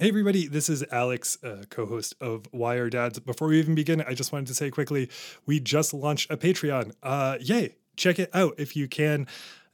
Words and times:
Hey, 0.00 0.10
everybody, 0.10 0.46
this 0.46 0.68
is 0.68 0.84
Alex, 0.92 1.42
uh, 1.42 1.64
co 1.70 1.84
host 1.84 2.14
of 2.20 2.46
Why 2.52 2.76
Are 2.76 2.88
Dads. 2.88 3.18
Before 3.18 3.48
we 3.48 3.58
even 3.58 3.74
begin, 3.74 4.00
I 4.00 4.14
just 4.14 4.30
wanted 4.30 4.46
to 4.46 4.54
say 4.54 4.70
quickly 4.70 5.10
we 5.44 5.58
just 5.58 5.92
launched 5.92 6.30
a 6.30 6.36
Patreon. 6.36 6.92
Uh, 7.02 7.36
yay! 7.40 7.74
Check 7.96 8.20
it 8.20 8.30
out 8.32 8.54
if 8.58 8.76
you 8.76 8.86
can. 8.86 9.26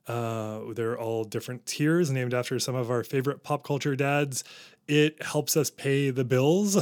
Uh, 0.07 0.61
they're 0.75 0.99
all 0.99 1.25
different 1.25 1.67
tiers 1.67 2.11
named 2.11 2.33
after 2.33 2.59
some 2.59 2.75
of 2.75 2.91
our 2.91 3.05
favorite 3.05 3.43
pop 3.43 3.65
culture 3.65 3.95
dads 3.95 4.45
it 4.87 5.23
helps 5.23 5.57
us 5.57 5.71
pay 5.71 6.11
the 6.11 6.25
bills, 6.25 6.77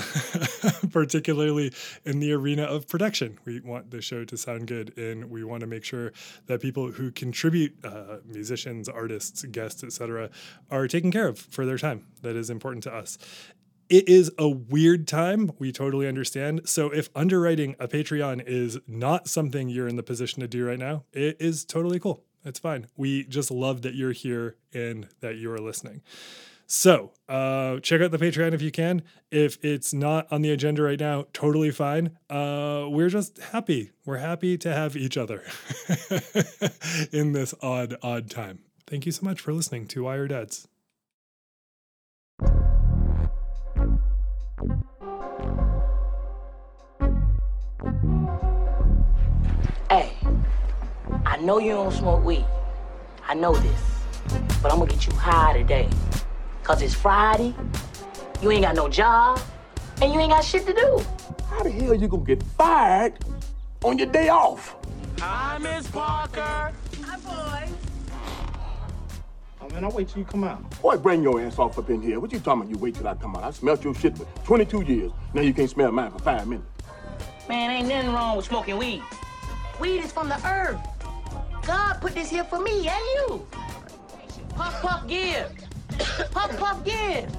particularly 0.91 1.73
in 2.05 2.21
the 2.21 2.33
arena 2.33 2.65
of 2.65 2.89
production. 2.89 3.39
We 3.45 3.61
want 3.61 3.91
the 3.91 4.03
show 4.03 4.25
to 4.25 4.37
sound 4.37 4.67
good, 4.67 4.97
and 4.99 5.31
we 5.31 5.45
want 5.45 5.61
to 5.61 5.67
make 5.67 5.85
sure 5.85 6.13
that 6.47 6.61
people 6.61 6.91
who 6.91 7.11
contribute, 7.13 7.77
uh, 7.85 8.19
musicians, 8.25 8.89
artists, 8.89 9.43
guests, 9.45 9.85
etc., 9.85 10.31
are 10.71 10.89
taken 10.89 11.11
care 11.11 11.29
of 11.29 11.39
for 11.39 11.65
their 11.65 11.79
time. 11.79 12.07
That 12.23 12.37
is 12.37 12.51
important 12.51 12.83
to 12.85 12.95
us. 12.95 13.19
It 13.89 14.09
is 14.09 14.33
a 14.39 14.49
weird 14.49 15.07
time. 15.07 15.53
We 15.59 15.71
totally 15.71 16.09
understand. 16.09 16.63
So, 16.65 16.89
if 16.91 17.11
underwriting 17.15 17.77
a 17.79 17.87
Patreon 17.87 18.43
is 18.47 18.79
not 18.87 19.29
something 19.29 19.69
you're 19.69 19.89
in 19.89 19.97
the 19.97 20.03
position 20.03 20.41
to 20.41 20.49
do 20.49 20.67
right 20.67 20.79
now, 20.79 21.05
it 21.13 21.37
is 21.41 21.65
totally 21.65 22.01
cool. 22.01 22.25
It's 22.45 22.59
fine. 22.59 22.87
We 22.97 23.25
just 23.25 23.51
love 23.51 23.83
that 23.83 23.95
you're 23.95 24.13
here 24.13 24.57
and 24.73 25.09
that 25.21 25.37
you 25.37 25.53
are 25.53 25.59
listening. 25.59 26.03
So 26.75 27.13
uh, 27.29 27.81
check 27.81 28.01
out 28.01 28.13
the 28.13 28.19
Patreon 28.19 28.55
if 28.55 28.63
you 28.63 28.71
can. 28.71 29.03
If 29.31 29.63
it's 29.63 29.93
not 29.93 30.27
on 30.33 30.41
the 30.41 30.51
agenda 30.51 30.83
right 30.83 30.99
now, 30.99 31.27
totally 31.35 31.71
fine. 31.71 32.17
Uh, 32.31 32.87
we're 32.89 33.11
just 33.11 33.37
happy. 33.37 33.91
We're 34.07 34.17
happy 34.17 34.57
to 34.57 34.73
have 34.73 34.97
each 34.97 35.19
other 35.19 35.45
in 37.13 37.33
this 37.33 37.53
odd, 37.61 37.97
odd 38.03 38.31
time. 38.31 38.61
Thank 38.87 39.05
you 39.05 39.13
so 39.13 39.23
much 39.23 39.39
for 39.39 39.53
listening 39.53 39.87
to 39.89 40.05
Why 40.05 40.17
Are 40.17 40.27
Dads. 40.27 40.67
Hey, 49.91 50.11
I 51.27 51.37
know 51.43 51.59
you 51.59 51.73
don't 51.73 51.93
smoke 51.93 52.25
weed. 52.25 52.47
I 53.29 53.35
know 53.35 53.55
this. 53.55 53.83
But 54.63 54.73
I'm 54.73 54.79
gonna 54.79 54.91
get 54.91 55.07
you 55.07 55.13
high 55.13 55.53
today. 55.53 55.91
Cause 56.63 56.81
it's 56.81 56.95
Friday, 56.95 57.55
you 58.41 58.51
ain't 58.53 58.63
got 58.63 58.77
no 58.77 58.89
job, 58.89 59.41
and 60.01 60.15
you 60.15 60.21
ain't 60.21 60.31
got 60.31 60.45
shit 60.45 60.65
to 60.67 60.73
do. 60.73 61.05
How 61.51 61.65
the 61.65 61.71
hell 61.71 61.93
you 61.93 62.07
gonna 62.07 62.25
get 62.25 62.41
fired 62.57 63.19
on 63.83 63.99
your 63.99 64.07
day 64.07 64.29
off? 64.29 64.77
Hi, 65.19 65.59
Miss 65.59 65.89
Parker. 65.89 66.73
Hi, 67.05 67.17
boy. 67.19 67.73
Oh, 69.61 69.69
man, 69.71 69.85
I'll 69.85 69.91
wait 69.91 70.09
till 70.09 70.21
you 70.21 70.25
come 70.25 70.45
out. 70.45 70.81
Boy, 70.81 70.97
bring 70.99 71.23
your 71.23 71.41
ass 71.41 71.59
off 71.59 71.79
up 71.79 71.91
in 71.91 72.01
here. 72.01 72.21
What 72.21 72.33
you 72.33 72.39
talking 72.39 72.63
about? 72.63 72.71
You 72.71 72.79
wait 72.79 72.95
till 72.95 73.09
I 73.09 73.15
come 73.15 73.35
out. 73.35 73.43
I 73.43 73.51
smelled 73.51 73.83
your 73.83 73.95
shit 73.97 74.17
for 74.17 74.25
22 74.45 74.83
years. 74.83 75.13
Now 75.35 75.43
you 75.43 75.53
can't 75.53 75.69
smell 75.69 75.91
mine 75.91 76.13
for 76.13 76.21
five 76.21 76.47
minutes. 76.47 76.67
Man, 77.49 77.71
ain't 77.71 77.89
nothing 77.89 78.13
wrong 78.13 78.37
with 78.37 78.47
smoking 78.47 78.79
weed. 78.79 79.03
Weed 79.81 79.99
is 79.99 80.13
from 80.13 80.29
the 80.29 80.41
earth. 80.47 80.79
God 81.67 81.95
put 82.01 82.15
this 82.15 82.31
here 82.31 82.45
for 82.45 82.61
me 82.61 82.89
and 82.89 83.05
you. 83.15 83.47
Puff, 84.51 84.81
puff, 84.81 85.09
give. 85.09 85.51
Puff, 86.31 86.57
puff, 86.59 86.85
give. 86.85 87.31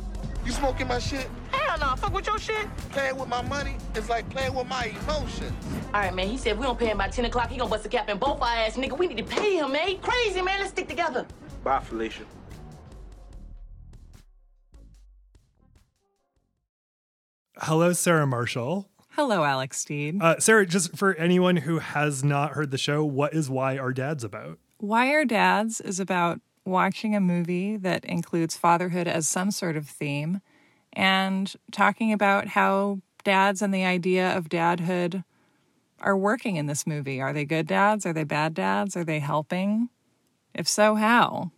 You 0.46 0.52
smoking 0.52 0.88
my 0.88 1.00
shit? 1.00 1.28
Hell 1.52 1.78
no, 1.80 1.96
fuck 1.96 2.14
with 2.14 2.28
your 2.28 2.38
shit. 2.38 2.68
Playing 2.92 3.18
with 3.18 3.30
my 3.30 3.42
money 3.44 3.78
is 3.96 4.10
like 4.10 4.30
playing 4.30 4.54
with 4.54 4.68
my 4.68 4.94
emotions. 5.04 5.54
All 5.94 6.02
right, 6.02 6.14
man, 6.14 6.28
he 6.28 6.38
said 6.38 6.58
we 6.58 6.64
don't 6.64 6.78
pay 6.78 6.88
him 6.88 6.98
by 6.98 7.08
10 7.08 7.26
o'clock. 7.26 7.50
He 7.50 7.58
gonna 7.58 7.70
bust 7.70 7.86
a 7.86 7.90
cap 7.90 8.10
in 8.10 8.18
both 8.18 8.42
our 8.42 8.48
ass, 8.48 8.76
nigga. 8.76 8.98
We 8.98 9.08
need 9.08 9.18
to 9.18 9.24
pay 9.24 9.56
him, 9.58 9.72
man. 9.72 9.88
He 9.88 9.96
crazy, 9.96 10.42
man. 10.42 10.60
Let's 10.60 10.72
stick 10.72 10.90
together. 10.90 11.26
Bye, 11.64 11.80
Felicia. 11.80 12.24
Hello, 17.60 17.94
Sarah 17.94 18.28
Marshall. 18.28 18.90
Hello, 19.12 19.44
Alex 19.44 19.78
Steed. 19.78 20.22
Uh, 20.22 20.40
Sarah, 20.40 20.66
just 20.66 20.98
for 20.98 21.14
anyone 21.16 21.58
who 21.58 21.80
has 21.80 22.24
not 22.24 22.52
heard 22.54 22.72
the 22.72 22.80
show, 22.80 23.06
what 23.06 23.34
is 23.34 23.50
Why 23.50 23.78
Are 23.78 23.94
Dads 23.94 24.24
about? 24.24 24.58
Why 24.80 25.14
Are 25.14 25.24
Dads 25.24 25.80
is 25.80 26.00
about 26.00 26.42
watching 26.66 27.16
a 27.16 27.20
movie 27.20 27.78
that 27.78 28.06
includes 28.06 28.58
fatherhood 28.58 29.08
as 29.08 29.28
some 29.28 29.52
sort 29.52 29.76
of 29.76 29.88
theme 29.88 30.42
and 30.94 31.56
talking 31.72 32.14
about 32.14 32.50
how 32.50 33.00
dads 33.24 33.62
and 33.62 33.74
the 33.74 33.84
idea 33.84 34.36
of 34.36 34.50
dadhood 34.50 35.24
are 36.00 36.18
working 36.18 36.58
in 36.58 36.68
this 36.68 36.86
movie. 36.86 37.22
Are 37.22 37.34
they 37.34 37.46
good 37.46 37.68
dads? 37.68 38.06
Are 38.06 38.14
they 38.14 38.24
bad 38.24 38.54
dads? 38.54 38.96
Are 38.96 39.06
they 39.06 39.20
helping? 39.20 39.90
If 40.54 40.68
so, 40.68 40.96
how? 40.96 41.52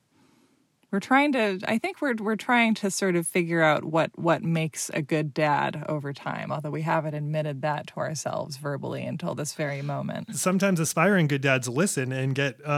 We're 0.95 0.99
trying 1.01 1.33
to 1.33 1.59
i 1.67 1.77
think 1.77 1.99
we're 1.99 2.15
we're 2.15 2.37
trying 2.37 2.73
to 2.73 2.89
sort 2.89 3.17
of 3.17 3.27
figure 3.27 3.61
out 3.61 3.83
what 3.83 4.09
what 4.17 4.41
makes 4.41 4.89
a 4.93 5.01
good 5.01 5.33
dad 5.33 5.83
over 5.89 6.13
time 6.13 6.53
although 6.53 6.69
we 6.69 6.83
haven't 6.83 7.13
admitted 7.13 7.61
that 7.61 7.85
to 7.85 7.97
ourselves 7.97 8.55
verbally 8.55 9.03
until 9.03 9.35
this 9.35 9.53
very 9.55 9.81
moment. 9.81 10.33
Sometimes 10.37 10.79
aspiring 10.79 11.27
good 11.27 11.41
dads 11.41 11.67
listen 11.67 12.13
and 12.13 12.33
get 12.33 12.61
uh, 12.65 12.69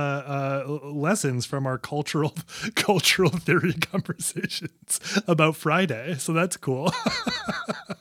uh, 0.65 0.79
lessons 0.81 1.45
from 1.45 1.67
our 1.67 1.77
cultural 1.77 2.33
cultural 2.75 3.29
theory 3.29 3.73
conversations 3.91 5.21
about 5.27 5.55
friday 5.55 6.15
so 6.17 6.33
that's 6.33 6.57
cool. 6.57 6.91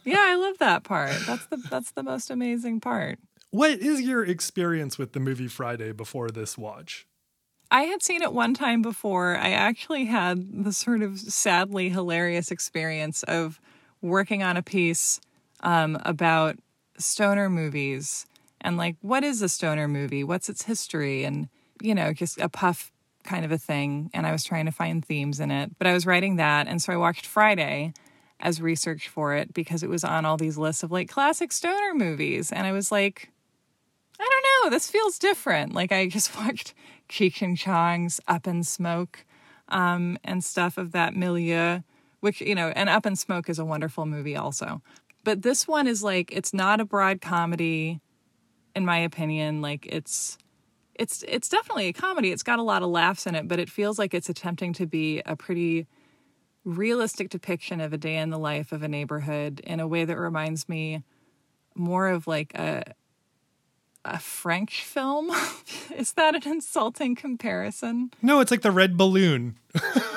Yeah 0.04 0.22
i 0.22 0.36
love 0.36 0.56
that 0.58 0.82
part. 0.84 1.12
That's 1.26 1.44
the 1.46 1.56
that's 1.70 1.90
the 1.90 2.02
most 2.02 2.30
amazing 2.30 2.80
part. 2.80 3.18
What 3.50 3.72
is 3.72 4.00
your 4.00 4.24
experience 4.24 4.96
with 4.96 5.12
the 5.12 5.20
movie 5.20 5.48
friday 5.48 5.92
before 5.92 6.30
this 6.30 6.56
watch 6.56 7.06
I 7.70 7.82
had 7.82 8.02
seen 8.02 8.22
it 8.22 8.32
one 8.32 8.54
time 8.54 8.82
before. 8.82 9.36
I 9.36 9.50
actually 9.50 10.04
had 10.04 10.64
the 10.64 10.72
sort 10.72 11.02
of 11.02 11.18
sadly 11.18 11.88
hilarious 11.88 12.50
experience 12.50 13.22
of 13.24 13.60
working 14.00 14.42
on 14.42 14.56
a 14.56 14.62
piece 14.62 15.20
um, 15.60 15.98
about 16.04 16.58
stoner 16.98 17.50
movies 17.50 18.26
and 18.60 18.76
like 18.76 18.96
what 19.00 19.22
is 19.22 19.42
a 19.42 19.48
stoner 19.48 19.88
movie? 19.88 20.24
What's 20.24 20.48
its 20.48 20.62
history? 20.62 21.24
And 21.24 21.48
you 21.80 21.94
know, 21.94 22.12
just 22.12 22.38
a 22.40 22.48
puff 22.48 22.90
kind 23.22 23.44
of 23.44 23.52
a 23.52 23.58
thing. 23.58 24.10
And 24.14 24.26
I 24.26 24.32
was 24.32 24.44
trying 24.44 24.66
to 24.66 24.72
find 24.72 25.04
themes 25.04 25.40
in 25.40 25.50
it, 25.50 25.72
but 25.78 25.86
I 25.86 25.92
was 25.92 26.06
writing 26.06 26.36
that, 26.36 26.66
and 26.66 26.80
so 26.80 26.92
I 26.92 26.96
watched 26.96 27.26
Friday 27.26 27.92
as 28.40 28.60
research 28.60 29.08
for 29.08 29.34
it 29.34 29.54
because 29.54 29.82
it 29.82 29.88
was 29.88 30.04
on 30.04 30.24
all 30.24 30.36
these 30.36 30.58
lists 30.58 30.82
of 30.82 30.90
like 30.90 31.08
classic 31.08 31.52
stoner 31.52 31.94
movies, 31.94 32.52
and 32.52 32.66
I 32.66 32.72
was 32.72 32.90
like. 32.90 33.30
I 34.18 34.26
don't 34.32 34.64
know. 34.64 34.74
This 34.74 34.90
feels 34.90 35.18
different. 35.18 35.74
Like 35.74 35.92
I 35.92 36.08
just 36.08 36.34
watched 36.40 36.72
Cheech 37.08 37.42
and 37.42 37.56
Chong's 37.56 38.20
Up 38.26 38.46
in 38.46 38.62
Smoke 38.62 39.24
um, 39.68 40.18
and 40.24 40.42
stuff 40.42 40.78
of 40.78 40.92
that 40.92 41.14
milieu, 41.14 41.80
which, 42.20 42.40
you 42.40 42.54
know, 42.54 42.68
and 42.68 42.88
Up 42.88 43.06
in 43.06 43.16
Smoke 43.16 43.48
is 43.48 43.58
a 43.58 43.64
wonderful 43.64 44.06
movie 44.06 44.36
also. 44.36 44.82
But 45.24 45.42
this 45.42 45.66
one 45.66 45.86
is 45.86 46.02
like, 46.02 46.30
it's 46.32 46.54
not 46.54 46.80
a 46.80 46.84
broad 46.84 47.20
comedy, 47.20 48.00
in 48.74 48.84
my 48.84 48.98
opinion. 48.98 49.60
Like 49.60 49.86
it's, 49.86 50.38
it's, 50.94 51.24
it's 51.26 51.48
definitely 51.48 51.88
a 51.88 51.92
comedy. 51.92 52.30
It's 52.30 52.42
got 52.42 52.58
a 52.58 52.62
lot 52.62 52.82
of 52.82 52.90
laughs 52.90 53.26
in 53.26 53.34
it, 53.34 53.48
but 53.48 53.58
it 53.58 53.68
feels 53.68 53.98
like 53.98 54.14
it's 54.14 54.28
attempting 54.28 54.72
to 54.74 54.86
be 54.86 55.20
a 55.26 55.34
pretty 55.34 55.86
realistic 56.64 57.28
depiction 57.28 57.80
of 57.80 57.92
a 57.92 57.98
day 57.98 58.16
in 58.16 58.30
the 58.30 58.38
life 58.38 58.72
of 58.72 58.82
a 58.82 58.88
neighborhood 58.88 59.60
in 59.60 59.78
a 59.78 59.86
way 59.86 60.04
that 60.04 60.18
reminds 60.18 60.68
me 60.68 61.02
more 61.76 62.08
of 62.08 62.26
like 62.26 62.52
a 62.54 62.82
a 64.06 64.18
French 64.18 64.82
film. 64.82 65.30
is 65.96 66.12
that 66.12 66.34
an 66.34 66.50
insulting 66.50 67.14
comparison? 67.14 68.10
No, 68.22 68.40
it's 68.40 68.50
like 68.50 68.62
the 68.62 68.70
red 68.70 68.96
balloon. 68.96 69.56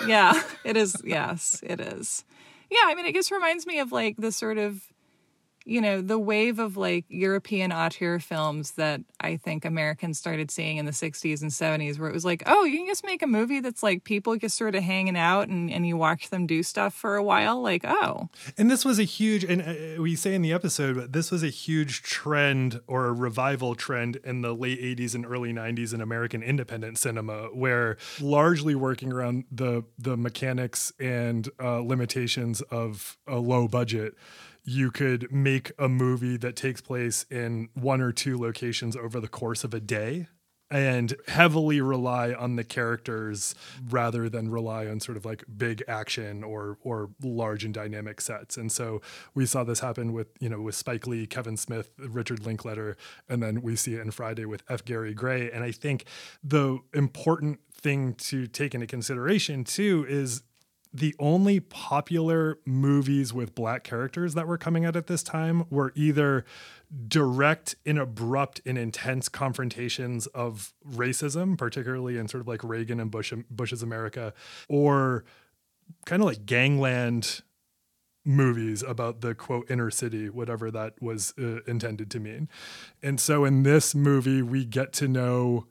yeah, 0.07 0.41
it 0.63 0.77
is. 0.77 1.01
Yes, 1.03 1.61
it 1.65 1.79
is. 1.79 2.23
Yeah, 2.69 2.83
I 2.85 2.95
mean, 2.95 3.05
it 3.05 3.15
just 3.15 3.31
reminds 3.31 3.65
me 3.65 3.79
of 3.79 3.91
like 3.91 4.17
the 4.17 4.31
sort 4.31 4.57
of 4.57 4.83
you 5.69 5.79
know, 5.79 6.01
the 6.01 6.17
wave 6.17 6.57
of 6.57 6.77
like 6.77 7.05
European 7.09 7.71
auteur 7.71 8.17
films 8.17 8.71
that 8.71 9.01
I 9.19 9.37
think 9.37 9.65
Americans 9.65 10.17
started 10.17 10.49
seeing 10.49 10.77
in 10.77 10.85
the 10.85 10.91
60s 10.91 11.43
and 11.43 11.51
70s, 11.51 11.99
where 11.99 12.09
it 12.09 12.13
was 12.13 12.25
like, 12.25 12.41
oh, 12.47 12.63
you 12.63 12.79
can 12.79 12.87
just 12.87 13.05
make 13.05 13.21
a 13.21 13.27
movie 13.27 13.59
that's 13.59 13.83
like 13.83 14.03
people 14.03 14.35
just 14.35 14.57
sort 14.57 14.73
of 14.73 14.81
hanging 14.81 15.15
out 15.15 15.47
and, 15.47 15.69
and 15.69 15.85
you 15.85 15.95
watch 15.95 16.31
them 16.31 16.47
do 16.47 16.63
stuff 16.63 16.95
for 16.95 17.17
a 17.17 17.23
while. 17.23 17.61
Like, 17.61 17.85
oh. 17.85 18.29
And 18.57 18.71
this 18.71 18.83
was 18.83 18.97
a 18.97 19.03
huge, 19.03 19.43
and 19.43 19.61
uh, 19.61 20.01
we 20.01 20.15
say 20.15 20.33
in 20.33 20.41
the 20.41 20.51
episode, 20.51 20.95
but 20.95 21.13
this 21.13 21.29
was 21.29 21.43
a 21.43 21.49
huge 21.49 22.01
trend 22.01 22.81
or 22.87 23.05
a 23.05 23.13
revival 23.13 23.75
trend 23.75 24.15
in 24.23 24.41
the 24.41 24.55
late 24.55 24.81
80s 24.81 25.13
and 25.13 25.23
early 25.23 25.53
90s 25.53 25.93
in 25.93 26.01
American 26.01 26.41
independent 26.41 26.97
cinema, 26.97 27.43
where 27.53 27.97
largely 28.19 28.73
working 28.73 29.13
around 29.13 29.43
the, 29.51 29.83
the 29.99 30.17
mechanics 30.17 30.91
and 30.99 31.47
uh, 31.61 31.79
limitations 31.79 32.61
of 32.63 33.19
a 33.27 33.37
low 33.37 33.67
budget 33.67 34.15
you 34.63 34.91
could 34.91 35.31
make 35.31 35.71
a 35.79 35.89
movie 35.89 36.37
that 36.37 36.55
takes 36.55 36.81
place 36.81 37.25
in 37.29 37.69
one 37.73 38.01
or 38.01 38.11
two 38.11 38.37
locations 38.37 38.95
over 38.95 39.19
the 39.19 39.27
course 39.27 39.63
of 39.63 39.73
a 39.73 39.79
day 39.79 40.27
and 40.71 41.15
heavily 41.27 41.81
rely 41.81 42.31
on 42.33 42.55
the 42.55 42.63
characters 42.63 43.55
rather 43.89 44.29
than 44.29 44.51
rely 44.51 44.85
on 44.85 44.99
sort 44.99 45.17
of 45.17 45.25
like 45.25 45.43
big 45.57 45.83
action 45.87 46.43
or 46.43 46.77
or 46.83 47.09
large 47.23 47.63
and 47.63 47.73
dynamic 47.73 48.21
sets. 48.21 48.57
And 48.57 48.71
so 48.71 49.01
we 49.33 49.45
saw 49.45 49.63
this 49.63 49.79
happen 49.79 50.13
with, 50.13 50.27
you 50.39 50.49
know, 50.49 50.61
with 50.61 50.75
Spike 50.75 51.07
Lee, 51.07 51.25
Kevin 51.25 51.57
Smith, 51.57 51.89
Richard 51.97 52.45
Linklater, 52.45 52.97
and 53.27 53.41
then 53.41 53.61
we 53.61 53.75
see 53.75 53.95
it 53.95 54.01
in 54.01 54.11
Friday 54.11 54.45
with 54.45 54.63
F. 54.69 54.85
Gary 54.85 55.13
Gray. 55.13 55.49
And 55.49 55.63
I 55.63 55.71
think 55.71 56.05
the 56.43 56.79
important 56.93 57.59
thing 57.73 58.13
to 58.13 58.45
take 58.45 58.75
into 58.75 58.85
consideration 58.85 59.63
too 59.63 60.05
is 60.07 60.43
the 60.91 61.15
only 61.19 61.59
popular 61.59 62.57
movies 62.65 63.33
with 63.33 63.53
black 63.53 63.83
characters 63.83 64.33
that 64.33 64.47
were 64.47 64.57
coming 64.57 64.85
out 64.85 64.95
at 64.95 65.07
this 65.07 65.21
time 65.21 65.65
were 65.69 65.91
either 65.95 66.43
direct 67.07 67.75
and 67.85 67.99
abrupt 67.99 68.61
and 68.65 68.77
intense 68.77 69.29
confrontations 69.29 70.25
of 70.27 70.73
racism, 70.87 71.57
particularly 71.57 72.17
in 72.17 72.27
sort 72.27 72.41
of 72.41 72.47
like 72.47 72.63
Reagan 72.63 72.99
and 72.99 73.11
Bush 73.11 73.31
Bush's 73.51 73.83
America, 73.83 74.33
or 74.67 75.23
kind 76.05 76.21
of 76.21 76.27
like 76.27 76.45
gangland 76.45 77.41
movies 78.25 78.83
about 78.83 79.21
the 79.21 79.35
quote 79.35 79.69
inner 79.69 79.91
city, 79.91 80.29
whatever 80.29 80.71
that 80.71 80.99
was 81.01 81.33
uh, 81.39 81.61
intended 81.67 82.09
to 82.11 82.19
mean. 82.19 82.49
And 83.01 83.19
so 83.19 83.45
in 83.45 83.63
this 83.63 83.93
movie, 83.93 84.41
we 84.41 84.65
get 84.65 84.91
to 84.93 85.07
know 85.07 85.67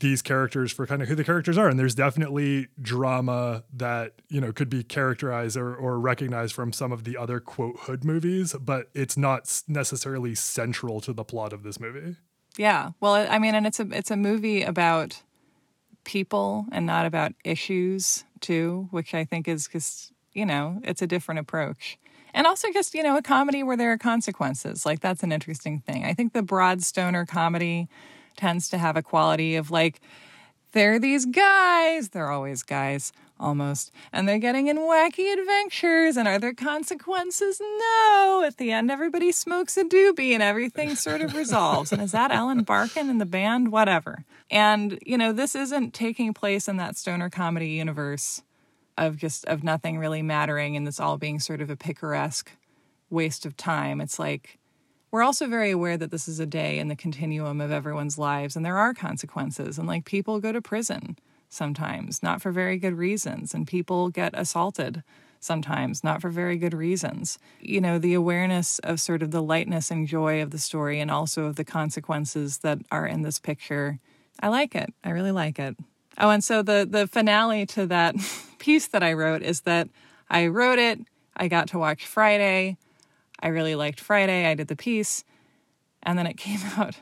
these 0.00 0.20
characters 0.20 0.72
for 0.72 0.86
kind 0.86 1.00
of 1.00 1.08
who 1.08 1.14
the 1.14 1.24
characters 1.24 1.56
are 1.56 1.68
and 1.68 1.78
there's 1.78 1.94
definitely 1.94 2.68
drama 2.80 3.64
that 3.72 4.12
you 4.28 4.40
know 4.40 4.52
could 4.52 4.68
be 4.68 4.82
characterized 4.82 5.56
or, 5.56 5.74
or 5.74 5.98
recognized 5.98 6.54
from 6.54 6.72
some 6.72 6.92
of 6.92 7.04
the 7.04 7.16
other 7.16 7.40
quote 7.40 7.76
hood 7.80 8.04
movies 8.04 8.54
but 8.60 8.88
it's 8.94 9.16
not 9.16 9.62
necessarily 9.66 10.34
central 10.34 11.00
to 11.00 11.12
the 11.12 11.24
plot 11.24 11.52
of 11.52 11.62
this 11.62 11.80
movie. 11.80 12.16
Yeah. 12.58 12.90
Well 13.00 13.14
i 13.14 13.38
mean 13.38 13.54
and 13.54 13.66
it's 13.66 13.80
a 13.80 13.88
it's 13.90 14.10
a 14.10 14.16
movie 14.16 14.62
about 14.62 15.22
people 16.04 16.66
and 16.72 16.86
not 16.86 17.06
about 17.06 17.32
issues 17.42 18.24
too 18.40 18.86
which 18.92 19.12
i 19.12 19.24
think 19.24 19.48
is 19.48 19.66
just 19.66 20.12
you 20.34 20.46
know 20.46 20.80
it's 20.84 21.02
a 21.02 21.06
different 21.06 21.40
approach. 21.40 21.98
And 22.34 22.46
also 22.46 22.70
just 22.70 22.94
you 22.94 23.02
know 23.02 23.16
a 23.16 23.22
comedy 23.22 23.62
where 23.62 23.78
there 23.78 23.92
are 23.92 23.98
consequences. 23.98 24.84
Like 24.84 25.00
that's 25.00 25.22
an 25.22 25.32
interesting 25.32 25.80
thing. 25.80 26.04
I 26.04 26.12
think 26.12 26.34
the 26.34 26.42
broad 26.42 26.82
stoner 26.82 27.24
comedy 27.24 27.88
tends 28.36 28.68
to 28.70 28.78
have 28.78 28.96
a 28.96 29.02
quality 29.02 29.56
of 29.56 29.70
like, 29.70 30.00
they're 30.72 30.98
these 30.98 31.24
guys, 31.26 32.10
they're 32.10 32.30
always 32.30 32.62
guys 32.62 33.12
almost, 33.38 33.90
and 34.12 34.28
they're 34.28 34.38
getting 34.38 34.68
in 34.68 34.78
wacky 34.78 35.32
adventures. 35.32 36.16
And 36.16 36.26
are 36.28 36.38
there 36.38 36.54
consequences? 36.54 37.60
No. 37.60 38.42
At 38.46 38.56
the 38.58 38.72
end, 38.72 38.90
everybody 38.90 39.32
smokes 39.32 39.76
a 39.76 39.84
doobie 39.84 40.32
and 40.32 40.42
everything 40.42 40.94
sort 40.94 41.20
of 41.20 41.34
resolves. 41.34 41.92
and 41.92 42.02
is 42.02 42.12
that 42.12 42.30
Ellen 42.30 42.62
Barkin 42.62 43.10
in 43.10 43.18
the 43.18 43.26
band? 43.26 43.72
Whatever. 43.72 44.24
And, 44.50 44.98
you 45.04 45.18
know, 45.18 45.32
this 45.32 45.54
isn't 45.54 45.94
taking 45.94 46.32
place 46.32 46.68
in 46.68 46.76
that 46.76 46.96
stoner 46.96 47.30
comedy 47.30 47.68
universe 47.68 48.42
of 48.98 49.16
just 49.16 49.44
of 49.46 49.62
nothing 49.62 49.98
really 49.98 50.22
mattering 50.22 50.76
and 50.76 50.86
this 50.86 51.00
all 51.00 51.18
being 51.18 51.38
sort 51.38 51.60
of 51.60 51.70
a 51.70 51.76
picaresque 51.76 52.50
waste 53.10 53.44
of 53.44 53.56
time. 53.56 54.00
It's 54.00 54.18
like 54.18 54.58
we're 55.16 55.22
also 55.22 55.46
very 55.46 55.70
aware 55.70 55.96
that 55.96 56.10
this 56.10 56.28
is 56.28 56.40
a 56.40 56.44
day 56.44 56.78
in 56.78 56.88
the 56.88 56.94
continuum 56.94 57.58
of 57.58 57.72
everyone's 57.72 58.18
lives 58.18 58.54
and 58.54 58.66
there 58.66 58.76
are 58.76 58.92
consequences. 58.92 59.78
And 59.78 59.88
like 59.88 60.04
people 60.04 60.40
go 60.40 60.52
to 60.52 60.60
prison 60.60 61.16
sometimes, 61.48 62.22
not 62.22 62.42
for 62.42 62.52
very 62.52 62.76
good 62.76 62.92
reasons, 62.92 63.54
and 63.54 63.66
people 63.66 64.10
get 64.10 64.38
assaulted 64.38 65.02
sometimes, 65.40 66.04
not 66.04 66.20
for 66.20 66.28
very 66.28 66.58
good 66.58 66.74
reasons. 66.74 67.38
You 67.60 67.80
know, 67.80 67.98
the 67.98 68.12
awareness 68.12 68.78
of 68.80 69.00
sort 69.00 69.22
of 69.22 69.30
the 69.30 69.42
lightness 69.42 69.90
and 69.90 70.06
joy 70.06 70.42
of 70.42 70.50
the 70.50 70.58
story 70.58 71.00
and 71.00 71.10
also 71.10 71.46
of 71.46 71.56
the 71.56 71.64
consequences 71.64 72.58
that 72.58 72.80
are 72.90 73.06
in 73.06 73.22
this 73.22 73.38
picture. 73.38 73.98
I 74.40 74.48
like 74.48 74.74
it. 74.74 74.92
I 75.02 75.08
really 75.08 75.32
like 75.32 75.58
it. 75.58 75.78
Oh, 76.18 76.28
and 76.28 76.44
so 76.44 76.60
the 76.60 76.86
the 76.86 77.06
finale 77.06 77.64
to 77.68 77.86
that 77.86 78.16
piece 78.58 78.88
that 78.88 79.02
I 79.02 79.14
wrote 79.14 79.40
is 79.40 79.62
that 79.62 79.88
I 80.28 80.48
wrote 80.48 80.78
it, 80.78 81.00
I 81.34 81.48
got 81.48 81.68
to 81.68 81.78
watch 81.78 82.04
Friday, 82.04 82.76
I 83.40 83.48
really 83.48 83.74
liked 83.74 84.00
Friday. 84.00 84.46
I 84.46 84.54
did 84.54 84.68
the 84.68 84.76
piece. 84.76 85.24
And 86.02 86.18
then 86.18 86.26
it 86.26 86.36
came 86.36 86.60
out 86.76 86.96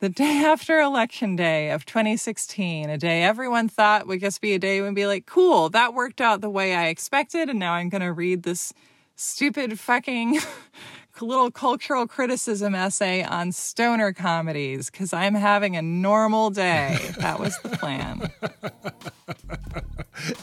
the 0.00 0.08
day 0.08 0.44
after 0.44 0.78
election 0.78 1.34
day 1.34 1.70
of 1.70 1.84
2016, 1.84 2.88
a 2.88 2.98
day 2.98 3.24
everyone 3.24 3.68
thought 3.68 4.06
would 4.06 4.20
just 4.20 4.40
be 4.40 4.54
a 4.54 4.58
day 4.58 4.78
and 4.78 4.94
be 4.94 5.06
like, 5.06 5.26
cool, 5.26 5.68
that 5.70 5.92
worked 5.92 6.20
out 6.20 6.40
the 6.40 6.50
way 6.50 6.74
I 6.74 6.86
expected. 6.86 7.48
And 7.48 7.58
now 7.58 7.72
I'm 7.72 7.88
going 7.88 8.02
to 8.02 8.12
read 8.12 8.44
this 8.44 8.72
stupid 9.16 9.80
fucking 9.80 10.38
little 11.22 11.50
cultural 11.50 12.06
criticism 12.06 12.74
essay 12.74 13.22
on 13.22 13.52
stoner 13.52 14.12
comedies 14.12 14.90
because 14.90 15.12
I'm 15.12 15.34
having 15.34 15.76
a 15.76 15.82
normal 15.82 16.50
day. 16.50 16.98
That 17.18 17.38
was 17.40 17.58
the 17.60 17.70
plan. 17.70 18.30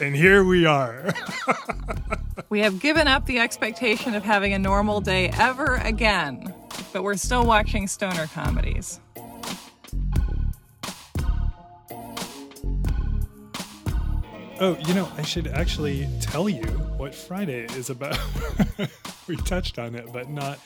and 0.00 0.14
here 0.14 0.44
we 0.44 0.66
are. 0.66 1.12
we 2.48 2.60
have 2.60 2.80
given 2.80 3.08
up 3.08 3.26
the 3.26 3.38
expectation 3.38 4.14
of 4.14 4.22
having 4.24 4.52
a 4.52 4.58
normal 4.58 5.00
day 5.00 5.30
ever 5.30 5.76
again, 5.76 6.52
but 6.92 7.02
we're 7.02 7.16
still 7.16 7.44
watching 7.44 7.86
stoner 7.86 8.26
comedies. 8.28 9.00
Oh, 14.58 14.74
you 14.86 14.94
know, 14.94 15.06
I 15.18 15.22
should 15.22 15.48
actually 15.48 16.08
tell 16.22 16.48
you 16.48 16.64
what 16.96 17.14
Friday 17.14 17.66
is 17.76 17.90
about. 17.90 18.18
we 19.28 19.36
touched 19.36 19.78
on 19.78 19.94
it, 19.94 20.10
but 20.14 20.30
not 20.30 20.58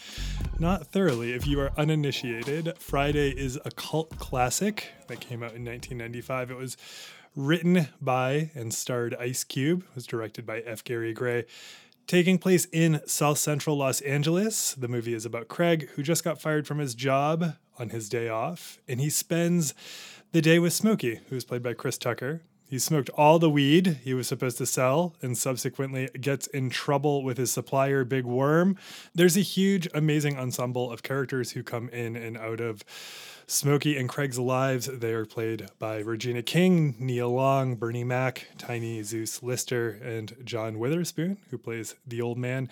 not 0.60 0.86
thoroughly. 0.86 1.32
If 1.32 1.44
you 1.48 1.58
are 1.58 1.72
uninitiated, 1.76 2.78
Friday 2.78 3.30
is 3.30 3.58
a 3.64 3.70
cult 3.72 4.16
classic 4.18 4.92
that 5.08 5.18
came 5.18 5.42
out 5.42 5.56
in 5.56 5.64
1995. 5.64 6.52
It 6.52 6.56
was 6.56 6.76
written 7.34 7.88
by 8.00 8.52
and 8.54 8.72
starred 8.72 9.16
Ice 9.18 9.42
Cube, 9.42 9.84
was 9.96 10.06
directed 10.06 10.46
by 10.46 10.60
F. 10.60 10.84
Gary 10.84 11.12
Gray. 11.12 11.46
Taking 12.06 12.38
place 12.38 12.68
in 12.72 13.00
South 13.06 13.38
Central 13.38 13.76
Los 13.76 14.00
Angeles, 14.02 14.72
the 14.74 14.88
movie 14.88 15.14
is 15.14 15.26
about 15.26 15.48
Craig, 15.48 15.88
who 15.96 16.04
just 16.04 16.22
got 16.22 16.40
fired 16.40 16.64
from 16.64 16.78
his 16.78 16.94
job 16.94 17.56
on 17.76 17.88
his 17.88 18.08
day 18.08 18.28
off, 18.28 18.78
and 18.86 19.00
he 19.00 19.10
spends 19.10 19.74
the 20.30 20.40
day 20.40 20.60
with 20.60 20.72
Smokey, 20.72 21.20
who's 21.28 21.44
played 21.44 21.62
by 21.62 21.74
Chris 21.74 21.98
Tucker, 21.98 22.42
he 22.70 22.78
smoked 22.78 23.10
all 23.10 23.40
the 23.40 23.50
weed 23.50 23.98
he 24.04 24.14
was 24.14 24.28
supposed 24.28 24.56
to 24.58 24.64
sell 24.64 25.16
and 25.20 25.36
subsequently 25.36 26.08
gets 26.20 26.46
in 26.46 26.70
trouble 26.70 27.24
with 27.24 27.36
his 27.36 27.50
supplier, 27.50 28.04
Big 28.04 28.24
Worm. 28.24 28.76
There's 29.12 29.36
a 29.36 29.40
huge, 29.40 29.88
amazing 29.92 30.38
ensemble 30.38 30.92
of 30.92 31.02
characters 31.02 31.50
who 31.50 31.64
come 31.64 31.88
in 31.88 32.14
and 32.14 32.38
out 32.38 32.60
of 32.60 32.84
Smokey 33.50 33.96
and 33.96 34.08
Craig's 34.08 34.38
lives. 34.38 34.86
They 34.86 35.12
are 35.12 35.26
played 35.26 35.68
by 35.78 35.98
Regina 35.98 36.42
King, 36.42 36.94
Nia 36.98 37.26
Long, 37.26 37.74
Bernie 37.74 38.04
Mac, 38.04 38.46
Tiny 38.58 39.02
Zeus 39.02 39.42
Lister, 39.42 39.90
and 40.02 40.36
John 40.44 40.78
Witherspoon, 40.78 41.38
who 41.50 41.58
plays 41.58 41.96
the 42.06 42.22
old 42.22 42.38
man 42.38 42.68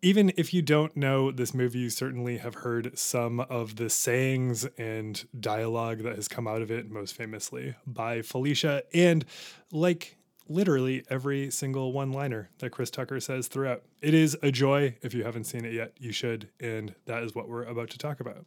even 0.00 0.32
if 0.36 0.54
you 0.54 0.62
don't 0.62 0.96
know 0.96 1.32
this 1.32 1.52
movie, 1.52 1.80
you 1.80 1.90
certainly 1.90 2.38
have 2.38 2.56
heard 2.56 2.96
some 2.96 3.40
of 3.40 3.76
the 3.76 3.90
sayings 3.90 4.64
and 4.78 5.26
dialogue 5.38 6.02
that 6.04 6.14
has 6.14 6.28
come 6.28 6.46
out 6.46 6.62
of 6.62 6.70
it, 6.70 6.88
most 6.90 7.16
famously 7.16 7.74
by 7.86 8.22
Felicia, 8.22 8.84
and 8.94 9.24
like 9.72 10.16
literally 10.48 11.04
every 11.10 11.50
single 11.50 11.92
one 11.92 12.12
liner 12.12 12.48
that 12.58 12.70
Chris 12.70 12.90
Tucker 12.90 13.20
says 13.20 13.48
throughout. 13.48 13.82
It 14.00 14.14
is 14.14 14.36
a 14.42 14.50
joy. 14.52 14.96
If 15.02 15.14
you 15.14 15.24
haven't 15.24 15.44
seen 15.44 15.64
it 15.64 15.72
yet, 15.72 15.92
you 15.98 16.12
should. 16.12 16.48
And 16.60 16.94
that 17.06 17.22
is 17.22 17.34
what 17.34 17.48
we're 17.48 17.64
about 17.64 17.90
to 17.90 17.98
talk 17.98 18.20
about. 18.20 18.46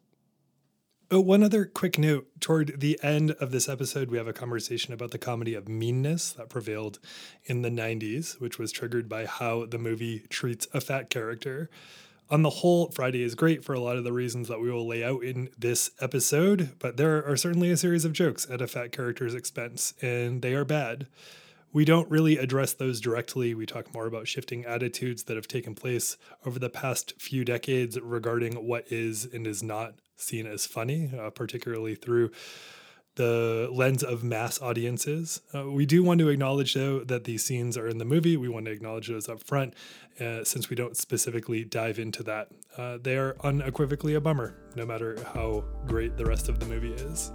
Oh, 1.14 1.20
one 1.20 1.44
other 1.44 1.66
quick 1.66 1.98
note. 2.00 2.30
Toward 2.40 2.80
the 2.80 2.98
end 3.04 3.32
of 3.32 3.52
this 3.52 3.68
episode, 3.68 4.10
we 4.10 4.18
have 4.18 4.30
a 4.30 4.34
conversation 4.34 4.94
about 4.94 5.12
the 5.12 5.18
comedy 5.18 5.54
of 5.56 5.68
meanness 5.68 6.32
that 6.32 6.48
prevailed 6.48 7.00
in 7.44 7.64
the 7.64 7.70
90s, 7.70 8.40
which 8.40 8.58
was 8.58 8.72
triggered 8.72 9.10
by 9.10 9.26
how 9.26 9.66
the 9.66 9.78
movie 9.78 10.20
treats 10.30 10.70
a 10.74 10.80
fat 10.80 11.10
character. 11.10 11.70
On 12.30 12.44
the 12.44 12.50
whole, 12.50 12.92
Friday 12.92 13.24
is 13.24 13.36
great 13.36 13.62
for 13.62 13.74
a 13.74 13.80
lot 13.82 13.98
of 13.98 14.06
the 14.06 14.14
reasons 14.14 14.48
that 14.48 14.62
we 14.62 14.72
will 14.72 14.88
lay 14.88 15.04
out 15.04 15.22
in 15.22 15.50
this 15.58 15.92
episode, 16.00 16.80
but 16.80 16.96
there 16.96 17.30
are 17.30 17.36
certainly 17.36 17.72
a 17.72 17.76
series 17.76 18.06
of 18.06 18.14
jokes 18.14 18.50
at 18.50 18.62
a 18.62 18.68
fat 18.68 18.94
character's 18.94 19.36
expense, 19.36 19.94
and 20.02 20.42
they 20.42 20.54
are 20.54 20.64
bad. 20.64 21.08
We 21.74 21.84
don't 21.84 22.10
really 22.10 22.38
address 22.38 22.72
those 22.72 23.02
directly. 23.02 23.54
We 23.54 23.66
talk 23.66 23.94
more 23.94 24.06
about 24.06 24.30
shifting 24.30 24.64
attitudes 24.64 25.24
that 25.24 25.36
have 25.36 25.50
taken 25.50 25.76
place 25.76 26.16
over 26.46 26.58
the 26.58 26.70
past 26.70 27.16
few 27.20 27.44
decades 27.44 28.00
regarding 28.00 28.66
what 28.66 28.90
is 28.90 29.26
and 29.26 29.46
is 29.46 29.62
not 29.62 29.96
seen 30.22 30.46
as 30.46 30.66
funny, 30.66 31.12
uh, 31.18 31.30
particularly 31.30 31.96
through 31.96 32.32
the 33.16 33.68
lens 33.72 34.04
of 34.04 34.24
mass 34.24 34.62
audiences. 34.62 35.42
Uh, 35.54 35.70
we 35.70 35.86
do 35.86 36.02
want 36.02 36.20
to 36.20 36.30
acknowledge, 36.30 36.74
though, 36.74 37.00
that 37.04 37.26
these 37.26 37.44
scenes 37.44 37.78
are 37.78 37.88
in 37.88 37.98
the 37.98 38.06
movie. 38.06 38.38
We 38.38 38.48
want 38.48 38.66
to 38.68 38.72
acknowledge 38.72 39.10
those 39.10 39.28
up 39.28 39.44
front, 39.44 39.74
uh, 40.20 40.44
since 40.46 40.70
we 40.70 40.76
don't 40.78 40.96
specifically 40.96 41.66
dive 41.66 42.00
into 42.00 42.24
that. 42.24 42.48
Uh, 42.78 42.98
they 43.02 43.18
are 43.18 43.36
unequivocally 43.44 44.14
a 44.16 44.22
bummer, 44.22 44.56
no 44.76 44.86
matter 44.86 45.18
how 45.34 45.66
great 45.86 46.16
the 46.16 46.26
rest 46.26 46.48
of 46.48 46.60
the 46.60 46.66
movie 46.66 46.94
is. 46.94 47.32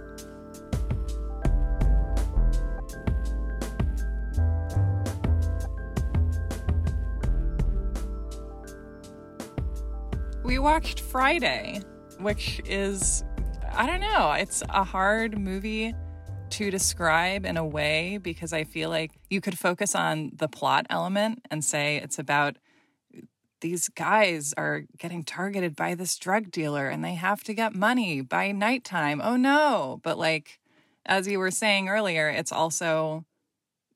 We 10.43 10.59
watched 10.59 11.01
Friday 11.01 11.81
which 12.19 12.61
is, 12.65 13.23
I 13.71 13.85
don't 13.85 14.01
know, 14.01 14.31
it's 14.33 14.63
a 14.69 14.83
hard 14.83 15.37
movie 15.37 15.93
to 16.49 16.71
describe 16.71 17.45
in 17.45 17.57
a 17.57 17.65
way 17.65 18.17
because 18.17 18.53
I 18.53 18.63
feel 18.63 18.89
like 18.89 19.11
you 19.29 19.41
could 19.41 19.57
focus 19.57 19.95
on 19.95 20.31
the 20.35 20.47
plot 20.47 20.85
element 20.89 21.45
and 21.51 21.63
say 21.63 21.97
it's 21.97 22.19
about 22.19 22.57
these 23.59 23.89
guys 23.89 24.53
are 24.55 24.83
getting 24.97 25.23
targeted 25.23 25.75
by 25.75 25.95
this 25.95 26.15
drug 26.17 26.51
dealer 26.51 26.87
and 26.87 27.03
they 27.03 27.15
have 27.15 27.43
to 27.45 27.53
get 27.53 27.73
money 27.73 28.21
by 28.21 28.51
nighttime. 28.51 29.19
Oh 29.21 29.35
no. 29.35 29.99
But 30.03 30.17
like, 30.17 30.59
as 31.05 31.27
you 31.27 31.39
were 31.39 31.51
saying 31.51 31.89
earlier, 31.89 32.29
it's 32.29 32.51
also 32.51 33.25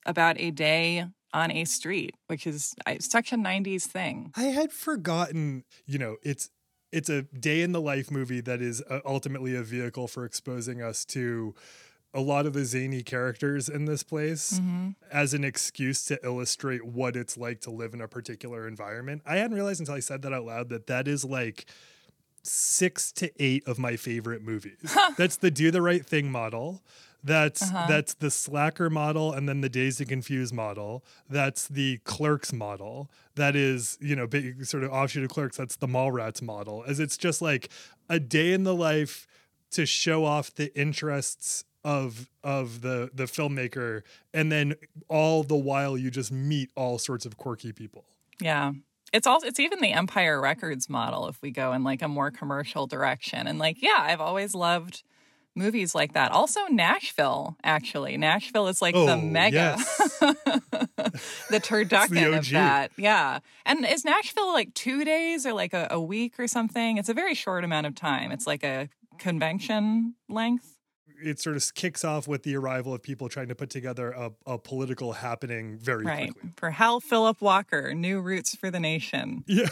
about 0.06 0.40
a 0.40 0.50
day 0.52 1.06
on 1.34 1.52
a 1.52 1.64
street, 1.64 2.16
which 2.28 2.48
is 2.48 2.74
such 3.00 3.32
a 3.32 3.38
90s 3.38 3.84
thing. 3.84 4.32
I 4.36 4.46
had 4.46 4.72
forgotten, 4.72 5.64
you 5.86 6.00
know, 6.00 6.18
it's 6.24 6.50
it's 6.92 7.10
a 7.10 7.24
day 7.24 7.62
in 7.62 7.72
the 7.72 7.82
life 7.82 8.12
movie 8.12 8.42
that 8.42 8.62
is 8.62 8.82
uh, 8.90 9.00
ultimately 9.06 9.56
a 9.56 9.64
vehicle 9.64 10.08
for 10.08 10.26
exposing 10.26 10.82
us 10.82 11.06
to 11.06 11.56
a 12.14 12.20
lot 12.20 12.46
of 12.46 12.54
the 12.54 12.66
zany 12.66 13.04
characters 13.04 13.70
in 13.70 13.86
this 13.86 14.04
place 14.04 14.60
as 15.12 15.34
an 15.34 15.46
excuse 15.46 16.04
to 16.06 16.20
illustrate 16.26 16.86
what 16.86 17.16
it's 17.16 17.38
like 17.38 17.62
to 17.62 17.72
live 17.72 17.94
in 17.94 18.02
a 18.02 18.08
particular 18.08 18.68
environment. 18.68 19.22
I 19.26 19.38
hadn't 19.38 19.56
realized 19.56 19.80
until 19.80 19.96
I 19.96 20.02
said 20.02 20.22
that 20.24 20.34
out 20.34 20.44
loud 20.44 20.70
that 20.70 20.88
that 20.88 21.08
is 21.08 21.24
like 21.24 21.68
six 22.44 23.12
to 23.14 23.32
eight 23.42 23.66
of 23.66 23.80
my 23.80 23.96
favorite 23.96 24.42
movies. 24.42 24.96
That's 25.18 25.38
the 25.38 25.52
do 25.52 25.72
the 25.72 25.82
right 25.82 26.06
thing 26.06 26.30
model. 26.32 26.82
That's 27.24 27.62
uh-huh. 27.62 27.86
that's 27.88 28.16
the 28.16 28.32
slacker 28.32 28.90
model 28.90 29.32
and 29.32 29.48
then 29.48 29.62
the 29.62 29.96
and 30.00 30.10
confused 30.10 30.54
model. 30.54 31.04
That's 31.30 31.68
the 31.68 32.00
clerks 32.00 32.52
model. 32.52 33.12
That 33.36 33.56
is, 33.56 33.98
you 34.02 34.16
know, 34.16 34.28
big 34.28 34.66
sort 34.66 34.84
of 34.84 34.92
offshoot 34.92 35.24
of 35.24 35.30
clerks. 35.30 35.58
That's 35.58 35.76
the 35.76 35.88
Mallrats 35.88 36.42
model. 36.42 36.84
As 36.88 37.00
it's 37.00 37.18
just 37.18 37.42
like 37.42 37.70
a 38.10 38.20
day 38.20 38.54
in 38.54 38.64
the 38.64 38.76
life 38.76 39.28
to 39.72 39.86
show 39.86 40.26
off 40.26 40.54
the 40.54 40.76
interests 40.78 41.64
of 41.84 42.30
of 42.44 42.82
the 42.82 43.10
the 43.14 43.24
filmmaker 43.24 44.02
and 44.34 44.52
then 44.52 44.76
all 45.08 45.44
the 45.44 45.56
while 45.56 45.98
you 45.98 46.12
just 46.12 46.32
meet 46.32 46.70
all 46.76 46.98
sorts 46.98 47.26
of 47.26 47.38
quirky 47.38 47.72
people. 47.72 48.06
Yeah. 48.40 48.74
It's 49.14 49.28
also 49.28 49.48
it's 49.48 49.60
even 49.60 49.80
the 49.80 49.92
Empire 49.92 50.40
Records 50.40 50.90
model 50.90 51.28
if 51.28 51.42
we 51.42 51.52
go 51.52 51.74
in 51.74 51.84
like 51.84 52.02
a 52.02 52.08
more 52.08 52.32
commercial 52.32 52.88
direction. 52.88 53.46
And 53.46 53.60
like, 53.60 53.82
yeah, 53.82 53.98
I've 54.00 54.22
always 54.22 54.56
loved 54.56 55.04
movies 55.56 55.94
like 55.94 56.14
that. 56.14 56.32
Also 56.32 56.62
Nashville, 56.68 57.58
actually. 57.64 58.18
Nashville 58.18 58.68
is 58.68 58.82
like 58.82 58.96
the 58.96 59.18
mega 59.18 59.76
yes. 59.78 60.20
the 60.20 61.60
turducken 61.60 62.38
of 62.38 62.50
that. 62.50 62.92
Yeah. 62.98 63.40
And 63.66 63.86
is 63.86 64.06
Nashville 64.06 64.54
like 64.54 64.74
two 64.74 65.04
days 65.04 65.46
or 65.46 65.54
like 65.54 65.74
a, 65.74 65.88
a 65.92 66.00
week 66.00 66.40
or 66.40 66.48
something? 66.48 66.98
It's 66.98 67.10
a 67.10 67.14
very 67.14 67.34
short 67.34 67.64
amount 67.64 67.88
of 67.88 67.96
time. 67.96 68.32
It's 68.32 68.48
like 68.48 68.64
a 68.64 68.90
convention 69.18 70.16
length. 70.30 70.71
It 71.24 71.40
sort 71.40 71.56
of 71.56 71.74
kicks 71.74 72.04
off 72.04 72.28
with 72.28 72.44
the 72.44 72.56
arrival 72.56 72.94
of 72.94 73.02
people 73.02 73.30
trying 73.30 73.48
to 73.48 73.56
put 73.56 73.70
together 73.70 74.12
a, 74.12 74.32
a 74.46 74.58
political 74.58 75.14
happening 75.14 75.78
very 75.78 76.06
Right. 76.06 76.32
quickly. 76.34 76.52
For 76.58 76.72
Hal 76.72 77.00
Philip 77.00 77.42
Walker, 77.42 77.94
New 77.94 78.20
Roots 78.20 78.56
for 78.56 78.72
the 78.72 78.80
Nation. 78.80 79.44
Yeah. 79.48 79.70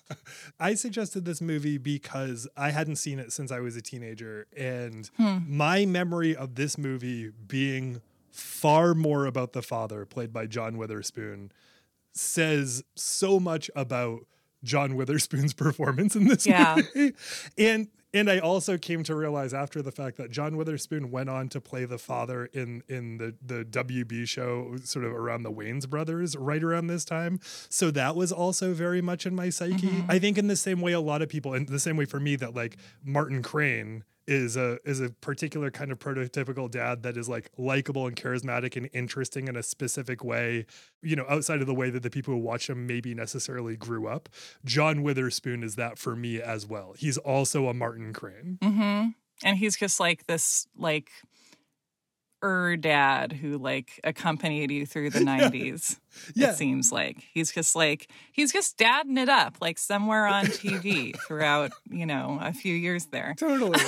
I 0.60 0.74
suggested 0.74 1.24
this 1.24 1.40
movie 1.40 1.78
because 1.78 2.46
I 2.56 2.70
hadn't 2.70 2.96
seen 2.96 3.18
it 3.18 3.32
since 3.32 3.50
I 3.50 3.60
was 3.60 3.76
a 3.76 3.82
teenager. 3.82 4.46
And 4.56 5.10
hmm. 5.16 5.38
my 5.46 5.86
memory 5.86 6.36
of 6.36 6.54
this 6.54 6.78
movie 6.78 7.30
being 7.46 8.00
far 8.30 8.94
more 8.94 9.26
about 9.26 9.52
the 9.52 9.62
father, 9.62 10.04
played 10.04 10.32
by 10.32 10.46
John 10.46 10.76
Witherspoon, 10.76 11.52
says 12.12 12.82
so 12.94 13.40
much 13.40 13.70
about 13.74 14.26
John 14.64 14.96
Witherspoon's 14.96 15.52
performance 15.64 16.16
in 16.16 16.26
this 16.26 16.46
Yeah. 16.46 16.76
movie. 16.94 17.14
And 17.58 17.88
and 18.12 18.30
I 18.30 18.38
also 18.38 18.78
came 18.78 19.02
to 19.04 19.14
realize 19.16 19.52
after 19.52 19.82
the 19.82 19.90
fact 19.90 20.18
that 20.18 20.30
John 20.30 20.56
Witherspoon 20.56 21.10
went 21.10 21.28
on 21.28 21.48
to 21.48 21.60
play 21.60 21.84
the 21.84 21.98
father 21.98 22.46
in 22.52 22.82
in 22.88 23.18
the 23.18 23.34
the 23.44 23.64
WB 23.64 24.28
show 24.28 24.76
sort 24.84 25.04
of 25.04 25.12
around 25.12 25.42
the 25.42 25.50
Wayans 25.52 25.88
brothers 25.88 26.36
right 26.36 26.62
around 26.62 26.86
this 26.86 27.04
time. 27.04 27.40
So 27.68 27.90
that 27.90 28.14
was 28.14 28.30
also 28.30 28.72
very 28.72 29.02
much 29.02 29.26
in 29.26 29.34
my 29.34 29.50
psyche. 29.50 29.88
Mm-hmm. 29.88 30.10
I 30.10 30.18
think 30.20 30.38
in 30.38 30.46
the 30.46 30.54
same 30.56 30.80
way 30.80 30.92
a 30.92 31.00
lot 31.00 31.22
of 31.22 31.28
people 31.28 31.54
in 31.54 31.66
the 31.66 31.80
same 31.80 31.96
way 31.96 32.04
for 32.04 32.20
me 32.20 32.36
that 32.36 32.54
like 32.54 32.76
Martin 33.04 33.42
Crane 33.42 34.04
is 34.26 34.56
a 34.56 34.78
is 34.84 35.00
a 35.00 35.10
particular 35.10 35.70
kind 35.70 35.92
of 35.92 35.98
prototypical 35.98 36.70
dad 36.70 37.02
that 37.02 37.16
is 37.16 37.28
like 37.28 37.50
likable 37.58 38.06
and 38.06 38.16
charismatic 38.16 38.76
and 38.76 38.88
interesting 38.92 39.48
in 39.48 39.56
a 39.56 39.62
specific 39.62 40.24
way, 40.24 40.66
you 41.02 41.16
know, 41.16 41.26
outside 41.28 41.60
of 41.60 41.66
the 41.66 41.74
way 41.74 41.90
that 41.90 42.02
the 42.02 42.10
people 42.10 42.34
who 42.34 42.40
watch 42.40 42.68
him 42.70 42.86
maybe 42.86 43.14
necessarily 43.14 43.76
grew 43.76 44.06
up. 44.06 44.28
John 44.64 45.02
Witherspoon 45.02 45.62
is 45.62 45.76
that 45.76 45.98
for 45.98 46.16
me 46.16 46.40
as 46.40 46.66
well. 46.66 46.94
He's 46.96 47.18
also 47.18 47.68
a 47.68 47.74
Martin 47.74 48.12
Crane. 48.12 48.58
Mm-hmm. 48.62 49.08
And 49.44 49.58
he's 49.58 49.76
just 49.76 50.00
like 50.00 50.26
this, 50.26 50.66
like, 50.76 51.10
er 52.44 52.76
dad 52.76 53.32
who 53.32 53.56
like 53.58 53.98
accompanied 54.04 54.70
you 54.70 54.84
through 54.86 55.10
the 55.10 55.20
90s. 55.20 55.98
Yeah. 56.36 56.50
It 56.50 56.54
seems 56.58 56.92
like 56.92 57.24
he's 57.34 57.50
just 57.50 57.74
like, 57.74 58.08
he's 58.30 58.52
just 58.52 58.76
dadding 58.76 59.18
it 59.18 59.28
up, 59.28 59.56
like 59.60 59.78
somewhere 59.78 60.28
on 60.28 60.44
TV 60.46 61.12
throughout, 61.26 61.72
you 61.90 62.06
know, 62.06 62.38
a 62.40 62.52
few 62.52 62.72
years 62.72 63.06
there. 63.06 63.34
Totally. 63.36 63.80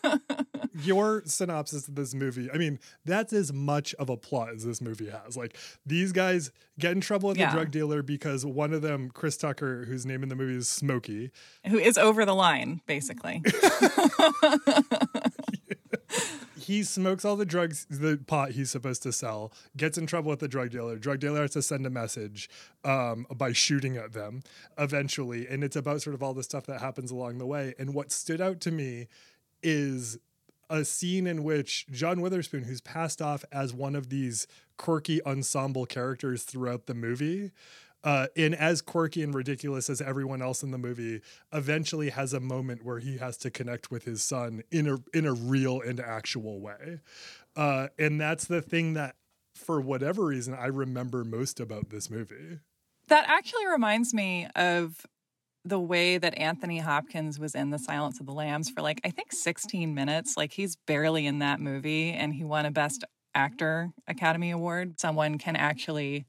Your 0.82 1.22
synopsis 1.24 1.88
of 1.88 1.94
this 1.94 2.14
movie, 2.14 2.50
I 2.52 2.58
mean, 2.58 2.78
that's 3.06 3.32
as 3.32 3.50
much 3.50 3.94
of 3.94 4.10
a 4.10 4.16
plot 4.18 4.50
as 4.50 4.62
this 4.66 4.82
movie 4.82 5.08
has. 5.08 5.38
Like, 5.38 5.56
these 5.86 6.12
guys 6.12 6.52
get 6.78 6.92
in 6.92 7.00
trouble 7.00 7.30
with 7.30 7.38
Yeah. 7.38 7.48
the 7.50 7.56
drug 7.56 7.70
dealer 7.70 8.02
because 8.02 8.44
one 8.44 8.74
of 8.74 8.82
them, 8.82 9.08
Chris 9.08 9.38
Tucker, 9.38 9.86
whose 9.86 10.04
name 10.04 10.22
in 10.22 10.28
the 10.28 10.36
movie 10.36 10.54
is 10.56 10.68
Smokey, 10.68 11.30
Who 11.68 11.78
is 11.78 11.96
over 11.96 12.26
the 12.26 12.34
line, 12.34 12.82
basically. 12.86 13.42
He 16.68 16.82
smokes 16.82 17.24
all 17.24 17.34
the 17.34 17.46
drugs, 17.46 17.86
the 17.88 18.20
pot 18.26 18.50
he's 18.50 18.70
supposed 18.70 19.02
to 19.02 19.10
sell, 19.10 19.50
gets 19.74 19.96
in 19.96 20.06
trouble 20.06 20.28
with 20.28 20.40
the 20.40 20.48
drug 20.48 20.68
dealer. 20.68 20.96
Drug 20.96 21.18
dealer 21.18 21.40
has 21.40 21.52
to 21.52 21.62
send 21.62 21.86
a 21.86 21.90
message 21.90 22.50
um, 22.84 23.26
by 23.34 23.52
shooting 23.52 23.96
at 23.96 24.12
them 24.12 24.42
eventually. 24.76 25.46
And 25.46 25.64
it's 25.64 25.76
about 25.76 26.02
sort 26.02 26.12
of 26.12 26.22
all 26.22 26.34
the 26.34 26.42
stuff 26.42 26.66
that 26.66 26.82
happens 26.82 27.10
along 27.10 27.38
the 27.38 27.46
way. 27.46 27.74
And 27.78 27.94
what 27.94 28.12
stood 28.12 28.42
out 28.42 28.60
to 28.60 28.70
me 28.70 29.08
is 29.62 30.18
a 30.68 30.84
scene 30.84 31.26
in 31.26 31.42
which 31.42 31.86
John 31.90 32.20
Witherspoon, 32.20 32.64
who's 32.64 32.82
passed 32.82 33.22
off 33.22 33.46
as 33.50 33.72
one 33.72 33.96
of 33.96 34.10
these 34.10 34.46
quirky 34.76 35.24
ensemble 35.24 35.86
characters 35.86 36.42
throughout 36.42 36.84
the 36.84 36.92
movie, 36.92 37.50
uh, 38.04 38.28
and 38.36 38.54
as 38.54 38.80
quirky 38.80 39.22
and 39.22 39.34
ridiculous 39.34 39.90
as 39.90 40.00
everyone 40.00 40.40
else 40.40 40.62
in 40.62 40.70
the 40.70 40.78
movie, 40.78 41.20
eventually 41.52 42.10
has 42.10 42.32
a 42.32 42.40
moment 42.40 42.84
where 42.84 42.98
he 42.98 43.18
has 43.18 43.36
to 43.38 43.50
connect 43.50 43.90
with 43.90 44.04
his 44.04 44.22
son 44.22 44.62
in 44.70 44.88
a 44.88 44.98
in 45.16 45.26
a 45.26 45.32
real 45.32 45.80
and 45.80 46.00
actual 46.00 46.60
way, 46.60 47.00
uh, 47.56 47.88
and 47.98 48.20
that's 48.20 48.44
the 48.46 48.62
thing 48.62 48.94
that, 48.94 49.16
for 49.54 49.80
whatever 49.80 50.24
reason, 50.24 50.54
I 50.54 50.66
remember 50.66 51.24
most 51.24 51.60
about 51.60 51.90
this 51.90 52.08
movie. 52.10 52.60
That 53.08 53.24
actually 53.26 53.66
reminds 53.66 54.12
me 54.12 54.46
of 54.54 55.06
the 55.64 55.80
way 55.80 56.18
that 56.18 56.36
Anthony 56.38 56.78
Hopkins 56.78 57.38
was 57.38 57.54
in 57.54 57.70
The 57.70 57.78
Silence 57.78 58.20
of 58.20 58.26
the 58.26 58.32
Lambs 58.32 58.70
for 58.70 58.80
like, 58.80 59.00
I 59.04 59.10
think 59.10 59.32
16 59.32 59.94
minutes. 59.94 60.36
Like, 60.36 60.52
he's 60.52 60.76
barely 60.76 61.26
in 61.26 61.40
that 61.40 61.60
movie 61.60 62.12
and 62.12 62.34
he 62.34 62.44
won 62.44 62.64
a 62.64 62.70
Best 62.70 63.04
Actor 63.34 63.90
Academy 64.06 64.50
Award. 64.50 64.98
Someone 65.00 65.38
can 65.38 65.56
actually 65.56 66.26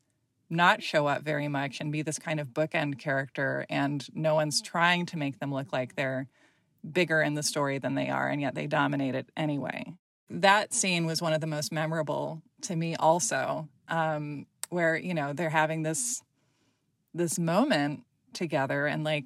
not 0.50 0.82
show 0.82 1.08
up 1.08 1.24
very 1.24 1.48
much 1.48 1.79
and 1.79 1.91
be 1.91 2.01
this 2.01 2.20
kind 2.20 2.39
of 2.39 2.48
bookend 2.48 2.98
character, 3.00 3.65
and 3.70 4.08
no 4.15 4.36
one's 4.36 4.62
trying 4.62 5.06
to 5.08 5.18
make 5.18 5.39
them 5.39 5.53
look 5.53 5.72
like 5.72 5.96
they're 5.96 6.27
bigger 6.91 7.22
in 7.22 7.34
the 7.36 7.44
story 7.44 7.77
than 7.77 7.96
they 7.96 8.10
are, 8.10 8.27
and 8.27 8.41
yet 8.41 8.56
they 8.56 8.68
dominate 8.68 9.15
it 9.15 9.29
anyway. 9.38 9.94
That 10.29 10.74
scene 10.74 11.06
was 11.06 11.22
one 11.22 11.34
of 11.34 11.41
the 11.41 11.48
most 11.48 11.72
memorable 11.72 12.41
to 12.62 12.75
me, 12.75 12.96
also, 12.96 13.68
um, 13.88 14.46
where 14.70 14.96
you 14.96 15.13
know 15.13 15.34
they're 15.34 15.50
having 15.50 15.84
this 15.84 16.22
this 17.13 17.39
moment 17.39 18.03
together, 18.34 18.86
and 18.86 19.03
like, 19.03 19.25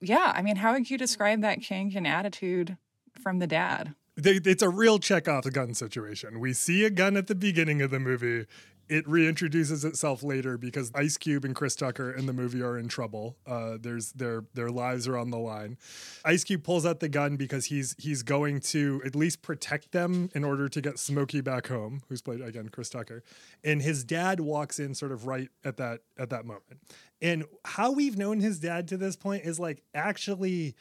yeah, 0.00 0.32
I 0.34 0.42
mean, 0.42 0.56
how 0.56 0.72
would 0.72 0.90
you 0.90 0.98
describe 0.98 1.42
that 1.42 1.60
change 1.60 1.96
in 1.96 2.06
attitude 2.06 2.76
from 3.22 3.38
the 3.38 3.46
dad? 3.46 3.94
It's 4.18 4.62
a 4.62 4.70
real 4.70 4.98
check 4.98 5.28
off 5.28 5.44
the 5.44 5.50
gun 5.50 5.74
situation. 5.74 6.40
We 6.40 6.54
see 6.54 6.86
a 6.86 6.90
gun 6.90 7.18
at 7.18 7.26
the 7.26 7.34
beginning 7.34 7.82
of 7.82 7.90
the 7.90 8.00
movie. 8.00 8.46
It 8.88 9.04
reintroduces 9.06 9.84
itself 9.84 10.22
later 10.22 10.56
because 10.56 10.92
Ice 10.94 11.16
Cube 11.16 11.44
and 11.44 11.54
Chris 11.54 11.74
Tucker 11.74 12.12
in 12.12 12.26
the 12.26 12.32
movie 12.32 12.62
are 12.62 12.78
in 12.78 12.88
trouble. 12.88 13.36
Uh, 13.46 13.78
there's 13.80 14.12
their 14.12 14.44
their 14.54 14.70
lives 14.70 15.08
are 15.08 15.16
on 15.16 15.30
the 15.30 15.38
line. 15.38 15.76
Ice 16.24 16.44
Cube 16.44 16.62
pulls 16.62 16.86
out 16.86 17.00
the 17.00 17.08
gun 17.08 17.36
because 17.36 17.66
he's 17.66 17.96
he's 17.98 18.22
going 18.22 18.60
to 18.60 19.02
at 19.04 19.16
least 19.16 19.42
protect 19.42 19.92
them 19.92 20.30
in 20.34 20.44
order 20.44 20.68
to 20.68 20.80
get 20.80 20.98
Smokey 20.98 21.40
back 21.40 21.66
home, 21.66 22.02
who's 22.08 22.22
played 22.22 22.40
again 22.40 22.68
Chris 22.68 22.88
Tucker. 22.90 23.24
And 23.64 23.82
his 23.82 24.04
dad 24.04 24.40
walks 24.40 24.78
in 24.78 24.94
sort 24.94 25.12
of 25.12 25.26
right 25.26 25.48
at 25.64 25.76
that 25.78 26.00
at 26.16 26.30
that 26.30 26.44
moment. 26.44 26.80
And 27.20 27.44
how 27.64 27.92
we've 27.92 28.16
known 28.16 28.40
his 28.40 28.60
dad 28.60 28.88
to 28.88 28.96
this 28.96 29.16
point 29.16 29.44
is 29.44 29.58
like 29.58 29.82
actually 29.94 30.76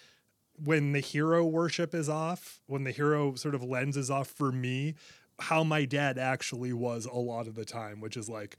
when 0.63 0.91
the 0.93 0.99
hero 0.99 1.43
worship 1.45 1.93
is 1.93 2.07
off, 2.07 2.61
when 2.67 2.83
the 2.83 2.91
hero 2.91 3.35
sort 3.35 3.55
of 3.55 3.63
lens 3.63 3.97
is 3.97 4.09
off 4.09 4.27
for 4.27 4.51
me, 4.51 4.95
how 5.39 5.63
my 5.63 5.85
dad 5.85 6.17
actually 6.17 6.73
was 6.73 7.05
a 7.05 7.17
lot 7.17 7.47
of 7.47 7.55
the 7.55 7.65
time, 7.65 8.01
which 8.01 8.17
is 8.17 8.29
like 8.29 8.57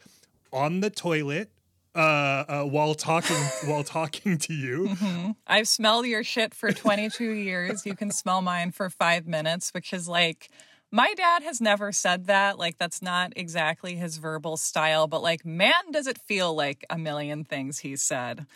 on 0.53 0.81
the 0.81 0.91
toilet 0.91 1.51
uh, 1.95 2.45
uh 2.49 2.65
while 2.65 2.95
talking 2.95 3.37
while 3.65 3.83
talking 3.83 4.39
to 4.39 4.53
you. 4.53 5.35
I've 5.47 5.69
smelled 5.69 6.07
your 6.07 6.25
shit 6.25 6.55
for 6.55 6.73
22 6.73 7.25
years. 7.25 7.87
You 7.87 7.97
can 7.97 8.11
smell 8.11 8.43
mine 8.43 8.71
for 8.73 8.91
five 8.91 9.27
minutes, 9.27 9.73
which 9.73 9.93
is 9.93 10.09
like, 10.09 10.51
my 10.97 11.13
dad 11.15 11.43
has 11.43 11.61
never 11.61 11.93
said 11.93 12.27
that. 12.27 12.59
Like, 12.59 12.79
that's 12.79 13.03
not 13.03 13.35
exactly 13.37 13.97
his 13.97 14.17
verbal 14.17 14.57
style, 14.57 15.07
but 15.07 15.23
like, 15.23 15.45
man, 15.45 15.75
does 15.93 16.07
it 16.07 16.17
feel 16.17 16.55
like 16.55 16.87
a 16.89 16.97
million 16.97 17.45
things 17.45 17.81
he 17.81 17.97
said. 17.97 18.47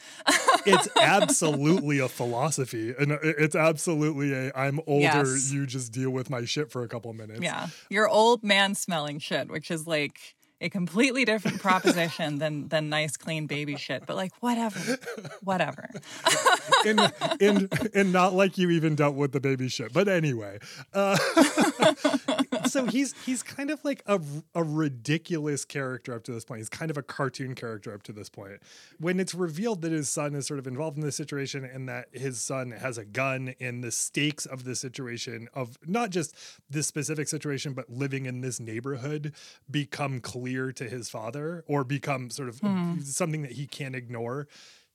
It's 0.64 0.88
absolutely 1.00 1.98
a 1.98 2.08
philosophy, 2.08 2.94
and 2.98 3.12
uh, 3.12 3.18
it's 3.22 3.54
absolutely 3.54 4.32
a 4.32 4.52
I'm 4.56 4.80
older. 4.86 5.02
Yes. 5.02 5.52
You 5.52 5.66
just 5.66 5.92
deal 5.92 6.10
with 6.10 6.30
my 6.30 6.46
shit 6.46 6.70
for 6.70 6.82
a 6.82 6.88
couple 6.88 7.12
minutes. 7.12 7.42
Yeah. 7.42 7.68
Your 7.90 8.08
old 8.08 8.42
man 8.42 8.74
smelling 8.74 9.18
shit, 9.18 9.50
which 9.50 9.70
is 9.70 9.86
like, 9.86 10.34
a 10.60 10.68
completely 10.68 11.24
different 11.24 11.60
proposition 11.60 12.38
than 12.38 12.68
than 12.68 12.88
nice 12.88 13.16
clean 13.16 13.46
baby 13.46 13.76
shit. 13.76 14.04
But 14.06 14.16
like 14.16 14.32
whatever, 14.40 14.98
whatever. 15.42 15.88
and, 16.86 17.12
and 17.40 17.90
and 17.94 18.12
not 18.12 18.34
like 18.34 18.58
you 18.58 18.70
even 18.70 18.94
dealt 18.94 19.14
with 19.14 19.32
the 19.32 19.40
baby 19.40 19.68
shit. 19.68 19.92
But 19.92 20.08
anyway, 20.08 20.58
uh, 20.92 21.16
so 22.66 22.86
he's 22.86 23.14
he's 23.24 23.42
kind 23.42 23.70
of 23.70 23.82
like 23.84 24.02
a, 24.06 24.20
a 24.54 24.62
ridiculous 24.62 25.64
character 25.64 26.14
up 26.14 26.24
to 26.24 26.32
this 26.32 26.44
point. 26.44 26.58
He's 26.58 26.68
kind 26.68 26.90
of 26.90 26.98
a 26.98 27.02
cartoon 27.02 27.54
character 27.54 27.94
up 27.94 28.02
to 28.04 28.12
this 28.12 28.28
point. 28.28 28.60
When 28.98 29.18
it's 29.18 29.34
revealed 29.34 29.80
that 29.82 29.92
his 29.92 30.08
son 30.08 30.34
is 30.34 30.46
sort 30.46 30.58
of 30.58 30.66
involved 30.66 30.98
in 30.98 31.04
this 31.04 31.16
situation 31.16 31.64
and 31.64 31.88
that 31.88 32.08
his 32.12 32.40
son 32.40 32.70
has 32.72 32.98
a 32.98 33.04
gun 33.04 33.54
and 33.60 33.82
the 33.82 33.90
stakes 33.90 34.44
of 34.44 34.64
the 34.64 34.74
situation 34.74 35.48
of 35.54 35.78
not 35.86 36.10
just 36.10 36.34
this 36.68 36.86
specific 36.86 37.28
situation 37.28 37.72
but 37.72 37.88
living 37.88 38.26
in 38.26 38.40
this 38.40 38.60
neighborhood 38.60 39.32
become 39.70 40.20
clear 40.20 40.49
to 40.50 40.88
his 40.88 41.08
father 41.08 41.64
or 41.66 41.84
become 41.84 42.30
sort 42.30 42.48
of 42.48 42.58
hmm. 42.58 43.00
something 43.00 43.42
that 43.42 43.52
he 43.52 43.66
can't 43.66 43.94
ignore. 43.94 44.48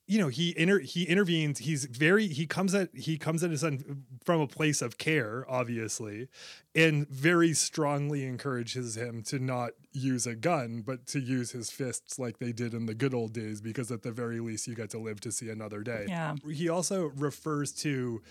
You 0.07 0.19
know 0.19 0.27
he 0.27 0.53
inter- 0.55 0.81
he 0.81 1.03
intervenes 1.05 1.57
he's 1.57 1.85
very 1.85 2.27
he 2.27 2.45
comes 2.45 2.75
at 2.75 2.89
he 2.93 3.17
comes 3.17 3.43
at 3.43 3.49
his 3.49 3.61
son 3.61 4.03
from 4.23 4.39
a 4.39 4.45
place 4.45 4.83
of 4.83 4.99
care 4.99 5.43
obviously 5.49 6.27
and 6.75 7.09
very 7.09 7.55
strongly 7.55 8.23
encourages 8.23 8.95
him 8.95 9.23
to 9.23 9.39
not 9.39 9.71
use 9.93 10.27
a 10.27 10.35
gun 10.35 10.83
but 10.85 11.07
to 11.07 11.19
use 11.19 11.53
his 11.53 11.71
fists 11.71 12.19
like 12.19 12.37
they 12.37 12.51
did 12.51 12.75
in 12.75 12.85
the 12.85 12.93
good 12.93 13.15
old 13.15 13.33
days 13.33 13.61
because 13.61 13.91
at 13.91 14.03
the 14.03 14.11
very 14.11 14.39
least 14.39 14.67
you 14.67 14.75
get 14.75 14.91
to 14.91 14.99
live 14.99 15.19
to 15.21 15.31
see 15.31 15.49
another 15.49 15.81
day. 15.81 16.05
Yeah. 16.07 16.35
he 16.51 16.69
also 16.69 17.07
refers 17.15 17.71
to 17.81 18.21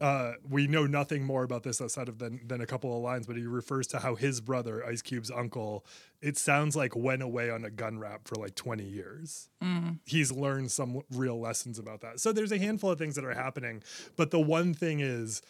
uh, 0.00 0.32
we 0.48 0.66
know 0.66 0.86
nothing 0.86 1.24
more 1.24 1.42
about 1.42 1.62
this 1.62 1.80
outside 1.80 2.08
of 2.08 2.18
than, 2.18 2.40
than 2.46 2.60
a 2.60 2.66
couple 2.66 2.96
of 2.96 3.02
lines, 3.02 3.26
but 3.26 3.36
he 3.36 3.42
refers 3.46 3.86
to 3.88 3.98
how 3.98 4.14
his 4.14 4.40
brother, 4.40 4.84
Ice 4.86 5.02
Cube's 5.02 5.30
uncle, 5.30 5.84
it 6.20 6.36
sounds 6.36 6.76
like 6.76 6.94
went 6.94 7.22
away 7.22 7.50
on 7.50 7.64
a 7.64 7.70
gun 7.70 7.98
rap 7.98 8.26
for 8.26 8.36
like 8.36 8.54
20 8.54 8.84
years. 8.84 9.48
He's 10.04 10.30
learned 10.30 10.70
some 10.70 11.02
real 11.10 11.40
lessons 11.40 11.78
about 11.78 12.00
that. 12.02 12.20
So 12.20 12.32
there's 12.32 12.52
a 12.52 12.58
handful 12.58 12.90
of 12.90 12.98
things 12.98 13.14
that 13.16 13.24
are 13.24 13.34
happening, 13.34 13.82
but 14.16 14.30
the 14.30 14.40
one 14.40 14.74
thing 14.74 15.00
is 15.00 15.42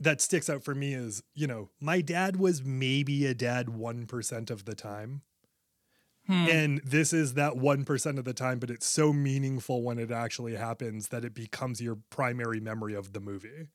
that 0.00 0.20
sticks 0.20 0.50
out 0.50 0.64
for 0.64 0.74
me 0.74 0.94
is, 0.94 1.22
you 1.34 1.46
know, 1.46 1.70
my 1.80 2.00
dad 2.00 2.36
was 2.36 2.64
maybe 2.64 3.24
a 3.26 3.34
dad 3.34 3.66
1% 3.68 4.50
of 4.50 4.64
the 4.64 4.74
time. 4.74 5.22
Hmm. 6.26 6.46
And 6.46 6.80
this 6.84 7.12
is 7.12 7.34
that 7.34 7.56
1% 7.56 8.18
of 8.18 8.24
the 8.24 8.34
time, 8.34 8.58
but 8.58 8.70
it's 8.70 8.86
so 8.86 9.12
meaningful 9.12 9.82
when 9.82 9.98
it 9.98 10.10
actually 10.10 10.54
happens 10.56 11.08
that 11.08 11.24
it 11.24 11.34
becomes 11.34 11.80
your 11.80 11.96
primary 12.10 12.60
memory 12.60 12.94
of 12.94 13.12
the 13.12 13.20
movie. 13.20 13.68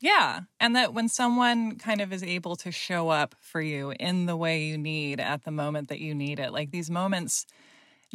Yeah. 0.00 0.40
And 0.58 0.74
that 0.74 0.94
when 0.94 1.08
someone 1.08 1.78
kind 1.78 2.00
of 2.00 2.12
is 2.12 2.22
able 2.24 2.56
to 2.56 2.72
show 2.72 3.08
up 3.08 3.36
for 3.40 3.60
you 3.60 3.92
in 4.00 4.26
the 4.26 4.36
way 4.36 4.64
you 4.64 4.76
need 4.76 5.20
at 5.20 5.44
the 5.44 5.52
moment 5.52 5.88
that 5.88 6.00
you 6.00 6.14
need 6.14 6.40
it, 6.40 6.52
like 6.52 6.72
these 6.72 6.90
moments 6.90 7.46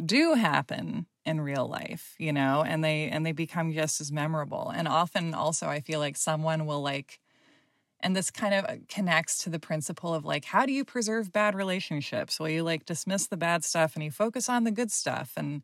do 0.04 0.34
happen 0.34 1.06
in 1.26 1.40
real 1.40 1.68
life, 1.68 2.14
you 2.18 2.32
know, 2.32 2.64
and 2.64 2.84
they 2.84 3.08
and 3.08 3.26
they 3.26 3.32
become 3.32 3.72
just 3.72 4.00
as 4.00 4.12
memorable. 4.12 4.70
And 4.74 4.88
often 4.88 5.34
also 5.34 5.68
I 5.68 5.80
feel 5.80 6.00
like 6.00 6.16
someone 6.16 6.66
will 6.66 6.82
like 6.82 7.20
and 8.00 8.16
this 8.16 8.30
kind 8.30 8.54
of 8.54 8.88
connects 8.88 9.42
to 9.44 9.50
the 9.50 9.58
principle 9.58 10.14
of 10.14 10.24
like 10.24 10.44
how 10.44 10.66
do 10.66 10.72
you 10.72 10.84
preserve 10.84 11.32
bad 11.32 11.54
relationships? 11.54 12.38
Well, 12.40 12.48
you 12.48 12.62
like 12.62 12.86
dismiss 12.86 13.26
the 13.26 13.36
bad 13.36 13.64
stuff 13.64 13.94
and 13.94 14.04
you 14.04 14.10
focus 14.10 14.48
on 14.48 14.64
the 14.64 14.70
good 14.70 14.90
stuff 14.90 15.32
and 15.36 15.62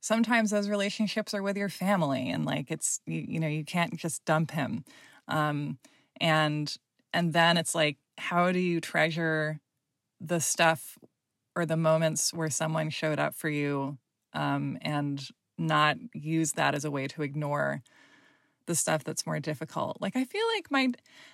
sometimes 0.00 0.50
those 0.50 0.68
relationships 0.68 1.34
are 1.34 1.42
with 1.42 1.56
your 1.56 1.68
family 1.68 2.30
and 2.30 2.44
like 2.44 2.70
it's 2.70 3.00
you, 3.06 3.24
you 3.28 3.40
know 3.40 3.48
you 3.48 3.64
can't 3.64 3.96
just 3.96 4.24
dump 4.24 4.50
him 4.52 4.84
um 5.28 5.78
and 6.20 6.76
and 7.12 7.32
then 7.32 7.56
it's 7.56 7.74
like 7.74 7.98
how 8.18 8.52
do 8.52 8.58
you 8.58 8.80
treasure 8.80 9.60
the 10.20 10.40
stuff 10.40 10.98
or 11.56 11.66
the 11.66 11.76
moments 11.76 12.32
where 12.34 12.50
someone 12.50 12.90
showed 12.90 13.18
up 13.18 13.34
for 13.34 13.48
you 13.48 13.98
um 14.32 14.78
and 14.82 15.28
not 15.58 15.96
use 16.14 16.52
that 16.52 16.74
as 16.74 16.84
a 16.84 16.90
way 16.90 17.06
to 17.08 17.22
ignore 17.22 17.82
the 18.66 18.74
stuff 18.74 19.04
that's 19.04 19.26
more 19.26 19.40
difficult 19.40 19.96
like 20.00 20.16
i 20.16 20.24
feel 20.24 20.44
like 20.54 20.70
my 20.70 20.88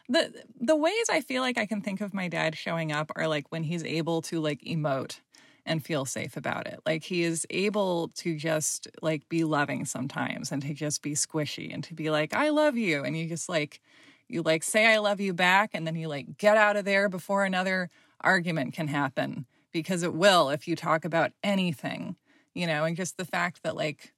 the 0.08 0.32
the 0.60 0.76
ways 0.76 1.06
i 1.10 1.20
feel 1.20 1.42
like 1.42 1.58
i 1.58 1.66
can 1.66 1.80
think 1.80 2.00
of 2.00 2.14
my 2.14 2.28
dad 2.28 2.56
showing 2.56 2.92
up 2.92 3.10
are 3.16 3.28
like 3.28 3.50
when 3.50 3.64
he's 3.64 3.84
able 3.84 4.22
to 4.22 4.40
like 4.40 4.60
emote 4.62 5.18
and 5.64 5.84
feel 5.84 6.04
safe 6.04 6.36
about 6.36 6.66
it. 6.66 6.80
Like 6.84 7.04
he 7.04 7.22
is 7.22 7.46
able 7.50 8.08
to 8.16 8.36
just 8.36 8.88
like 9.00 9.28
be 9.28 9.44
loving 9.44 9.84
sometimes 9.84 10.50
and 10.50 10.62
to 10.62 10.74
just 10.74 11.02
be 11.02 11.12
squishy 11.12 11.72
and 11.72 11.84
to 11.84 11.94
be 11.94 12.10
like, 12.10 12.34
I 12.34 12.50
love 12.50 12.76
you. 12.76 13.04
And 13.04 13.16
you 13.16 13.28
just 13.28 13.48
like, 13.48 13.80
you 14.28 14.42
like 14.42 14.62
say, 14.62 14.86
I 14.92 14.98
love 14.98 15.20
you 15.20 15.32
back. 15.32 15.70
And 15.74 15.86
then 15.86 15.96
you 15.96 16.08
like 16.08 16.38
get 16.38 16.56
out 16.56 16.76
of 16.76 16.84
there 16.84 17.08
before 17.08 17.44
another 17.44 17.90
argument 18.20 18.72
can 18.74 18.88
happen 18.88 19.46
because 19.72 20.02
it 20.02 20.14
will 20.14 20.50
if 20.50 20.66
you 20.66 20.76
talk 20.76 21.04
about 21.04 21.32
anything, 21.42 22.16
you 22.54 22.66
know, 22.66 22.84
and 22.84 22.96
just 22.96 23.16
the 23.16 23.24
fact 23.24 23.62
that 23.62 23.76
like 23.76 24.12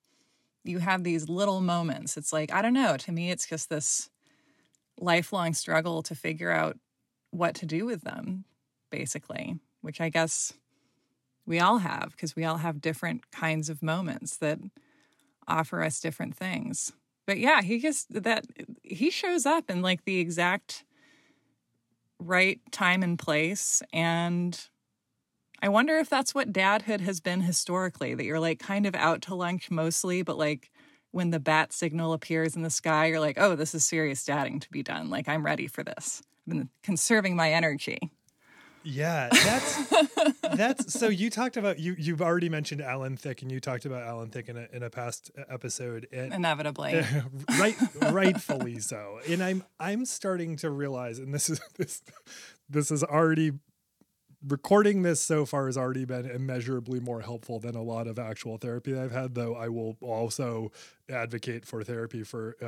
you 0.64 0.78
have 0.78 1.04
these 1.04 1.28
little 1.28 1.60
moments. 1.60 2.16
It's 2.16 2.32
like, 2.32 2.52
I 2.52 2.62
don't 2.62 2.72
know. 2.72 2.96
To 2.96 3.12
me, 3.12 3.30
it's 3.30 3.46
just 3.46 3.68
this 3.68 4.10
lifelong 4.98 5.54
struggle 5.54 6.02
to 6.02 6.14
figure 6.14 6.50
out 6.50 6.78
what 7.30 7.54
to 7.56 7.66
do 7.66 7.84
with 7.84 8.02
them, 8.02 8.44
basically, 8.90 9.58
which 9.82 10.00
I 10.00 10.08
guess 10.08 10.52
we 11.46 11.60
all 11.60 11.78
have 11.78 12.12
because 12.12 12.34
we 12.34 12.44
all 12.44 12.58
have 12.58 12.80
different 12.80 13.30
kinds 13.30 13.68
of 13.68 13.82
moments 13.82 14.38
that 14.38 14.58
offer 15.46 15.82
us 15.82 16.00
different 16.00 16.34
things. 16.36 16.92
But 17.26 17.38
yeah, 17.38 17.62
he 17.62 17.78
just 17.78 18.22
that 18.22 18.46
he 18.82 19.10
shows 19.10 19.46
up 19.46 19.70
in 19.70 19.82
like 19.82 20.04
the 20.04 20.18
exact 20.18 20.84
right 22.18 22.60
time 22.70 23.02
and 23.02 23.18
place 23.18 23.82
and 23.92 24.68
I 25.64 25.68
wonder 25.68 25.96
if 25.98 26.10
that's 26.10 26.34
what 26.34 26.52
dadhood 26.52 27.00
has 27.00 27.20
been 27.20 27.40
historically 27.40 28.14
that 28.14 28.24
you're 28.24 28.38
like 28.38 28.58
kind 28.58 28.84
of 28.84 28.94
out 28.94 29.22
to 29.22 29.34
lunch 29.34 29.70
mostly 29.70 30.20
but 30.20 30.36
like 30.36 30.70
when 31.10 31.30
the 31.30 31.40
bat 31.40 31.72
signal 31.72 32.12
appears 32.12 32.54
in 32.54 32.60
the 32.60 32.68
sky 32.68 33.06
you're 33.06 33.20
like, 33.20 33.38
"Oh, 33.38 33.56
this 33.56 33.74
is 33.74 33.86
serious 33.86 34.22
dadding 34.24 34.60
to 34.60 34.70
be 34.70 34.82
done. 34.82 35.08
Like 35.08 35.26
I'm 35.26 35.42
ready 35.46 35.66
for 35.66 35.82
this." 35.82 36.22
I've 36.46 36.52
been 36.52 36.68
conserving 36.82 37.34
my 37.34 37.50
energy. 37.50 38.10
Yeah, 38.82 39.30
that's 39.30 39.94
that's 40.54 40.92
so 40.92 41.08
you 41.08 41.30
talked 41.30 41.56
about 41.56 41.78
you 41.78 41.94
you've 41.98 42.20
already 42.20 42.50
mentioned 42.50 42.82
Alan 42.82 43.16
Thicke 43.16 43.40
and 43.40 43.50
you 43.50 43.58
talked 43.58 43.86
about 43.86 44.02
Alan 44.02 44.28
Thicke 44.28 44.50
in 44.50 44.58
a 44.58 44.68
in 44.70 44.82
a 44.82 44.90
past 44.90 45.30
episode 45.48 46.06
and 46.12 46.34
Inevitably. 46.34 47.02
right 47.58 47.76
rightfully 48.02 48.80
so. 48.80 49.20
And 49.26 49.42
I'm 49.42 49.64
I'm 49.80 50.04
starting 50.04 50.56
to 50.56 50.68
realize 50.68 51.18
and 51.18 51.32
this 51.32 51.48
is 51.48 51.60
this 51.78 52.02
this 52.68 52.90
is 52.90 53.02
already 53.02 53.52
recording 54.46 55.02
this 55.02 55.20
so 55.20 55.46
far 55.46 55.66
has 55.66 55.76
already 55.76 56.04
been 56.04 56.26
immeasurably 56.26 57.00
more 57.00 57.20
helpful 57.20 57.58
than 57.58 57.74
a 57.74 57.82
lot 57.82 58.06
of 58.06 58.18
actual 58.18 58.58
therapy 58.58 58.96
I've 58.96 59.12
had 59.12 59.34
though 59.34 59.54
I 59.54 59.68
will 59.68 59.96
also 60.00 60.72
advocate 61.08 61.64
for 61.64 61.82
therapy 61.82 62.22
for 62.22 62.56
uh, 62.62 62.66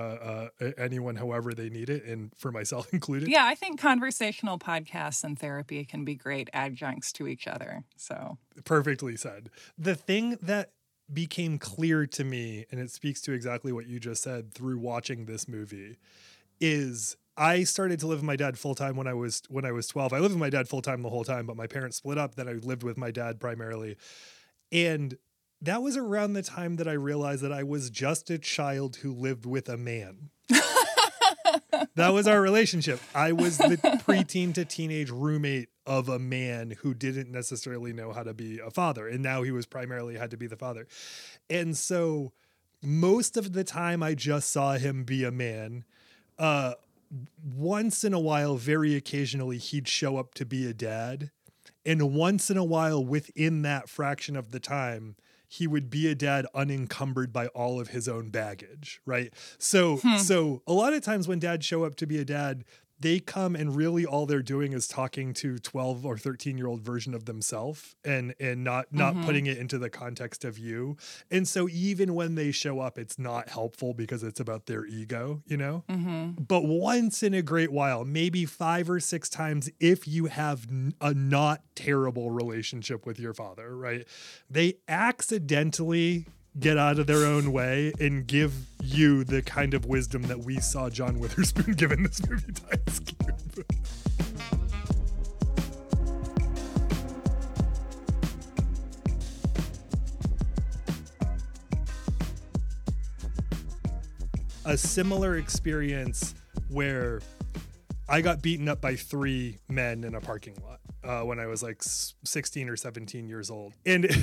uh, 0.64 0.72
anyone 0.78 1.16
however 1.16 1.54
they 1.54 1.68
need 1.68 1.90
it 1.90 2.04
and 2.04 2.32
for 2.36 2.52
myself 2.52 2.88
included. 2.92 3.28
Yeah, 3.28 3.44
I 3.44 3.54
think 3.54 3.80
conversational 3.80 4.58
podcasts 4.58 5.24
and 5.24 5.38
therapy 5.38 5.84
can 5.84 6.04
be 6.04 6.14
great 6.14 6.48
adjuncts 6.52 7.12
to 7.14 7.26
each 7.26 7.46
other. 7.46 7.84
So, 7.96 8.38
perfectly 8.64 9.16
said. 9.16 9.50
The 9.78 9.94
thing 9.94 10.38
that 10.42 10.72
became 11.12 11.58
clear 11.58 12.06
to 12.06 12.24
me, 12.24 12.66
and 12.70 12.80
it 12.80 12.90
speaks 12.90 13.20
to 13.22 13.32
exactly 13.32 13.72
what 13.72 13.86
you 13.86 14.00
just 14.00 14.22
said 14.22 14.52
through 14.52 14.78
watching 14.78 15.26
this 15.26 15.48
movie, 15.48 15.96
is 16.60 17.16
I 17.36 17.64
started 17.64 18.00
to 18.00 18.06
live 18.06 18.18
with 18.18 18.26
my 18.26 18.36
dad 18.36 18.58
full 18.58 18.74
time 18.74 18.96
when 18.96 19.06
I 19.06 19.14
was 19.14 19.42
when 19.48 19.64
I 19.64 19.72
was 19.72 19.86
12. 19.88 20.12
I 20.12 20.18
lived 20.18 20.34
with 20.34 20.40
my 20.40 20.50
dad 20.50 20.68
full 20.68 20.82
time 20.82 21.02
the 21.02 21.10
whole 21.10 21.24
time, 21.24 21.46
but 21.46 21.56
my 21.56 21.66
parents 21.66 21.98
split 21.98 22.18
up. 22.18 22.34
Then 22.34 22.48
I 22.48 22.52
lived 22.52 22.82
with 22.82 22.96
my 22.96 23.10
dad 23.10 23.40
primarily. 23.40 23.96
And 24.72 25.18
that 25.60 25.82
was 25.82 25.96
around 25.96 26.34
the 26.34 26.42
time 26.42 26.76
that 26.76 26.88
I 26.88 26.92
realized 26.92 27.42
that 27.42 27.52
I 27.52 27.62
was 27.62 27.90
just 27.90 28.30
a 28.30 28.38
child 28.38 28.96
who 28.96 29.12
lived 29.12 29.46
with 29.46 29.68
a 29.68 29.76
man. 29.76 30.30
that 31.94 32.08
was 32.12 32.26
our 32.26 32.40
relationship. 32.40 33.00
I 33.14 33.32
was 33.32 33.58
the 33.58 33.76
preteen 34.06 34.54
to 34.54 34.64
teenage 34.64 35.10
roommate 35.10 35.68
of 35.86 36.08
a 36.08 36.18
man 36.18 36.72
who 36.82 36.94
didn't 36.94 37.30
necessarily 37.30 37.92
know 37.92 38.12
how 38.12 38.22
to 38.22 38.34
be 38.34 38.58
a 38.58 38.70
father. 38.70 39.08
And 39.08 39.22
now 39.22 39.42
he 39.42 39.50
was 39.50 39.66
primarily 39.66 40.16
had 40.16 40.30
to 40.32 40.36
be 40.36 40.46
the 40.46 40.56
father. 40.56 40.86
And 41.48 41.76
so 41.76 42.32
most 42.82 43.36
of 43.36 43.52
the 43.52 43.64
time 43.64 44.02
I 44.02 44.14
just 44.14 44.50
saw 44.50 44.74
him 44.74 45.04
be 45.04 45.24
a 45.24 45.30
man. 45.30 45.84
Uh 46.38 46.74
once 47.42 48.04
in 48.04 48.12
a 48.12 48.20
while, 48.20 48.56
very 48.56 48.94
occasionally, 48.94 49.58
he'd 49.58 49.88
show 49.88 50.16
up 50.16 50.34
to 50.34 50.44
be 50.44 50.66
a 50.66 50.74
dad. 50.74 51.30
And 51.84 52.14
once 52.14 52.50
in 52.50 52.56
a 52.56 52.64
while, 52.64 53.04
within 53.04 53.62
that 53.62 53.88
fraction 53.88 54.36
of 54.36 54.50
the 54.50 54.60
time, 54.60 55.16
he 55.48 55.66
would 55.66 55.88
be 55.88 56.08
a 56.08 56.14
dad 56.14 56.46
unencumbered 56.54 57.32
by 57.32 57.46
all 57.48 57.80
of 57.80 57.88
his 57.88 58.08
own 58.08 58.30
baggage, 58.30 59.00
right? 59.06 59.32
So, 59.58 59.98
hmm. 59.98 60.16
so 60.16 60.62
a 60.66 60.72
lot 60.72 60.92
of 60.92 61.02
times 61.02 61.28
when 61.28 61.38
dads 61.38 61.64
show 61.64 61.84
up 61.84 61.94
to 61.96 62.06
be 62.06 62.18
a 62.18 62.24
dad, 62.24 62.64
they 62.98 63.20
come 63.20 63.54
and 63.54 63.76
really 63.76 64.06
all 64.06 64.24
they're 64.24 64.42
doing 64.42 64.72
is 64.72 64.88
talking 64.88 65.34
to 65.34 65.58
12 65.58 66.06
or 66.06 66.16
13 66.16 66.56
year 66.56 66.66
old 66.66 66.80
version 66.80 67.12
of 67.14 67.26
themselves 67.26 67.94
and 68.04 68.34
and 68.40 68.64
not 68.64 68.86
not 68.92 69.14
Mhm. 69.14 69.24
putting 69.24 69.46
it 69.46 69.58
into 69.58 69.78
the 69.78 69.90
context 69.90 70.44
of 70.44 70.58
you 70.58 70.96
and 71.30 71.46
so 71.46 71.68
even 71.68 72.14
when 72.14 72.34
they 72.36 72.50
show 72.50 72.80
up 72.80 72.98
it's 72.98 73.18
not 73.18 73.48
helpful 73.50 73.92
because 73.94 74.22
it's 74.22 74.40
about 74.40 74.66
their 74.66 74.86
ego 74.86 75.42
you 75.46 75.56
know 75.56 75.84
Mm-hmm. 75.88 76.42
but 76.42 76.64
once 76.64 77.22
in 77.22 77.34
a 77.34 77.42
great 77.42 77.70
while 77.70 78.04
maybe 78.04 78.44
five 78.46 78.88
or 78.88 79.00
six 79.00 79.28
times 79.28 79.68
if 79.78 80.08
you 80.08 80.26
have 80.26 80.66
a 81.00 81.12
not 81.12 81.60
terrible 81.74 82.30
relationship 82.30 83.04
with 83.04 83.18
your 83.20 83.34
father 83.34 83.76
right 83.76 84.06
they 84.50 84.74
accidentally 84.88 86.26
get 86.58 86.78
out 86.78 86.98
of 86.98 87.06
their 87.06 87.26
own 87.26 87.52
way 87.52 87.92
and 88.00 88.26
give 88.26 88.52
you 88.82 89.24
the 89.24 89.42
kind 89.42 89.74
of 89.74 89.84
wisdom 89.86 90.22
that 90.22 90.38
we 90.38 90.58
saw 90.58 90.88
John 90.88 91.18
Witherspoon 91.18 91.74
give 91.76 91.92
in 91.92 92.02
this 92.02 92.26
movie 92.26 92.52
Cube. 93.04 93.66
A 104.64 104.76
similar 104.76 105.36
experience 105.36 106.34
where 106.70 107.20
I 108.08 108.20
got 108.20 108.42
beaten 108.42 108.68
up 108.68 108.80
by 108.80 108.96
three 108.96 109.58
men 109.68 110.04
in 110.04 110.14
a 110.14 110.20
parking 110.20 110.56
lot 110.64 110.80
uh, 111.06 111.22
when 111.22 111.38
I 111.38 111.46
was 111.46 111.62
like 111.62 111.82
16 111.82 112.68
or 112.68 112.76
17 112.76 113.28
years 113.28 113.50
old. 113.50 113.74
And 113.84 114.04
it, 114.04 114.18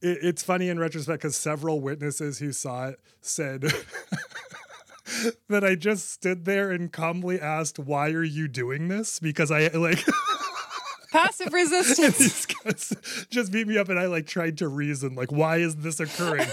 it's 0.00 0.42
funny 0.42 0.68
in 0.68 0.78
retrospect 0.78 1.22
because 1.22 1.36
several 1.36 1.80
witnesses 1.80 2.38
who 2.38 2.52
saw 2.52 2.88
it 2.88 3.00
said 3.20 3.62
that 5.48 5.64
I 5.64 5.74
just 5.74 6.10
stood 6.10 6.44
there 6.44 6.70
and 6.70 6.92
calmly 6.92 7.40
asked, 7.40 7.78
Why 7.78 8.10
are 8.10 8.24
you 8.24 8.48
doing 8.48 8.88
this? 8.88 9.20
Because 9.20 9.50
I 9.50 9.68
like. 9.68 10.04
Passive 11.12 11.52
resistance. 11.52 12.46
just 13.30 13.52
beat 13.52 13.66
me 13.66 13.78
up 13.78 13.88
and 13.88 13.98
I 13.98 14.06
like 14.06 14.26
tried 14.26 14.58
to 14.58 14.68
reason 14.68 15.14
like 15.14 15.32
why 15.32 15.58
is 15.58 15.76
this 15.76 15.98
occurring? 15.98 16.46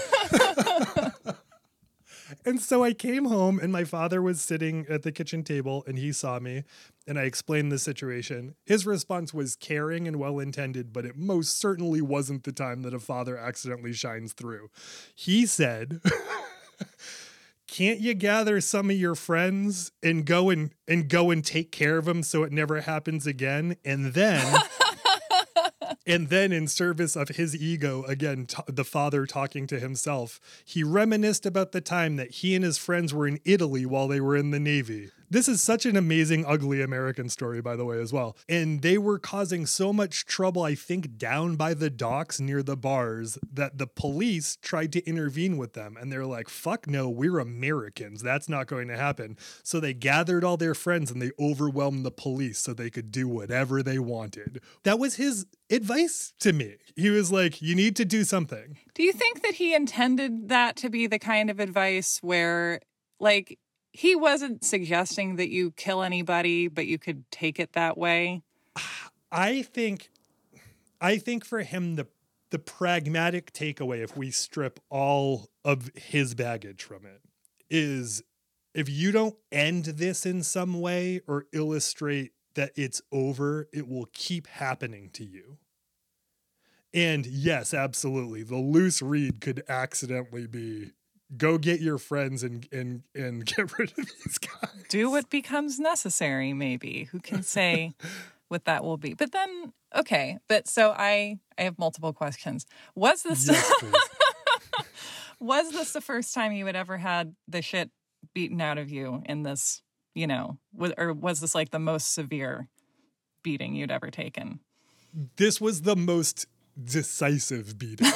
And 2.44 2.60
so 2.60 2.82
I 2.82 2.92
came 2.92 3.26
home 3.26 3.58
and 3.58 3.72
my 3.72 3.84
father 3.84 4.20
was 4.22 4.40
sitting 4.40 4.86
at 4.88 5.02
the 5.02 5.12
kitchen 5.12 5.42
table 5.42 5.84
and 5.86 5.98
he 5.98 6.12
saw 6.12 6.38
me 6.38 6.64
and 7.06 7.18
I 7.18 7.22
explained 7.22 7.70
the 7.70 7.78
situation. 7.78 8.54
His 8.64 8.86
response 8.86 9.34
was 9.34 9.56
caring 9.56 10.08
and 10.08 10.16
well 10.16 10.38
intended, 10.38 10.92
but 10.92 11.04
it 11.04 11.16
most 11.16 11.58
certainly 11.58 12.00
wasn't 12.00 12.44
the 12.44 12.52
time 12.52 12.82
that 12.82 12.94
a 12.94 13.00
father 13.00 13.36
accidentally 13.36 13.92
shines 13.92 14.32
through. 14.32 14.70
He 15.14 15.46
said 15.46 16.00
can't 17.66 18.00
you 18.00 18.14
gather 18.14 18.60
some 18.60 18.90
of 18.90 18.96
your 18.96 19.14
friends 19.14 19.90
and 20.02 20.24
go 20.24 20.50
and 20.50 20.72
and 20.86 21.08
go 21.08 21.30
and 21.30 21.44
take 21.44 21.72
care 21.72 21.98
of 21.98 22.04
them 22.04 22.22
so 22.22 22.42
it 22.42 22.52
never 22.52 22.82
happens 22.82 23.26
again 23.26 23.76
and 23.84 24.14
then 24.14 24.60
and 26.06 26.28
then 26.28 26.52
in 26.52 26.68
service 26.68 27.16
of 27.16 27.30
his 27.30 27.56
ego 27.56 28.02
again 28.04 28.46
t- 28.46 28.62
the 28.66 28.84
father 28.84 29.26
talking 29.26 29.66
to 29.66 29.78
himself 29.78 30.40
he 30.64 30.82
reminisced 30.82 31.46
about 31.46 31.72
the 31.72 31.80
time 31.80 32.16
that 32.16 32.30
he 32.30 32.54
and 32.54 32.64
his 32.64 32.78
friends 32.78 33.12
were 33.12 33.26
in 33.26 33.40
Italy 33.44 33.86
while 33.86 34.08
they 34.08 34.20
were 34.20 34.36
in 34.36 34.50
the 34.50 34.60
navy 34.60 35.10
this 35.30 35.48
is 35.48 35.62
such 35.62 35.86
an 35.86 35.96
amazing 35.96 36.44
ugly 36.46 36.82
american 36.82 37.28
story 37.28 37.60
by 37.60 37.76
the 37.76 37.84
way 37.84 38.00
as 38.00 38.12
well. 38.12 38.36
And 38.48 38.82
they 38.82 38.98
were 38.98 39.18
causing 39.18 39.66
so 39.66 39.92
much 39.92 40.26
trouble 40.26 40.62
i 40.62 40.74
think 40.74 41.16
down 41.16 41.56
by 41.56 41.74
the 41.74 41.90
docks 41.90 42.40
near 42.40 42.62
the 42.62 42.76
bars 42.76 43.38
that 43.52 43.78
the 43.78 43.86
police 43.86 44.56
tried 44.62 44.92
to 44.92 45.04
intervene 45.08 45.56
with 45.56 45.72
them. 45.74 45.96
And 46.00 46.12
they're 46.12 46.26
like 46.26 46.48
fuck 46.48 46.86
no 46.86 47.08
we're 47.08 47.38
americans. 47.38 48.22
That's 48.22 48.48
not 48.48 48.66
going 48.66 48.88
to 48.88 48.96
happen. 48.96 49.36
So 49.62 49.80
they 49.80 49.94
gathered 49.94 50.44
all 50.44 50.56
their 50.56 50.74
friends 50.74 51.10
and 51.10 51.20
they 51.20 51.30
overwhelmed 51.38 52.04
the 52.04 52.10
police 52.10 52.58
so 52.58 52.74
they 52.74 52.90
could 52.90 53.10
do 53.10 53.28
whatever 53.28 53.82
they 53.82 53.98
wanted. 53.98 54.60
That 54.84 54.98
was 54.98 55.16
his 55.16 55.46
advice 55.70 56.32
to 56.40 56.52
me. 56.52 56.76
He 56.96 57.10
was 57.10 57.32
like 57.32 57.60
you 57.62 57.74
need 57.74 57.96
to 57.96 58.04
do 58.04 58.24
something. 58.24 58.78
Do 58.94 59.02
you 59.02 59.12
think 59.12 59.42
that 59.42 59.54
he 59.54 59.74
intended 59.74 60.48
that 60.48 60.76
to 60.76 60.90
be 60.90 61.06
the 61.06 61.18
kind 61.18 61.50
of 61.50 61.60
advice 61.60 62.18
where, 62.22 62.80
like, 63.18 63.58
he 63.94 64.16
wasn't 64.16 64.64
suggesting 64.64 65.36
that 65.36 65.50
you 65.50 65.70
kill 65.70 66.02
anybody, 66.02 66.66
but 66.66 66.86
you 66.86 66.98
could 66.98 67.30
take 67.30 67.60
it 67.60 67.72
that 67.74 67.96
way? 67.96 68.42
I 69.32 69.62
think 69.62 70.10
I 71.00 71.16
think 71.16 71.44
for 71.44 71.62
him 71.62 71.94
the 71.94 72.08
the 72.50 72.58
pragmatic 72.58 73.52
takeaway 73.52 74.02
if 74.02 74.16
we 74.16 74.30
strip 74.30 74.80
all 74.90 75.48
of 75.64 75.90
his 75.94 76.34
baggage 76.34 76.82
from 76.82 77.06
it 77.06 77.20
is 77.70 78.22
if 78.74 78.88
you 78.88 79.12
don't 79.12 79.36
end 79.50 79.84
this 79.84 80.26
in 80.26 80.42
some 80.42 80.80
way 80.80 81.20
or 81.26 81.46
illustrate 81.52 82.32
that 82.54 82.72
it's 82.76 83.00
over, 83.12 83.68
it 83.72 83.88
will 83.88 84.08
keep 84.12 84.46
happening 84.46 85.10
to 85.10 85.24
you. 85.24 85.58
And 86.92 87.26
yes, 87.26 87.74
absolutely. 87.74 88.42
The 88.42 88.56
loose 88.56 89.02
read 89.02 89.40
could 89.40 89.64
accidentally 89.68 90.46
be 90.46 90.92
go 91.36 91.58
get 91.58 91.80
your 91.80 91.98
friends 91.98 92.42
and 92.42 92.66
and 92.72 93.02
and 93.14 93.44
get 93.56 93.78
rid 93.78 93.90
of 93.90 94.06
these 94.06 94.38
guys. 94.38 94.70
Do 94.88 95.10
what 95.10 95.30
becomes 95.30 95.78
necessary, 95.78 96.52
maybe. 96.52 97.04
Who 97.04 97.20
can 97.20 97.42
say 97.42 97.94
what 98.48 98.64
that 98.64 98.84
will 98.84 98.96
be? 98.96 99.14
But 99.14 99.32
then, 99.32 99.72
okay. 99.96 100.38
But 100.48 100.68
so 100.68 100.94
I, 100.96 101.38
I 101.58 101.62
have 101.62 101.78
multiple 101.78 102.12
questions. 102.12 102.66
Was 102.94 103.22
this 103.22 103.48
Yes, 103.48 103.72
was 105.40 105.72
this 105.72 105.92
the 105.92 106.00
first 106.00 106.34
time 106.34 106.52
you 106.52 106.66
had 106.66 106.76
ever 106.76 106.98
had 106.98 107.34
the 107.48 107.62
shit 107.62 107.90
beaten 108.34 108.60
out 108.60 108.78
of 108.78 108.90
you 108.90 109.22
in 109.26 109.42
this? 109.42 109.82
You 110.14 110.28
know, 110.28 110.58
or 110.96 111.12
was 111.12 111.40
this 111.40 111.56
like 111.56 111.70
the 111.70 111.80
most 111.80 112.14
severe 112.14 112.68
beating 113.42 113.74
you'd 113.74 113.90
ever 113.90 114.10
taken? 114.10 114.60
this 115.36 115.60
was 115.60 115.82
the 115.82 115.96
most 115.96 116.46
decisive 116.82 117.78
beating. 117.78 118.10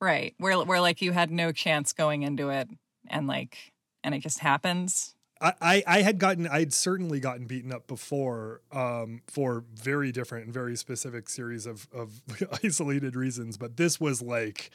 Right. 0.00 0.34
Where 0.38 0.58
where 0.58 0.80
like 0.80 1.00
you 1.02 1.12
had 1.12 1.30
no 1.30 1.52
chance 1.52 1.92
going 1.92 2.22
into 2.22 2.50
it 2.50 2.68
and 3.08 3.26
like 3.26 3.72
and 4.04 4.14
it 4.14 4.20
just 4.20 4.40
happens. 4.40 5.14
I, 5.40 5.52
I 5.60 5.84
I 5.86 6.02
had 6.02 6.18
gotten 6.18 6.46
I'd 6.46 6.72
certainly 6.72 7.20
gotten 7.20 7.46
beaten 7.46 7.72
up 7.72 7.86
before 7.86 8.60
um, 8.72 9.22
for 9.26 9.64
very 9.74 10.12
different 10.12 10.46
and 10.46 10.54
very 10.54 10.76
specific 10.76 11.28
series 11.28 11.66
of 11.66 11.88
of 11.92 12.22
isolated 12.64 13.16
reasons, 13.16 13.56
but 13.56 13.76
this 13.76 14.00
was 14.00 14.22
like 14.22 14.70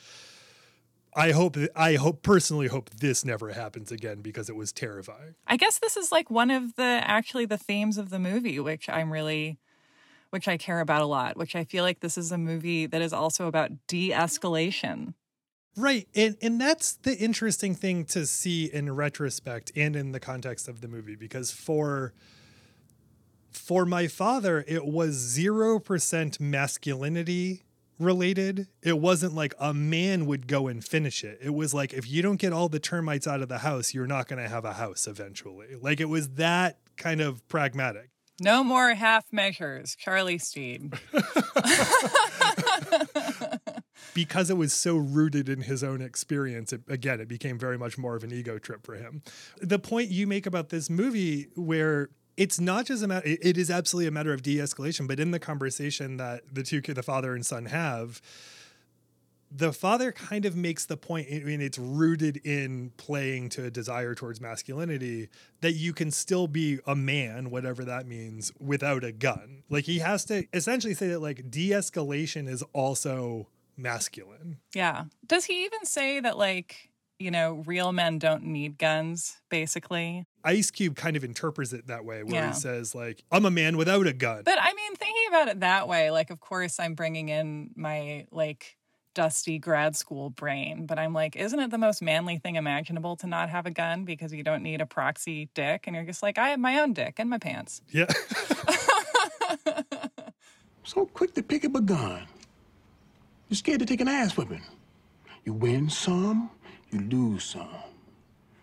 I 1.14 1.32
hope 1.32 1.58
I 1.76 1.96
hope 1.96 2.24
personally 2.24 2.68
hope 2.68 2.90
this 2.90 3.26
never 3.26 3.52
happens 3.52 3.92
again 3.92 4.22
because 4.22 4.50
it 4.50 4.56
was 4.56 4.72
terrifying. 4.72 5.36
I 5.46 5.58
guess 5.58 5.80
this 5.80 5.98
is 5.98 6.12
like 6.12 6.30
one 6.30 6.50
of 6.50 6.76
the 6.76 7.02
actually 7.04 7.46
the 7.46 7.58
themes 7.58 7.98
of 7.98 8.10
the 8.10 8.20
movie, 8.20 8.60
which 8.60 8.88
I'm 8.88 9.12
really 9.12 9.60
which 10.32 10.48
I 10.48 10.58
care 10.58 10.80
about 10.80 11.02
a 11.02 11.06
lot, 11.06 11.38
which 11.38 11.56
I 11.56 11.64
feel 11.64 11.84
like 11.84 12.00
this 12.00 12.18
is 12.18 12.32
a 12.32 12.38
movie 12.38 12.88
that 12.88 13.02
is 13.02 13.14
also 13.14 13.48
about 13.48 13.72
de-escalation. 13.88 15.14
Right. 15.78 16.08
And 16.14 16.36
and 16.42 16.60
that's 16.60 16.94
the 16.94 17.18
interesting 17.18 17.76
thing 17.76 18.04
to 18.06 18.26
see 18.26 18.66
in 18.66 18.94
retrospect 18.94 19.72
and 19.76 19.96
in 19.96 20.12
the 20.12 20.20
context 20.20 20.68
of 20.68 20.82
the 20.82 20.88
movie 20.90 21.16
because 21.16 21.52
for 21.52 22.14
for 23.52 23.86
my 23.86 24.08
father 24.08 24.66
it 24.68 24.86
was 24.86 25.16
0% 25.38 26.40
masculinity 26.42 27.64
related. 28.00 28.68
It 28.82 29.00
wasn't 29.00 29.34
like 29.34 29.54
a 29.60 29.74
man 29.74 30.26
would 30.26 30.48
go 30.48 30.68
and 30.68 30.84
finish 30.84 31.24
it. 31.24 31.40
It 31.42 31.54
was 31.54 31.74
like 31.74 31.94
if 31.94 32.10
you 32.10 32.22
don't 32.22 32.38
get 32.38 32.52
all 32.52 32.68
the 32.68 32.80
termites 32.80 33.28
out 33.28 33.42
of 33.42 33.48
the 33.48 33.60
house, 33.60 33.94
you're 33.94 34.08
not 34.08 34.28
going 34.28 34.42
to 34.44 34.50
have 34.50 34.66
a 34.66 34.74
house 34.74 35.08
eventually. 35.08 35.76
Like 35.80 36.02
it 36.02 36.10
was 36.10 36.32
that 36.32 36.80
kind 36.98 37.22
of 37.22 37.48
pragmatic. 37.48 38.11
No 38.44 38.64
more 38.64 38.96
half 38.96 39.32
measures, 39.32 39.96
Charlie 39.96 40.40
Steed. 40.40 40.96
because 44.16 44.50
it 44.50 44.58
was 44.58 44.74
so 44.74 44.98
rooted 44.98 45.48
in 45.48 45.62
his 45.62 45.84
own 45.84 46.02
experience, 46.02 46.74
it, 46.74 46.82
again, 46.88 47.22
it 47.22 47.28
became 47.28 47.60
very 47.60 47.78
much 47.78 47.98
more 48.00 48.16
of 48.16 48.24
an 48.24 48.32
ego 48.32 48.58
trip 48.58 48.84
for 48.86 48.96
him. 48.96 49.22
The 49.62 49.80
point 49.80 50.10
you 50.10 50.26
make 50.28 50.46
about 50.46 50.70
this 50.70 50.90
movie, 50.90 51.48
where 51.56 52.10
it's 52.36 52.60
not 52.60 52.86
just 52.88 53.04
a 53.04 53.08
matter, 53.08 53.28
it- 53.28 53.58
is 53.58 53.70
absolutely 53.70 54.08
a 54.08 54.12
matter 54.12 54.34
of 54.34 54.42
de 54.42 54.58
escalation, 54.58 55.08
but 55.08 55.20
in 55.20 55.30
the 55.32 55.40
conversation 55.40 56.18
that 56.18 56.42
the 56.52 56.64
two, 56.64 56.82
the 56.82 57.04
father 57.04 57.34
and 57.36 57.46
son 57.46 57.66
have, 57.66 58.22
the 59.54 59.74
father 59.74 60.12
kind 60.14 60.46
of 60.46 60.56
makes 60.56 60.86
the 60.86 60.96
point, 60.96 61.28
I 61.30 61.40
mean, 61.40 61.60
it's 61.62 61.78
rooted 61.78 62.38
in 62.38 62.92
playing 62.96 63.50
to 63.50 63.66
a 63.66 63.70
desire 63.70 64.16
towards 64.16 64.40
masculinity 64.40 65.28
that 65.60 65.74
you 65.74 65.92
can 65.94 66.10
still 66.12 66.48
be 66.48 66.80
a 66.88 66.96
man, 66.96 67.50
whatever 67.50 67.84
that 67.84 68.08
means, 68.08 68.52
without 68.60 69.04
a 69.04 69.12
gun. 69.12 69.64
Like 69.70 69.84
he 69.86 70.00
has 70.00 70.24
to 70.26 70.46
essentially 70.54 70.94
say 70.94 71.10
that 71.10 71.20
like 71.20 71.52
de 71.52 71.72
escalation 71.72 72.48
is 72.48 72.64
also 72.74 73.50
masculine. 73.76 74.58
Yeah. 74.74 75.06
Does 75.28 75.46
he 75.46 75.66
even 75.66 75.86
say 75.86 76.20
that 76.22 76.38
like, 76.38 76.90
you 77.20 77.30
know, 77.30 77.64
real 77.66 77.92
men 77.92 78.20
don't 78.20 78.44
need 78.44 78.78
guns, 78.78 79.38
basically? 79.50 80.26
Ice 80.44 80.72
Cube 80.72 80.96
kind 80.96 81.16
of 81.16 81.24
interprets 81.24 81.72
it 81.74 81.88
that 81.88 82.04
way, 82.06 82.24
where 82.24 82.34
Yeah. 82.36 82.48
he 82.48 82.54
says, 82.60 82.96
like, 82.96 83.24
I'm 83.32 83.46
a 83.46 83.52
man 83.52 83.78
without 83.78 84.08
a 84.08 84.14
gun. 84.14 84.42
But 84.44 84.58
I 84.60 84.74
mean, 84.74 84.96
thinking 84.96 85.26
about 85.30 85.48
it 85.50 85.60
that 85.60 85.88
way, 85.88 86.10
like, 86.10 86.32
of 86.32 86.40
course, 86.40 86.80
I'm 86.80 86.96
bringing 86.96 87.30
in 87.30 87.72
my 87.76 88.26
like 88.32 88.78
dusty 89.14 89.60
grad 89.60 89.96
school 89.96 90.30
brain, 90.30 90.86
but 90.86 91.00
I'm 91.00 91.14
like, 91.14 91.36
isn't 91.36 91.60
it 91.60 91.72
the 91.72 91.78
most 91.78 92.02
manly 92.02 92.38
thing 92.38 92.56
imaginable 92.56 93.16
to 93.18 93.28
not 93.28 93.50
have 93.50 93.66
a 93.66 93.72
gun 93.72 94.06
because 94.06 94.34
you 94.34 94.44
don't 94.44 94.64
need 94.64 94.82
a 94.82 94.86
proxy 94.86 95.50
dick? 95.54 95.86
And 95.88 95.96
you're 95.96 96.06
just 96.06 96.24
like, 96.24 96.38
I 96.38 96.50
have 96.50 96.60
my 96.60 96.80
own 96.80 96.94
dick 96.94 97.20
in 97.20 97.30
my 97.30 97.38
pants. 97.38 97.82
Yeah. 97.90 98.06
So 100.84 101.06
quick 101.06 101.34
to 101.36 101.44
pick 101.44 101.64
up 101.64 101.76
a 101.76 101.82
gun. 101.82 102.28
You're 103.50 103.56
scared 103.56 103.80
to 103.80 103.86
take 103.86 104.02
an 104.02 104.08
ass 104.08 104.36
whipping. 104.36 104.64
You 105.46 105.54
win 105.54 105.90
some, 105.90 106.50
you 106.90 107.00
lose 107.00 107.44
some. 107.44 107.70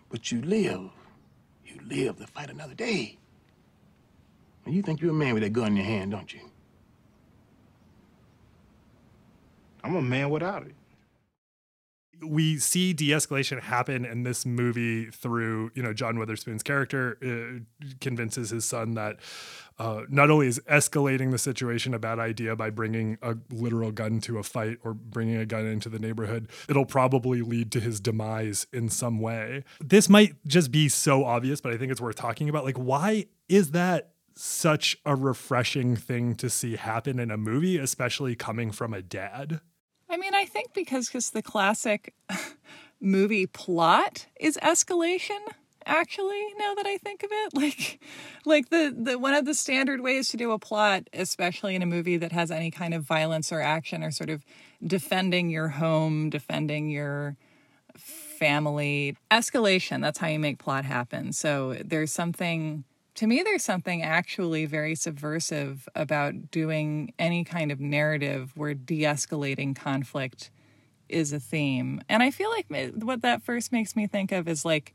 But 0.09 0.31
you 0.31 0.41
live. 0.41 0.89
You 1.65 1.79
live 1.87 2.17
to 2.17 2.27
fight 2.27 2.49
another 2.49 2.73
day. 2.73 3.17
And 4.65 4.75
you 4.75 4.81
think 4.81 5.01
you're 5.01 5.11
a 5.11 5.13
man 5.13 5.33
with 5.33 5.43
that 5.43 5.53
gun 5.53 5.69
in 5.69 5.77
your 5.77 5.85
hand, 5.85 6.11
don't 6.11 6.31
you? 6.33 6.41
I'm 9.83 9.95
a 9.95 10.01
man 10.01 10.29
without 10.29 10.63
it. 10.65 10.75
we 12.21 12.57
see 12.57 12.91
de-escalation 12.93 13.61
happen 13.61 14.03
in 14.03 14.23
this 14.23 14.45
movie 14.45 15.05
through 15.05 15.71
you 15.73 15.81
know 15.81 15.93
john 15.93 16.19
witherspoon's 16.19 16.61
character 16.63 17.17
uh, 17.23 17.85
convinces 18.01 18.49
his 18.49 18.65
son 18.65 18.93
that 18.95 19.15
uh, 19.77 20.01
not 20.09 20.29
only 20.29 20.45
is 20.47 20.59
escalating 20.69 21.31
the 21.31 21.37
situation 21.37 21.93
a 21.93 21.99
bad 21.99 22.19
idea 22.19 22.57
by 22.57 22.69
bringing 22.69 23.17
a 23.21 23.37
literal 23.49 23.91
gun 23.93 24.19
to 24.19 24.37
a 24.37 24.43
fight 24.43 24.77
or 24.83 24.93
bringing 24.93 25.37
a 25.37 25.45
gun 25.45 25.65
into 25.65 25.87
the 25.87 25.97
neighborhood 25.99 26.49
it'll 26.67 26.85
probably 26.85 27.41
lead 27.41 27.71
to 27.71 27.79
his 27.79 28.01
demise 28.01 28.67
in 28.73 28.89
some 28.89 29.21
way. 29.21 29.63
This 29.79 30.09
might 30.09 30.33
just 30.45 30.71
be 30.73 30.89
so 30.89 31.23
obvious 31.23 31.61
but 31.61 31.71
i 31.73 31.77
think 31.77 31.89
it's 31.89 32.01
worth 32.01 32.17
talking 32.17 32.49
about. 32.49 32.65
Like 32.65 32.75
why 32.77 33.27
is 33.47 33.71
that 33.71 34.11
such 34.35 34.97
a 35.05 35.15
refreshing 35.15 35.95
thing 35.95 36.35
to 36.35 36.49
see 36.49 36.75
happen 36.75 37.17
in 37.19 37.31
a 37.31 37.37
movie 37.37 37.77
especially 37.77 38.35
coming 38.35 38.71
from 38.71 38.93
a 38.93 39.01
dad 39.01 39.61
I 40.09 40.17
mean, 40.17 40.33
I 40.33 40.45
think 40.45 40.73
because 40.73 41.07
because 41.07 41.29
the 41.29 41.41
classic 41.41 42.13
movie 43.01 43.45
plot 43.45 44.27
is 44.39 44.57
escalation. 44.61 45.39
Actually, 45.85 46.45
now 46.57 46.75
that 46.75 46.85
I 46.85 46.97
think 46.97 47.23
of 47.23 47.29
it, 47.31 47.53
like, 47.53 47.99
like 48.45 48.69
the 48.69 48.93
the 48.95 49.17
one 49.19 49.33
of 49.33 49.45
the 49.45 49.53
standard 49.53 50.01
ways 50.01 50.29
to 50.29 50.37
do 50.37 50.51
a 50.51 50.59
plot, 50.59 51.09
especially 51.13 51.75
in 51.75 51.81
a 51.81 51.85
movie 51.85 52.17
that 52.17 52.31
has 52.31 52.51
any 52.51 52.71
kind 52.71 52.93
of 52.93 53.03
violence 53.03 53.51
or 53.51 53.61
action, 53.61 54.03
or 54.03 54.11
sort 54.11 54.29
of 54.29 54.43
defending 54.85 55.49
your 55.49 55.69
home, 55.69 56.29
defending 56.29 56.89
your 56.89 57.37
family, 57.95 59.15
escalation. 59.31 60.01
That's 60.01 60.19
how 60.19 60.27
you 60.27 60.39
make 60.39 60.57
plot 60.59 60.85
happen. 60.85 61.33
So 61.33 61.75
there's 61.83 62.11
something 62.11 62.83
to 63.19 63.27
me 63.27 63.43
there's 63.43 63.65
something 63.65 64.01
actually 64.01 64.65
very 64.65 64.95
subversive 64.95 65.89
about 65.93 66.51
doing 66.51 67.13
any 67.19 67.43
kind 67.43 67.69
of 67.69 67.77
narrative 67.81 68.53
where 68.55 68.73
de-escalating 68.73 69.75
conflict 69.75 70.49
is 71.09 71.33
a 71.33 71.39
theme. 71.39 72.01
And 72.07 72.23
i 72.23 72.31
feel 72.31 72.49
like 72.49 72.67
what 73.03 73.21
that 73.23 73.41
first 73.43 73.73
makes 73.73 73.93
me 73.97 74.07
think 74.07 74.31
of 74.31 74.47
is 74.47 74.63
like 74.63 74.93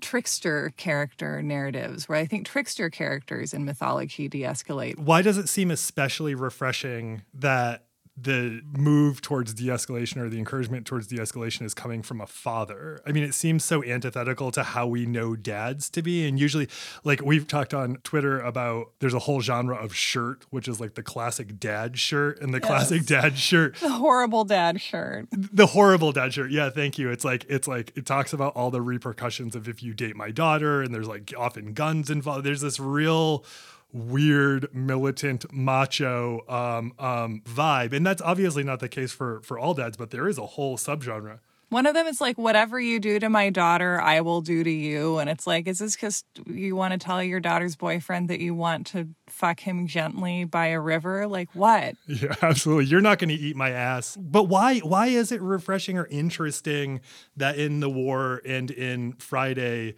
trickster 0.00 0.72
character 0.76 1.42
narratives 1.42 2.08
where 2.08 2.18
i 2.18 2.24
think 2.24 2.46
trickster 2.46 2.88
characters 2.88 3.52
in 3.52 3.64
mythology 3.64 4.28
de-escalate. 4.28 4.96
Why 4.96 5.20
does 5.20 5.36
it 5.36 5.48
seem 5.48 5.72
especially 5.72 6.36
refreshing 6.36 7.22
that 7.34 7.82
the 8.22 8.62
move 8.76 9.20
towards 9.20 9.54
de-escalation 9.54 10.18
or 10.18 10.28
the 10.28 10.38
encouragement 10.38 10.86
towards 10.86 11.06
de-escalation 11.06 11.62
is 11.62 11.74
coming 11.74 12.02
from 12.02 12.20
a 12.20 12.26
father. 12.26 13.00
I 13.06 13.12
mean, 13.12 13.24
it 13.24 13.34
seems 13.34 13.64
so 13.64 13.84
antithetical 13.84 14.50
to 14.52 14.62
how 14.62 14.86
we 14.86 15.06
know 15.06 15.36
dads 15.36 15.88
to 15.90 16.02
be. 16.02 16.26
And 16.26 16.38
usually, 16.38 16.68
like 17.04 17.22
we've 17.22 17.46
talked 17.46 17.74
on 17.74 17.96
Twitter 18.04 18.40
about 18.40 18.92
there's 19.00 19.14
a 19.14 19.20
whole 19.20 19.40
genre 19.40 19.76
of 19.76 19.94
shirt, 19.94 20.44
which 20.50 20.68
is 20.68 20.80
like 20.80 20.94
the 20.94 21.02
classic 21.02 21.58
dad 21.58 21.98
shirt 21.98 22.40
and 22.40 22.52
the 22.52 22.58
yes. 22.58 22.66
classic 22.66 23.06
dad 23.06 23.38
shirt. 23.38 23.76
The 23.76 23.90
horrible 23.90 24.44
dad 24.44 24.80
shirt. 24.80 25.28
The 25.30 25.66
horrible 25.66 26.12
dad 26.12 26.34
shirt. 26.34 26.50
Yeah, 26.50 26.70
thank 26.70 26.98
you. 26.98 27.10
It's 27.10 27.24
like 27.24 27.46
it's 27.48 27.68
like 27.68 27.92
it 27.96 28.06
talks 28.06 28.32
about 28.32 28.54
all 28.54 28.70
the 28.70 28.82
repercussions 28.82 29.56
of 29.56 29.68
if 29.68 29.82
you 29.82 29.94
date 29.94 30.16
my 30.16 30.30
daughter, 30.30 30.82
and 30.82 30.94
there's 30.94 31.08
like 31.08 31.32
often 31.36 31.72
guns 31.72 32.10
involved. 32.10 32.44
There's 32.44 32.60
this 32.60 32.78
real 32.78 33.44
weird 33.92 34.74
militant 34.74 35.52
macho 35.52 36.40
um, 36.48 36.92
um, 36.98 37.42
vibe. 37.44 37.92
And 37.92 38.06
that's 38.06 38.22
obviously 38.22 38.62
not 38.62 38.80
the 38.80 38.88
case 38.88 39.12
for 39.12 39.40
for 39.42 39.58
all 39.58 39.74
dads 39.74 39.96
but 39.96 40.10
there 40.10 40.28
is 40.28 40.38
a 40.38 40.46
whole 40.46 40.76
subgenre. 40.76 41.40
One 41.68 41.86
of 41.86 41.94
them 41.94 42.08
is 42.08 42.20
like 42.20 42.36
whatever 42.36 42.80
you 42.80 42.98
do 42.98 43.20
to 43.20 43.30
my 43.30 43.48
daughter 43.48 44.00
i 44.00 44.20
will 44.20 44.40
do 44.40 44.64
to 44.64 44.70
you. 44.70 45.18
And 45.18 45.30
it's 45.30 45.46
like 45.46 45.66
is 45.66 45.78
this 45.78 45.94
because 45.96 46.24
you 46.46 46.76
want 46.76 46.92
to 46.92 46.98
tell 46.98 47.22
your 47.22 47.40
daughter's 47.40 47.76
boyfriend 47.76 48.28
that 48.28 48.40
you 48.40 48.54
want 48.54 48.86
to 48.88 49.08
fuck 49.28 49.60
him 49.60 49.86
gently 49.86 50.44
by 50.44 50.68
a 50.68 50.80
river? 50.80 51.26
Like 51.26 51.48
what? 51.54 51.94
Yeah 52.06 52.34
absolutely. 52.42 52.86
You're 52.86 53.00
not 53.00 53.18
going 53.18 53.28
to 53.28 53.34
eat 53.34 53.56
my 53.56 53.70
ass. 53.70 54.16
But 54.16 54.44
why 54.44 54.78
why 54.80 55.06
is 55.08 55.32
it 55.32 55.40
refreshing 55.40 55.98
or 55.98 56.06
interesting 56.06 57.00
that 57.36 57.58
in 57.58 57.80
the 57.80 57.90
war 57.90 58.42
and 58.44 58.70
in 58.70 59.12
friday 59.14 59.94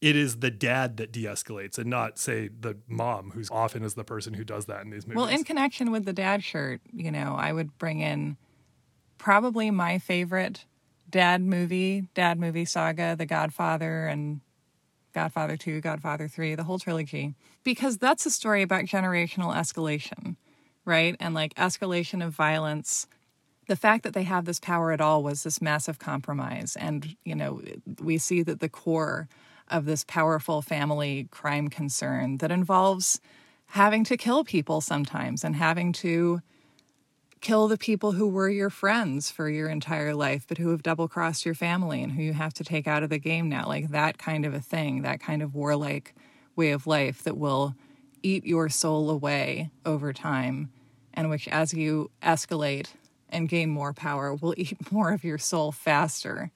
it 0.00 0.14
is 0.14 0.40
the 0.40 0.50
dad 0.50 0.96
that 0.98 1.12
de-escalates 1.12 1.78
and 1.78 1.88
not 1.88 2.18
say 2.18 2.48
the 2.48 2.76
mom 2.86 3.30
who's 3.32 3.50
often 3.50 3.82
is 3.82 3.94
the 3.94 4.04
person 4.04 4.34
who 4.34 4.44
does 4.44 4.66
that 4.66 4.82
in 4.82 4.90
these 4.90 5.06
movies 5.06 5.16
well 5.16 5.26
in 5.26 5.44
connection 5.44 5.90
with 5.90 6.04
the 6.04 6.12
dad 6.12 6.42
shirt 6.42 6.80
you 6.92 7.10
know 7.10 7.34
i 7.38 7.52
would 7.52 7.76
bring 7.78 8.00
in 8.00 8.36
probably 9.18 9.70
my 9.70 9.98
favorite 9.98 10.64
dad 11.08 11.40
movie 11.40 12.08
dad 12.14 12.38
movie 12.38 12.64
saga 12.64 13.14
the 13.16 13.26
godfather 13.26 14.06
and 14.06 14.40
godfather 15.14 15.56
2 15.56 15.80
godfather 15.80 16.28
3 16.28 16.54
the 16.54 16.64
whole 16.64 16.78
trilogy 16.78 17.34
because 17.64 17.96
that's 17.96 18.26
a 18.26 18.30
story 18.30 18.62
about 18.62 18.84
generational 18.84 19.54
escalation 19.54 20.36
right? 20.86 21.16
And 21.20 21.34
like 21.34 21.52
escalation 21.56 22.24
of 22.24 22.32
violence. 22.32 23.06
The 23.66 23.76
fact 23.76 24.04
that 24.04 24.14
they 24.14 24.22
have 24.22 24.46
this 24.46 24.60
power 24.60 24.92
at 24.92 25.00
all 25.00 25.22
was 25.22 25.42
this 25.42 25.60
massive 25.60 25.98
compromise. 25.98 26.76
And 26.80 27.16
you 27.24 27.34
know 27.34 27.60
we 28.00 28.16
see 28.16 28.42
that 28.44 28.60
the 28.60 28.70
core 28.70 29.28
of 29.68 29.84
this 29.84 30.04
powerful 30.04 30.62
family 30.62 31.28
crime 31.30 31.68
concern 31.68 32.38
that 32.38 32.50
involves 32.50 33.20
having 33.70 34.04
to 34.04 34.16
kill 34.16 34.44
people 34.44 34.80
sometimes 34.80 35.42
and 35.44 35.56
having 35.56 35.92
to 35.92 36.40
kill 37.40 37.68
the 37.68 37.78
people 37.78 38.12
who 38.12 38.26
were 38.26 38.48
your 38.48 38.70
friends 38.70 39.30
for 39.30 39.48
your 39.48 39.68
entire 39.68 40.14
life, 40.14 40.44
but 40.48 40.58
who 40.58 40.70
have 40.70 40.82
double 40.82 41.08
crossed 41.08 41.44
your 41.44 41.54
family 41.54 42.02
and 42.02 42.12
who 42.12 42.22
you 42.22 42.32
have 42.32 42.54
to 42.54 42.64
take 42.64 42.86
out 42.86 43.02
of 43.02 43.10
the 43.10 43.18
game 43.18 43.48
now. 43.48 43.66
Like 43.66 43.90
that 43.90 44.18
kind 44.18 44.44
of 44.44 44.54
a 44.54 44.60
thing, 44.60 45.02
that 45.02 45.20
kind 45.20 45.42
of 45.42 45.54
warlike 45.54 46.14
way 46.56 46.72
of 46.72 46.86
life 46.86 47.22
that 47.24 47.36
will 47.36 47.74
eat 48.22 48.46
your 48.46 48.68
soul 48.68 49.10
away 49.10 49.70
over 49.84 50.12
time, 50.12 50.70
and 51.14 51.30
which, 51.30 51.46
as 51.48 51.72
you 51.72 52.10
escalate 52.22 52.88
and 53.28 53.48
gain 53.48 53.70
more 53.70 53.92
power, 53.92 54.34
will 54.34 54.54
eat 54.56 54.90
more 54.90 55.12
of 55.12 55.22
your 55.22 55.38
soul 55.38 55.72
faster. 55.72 56.50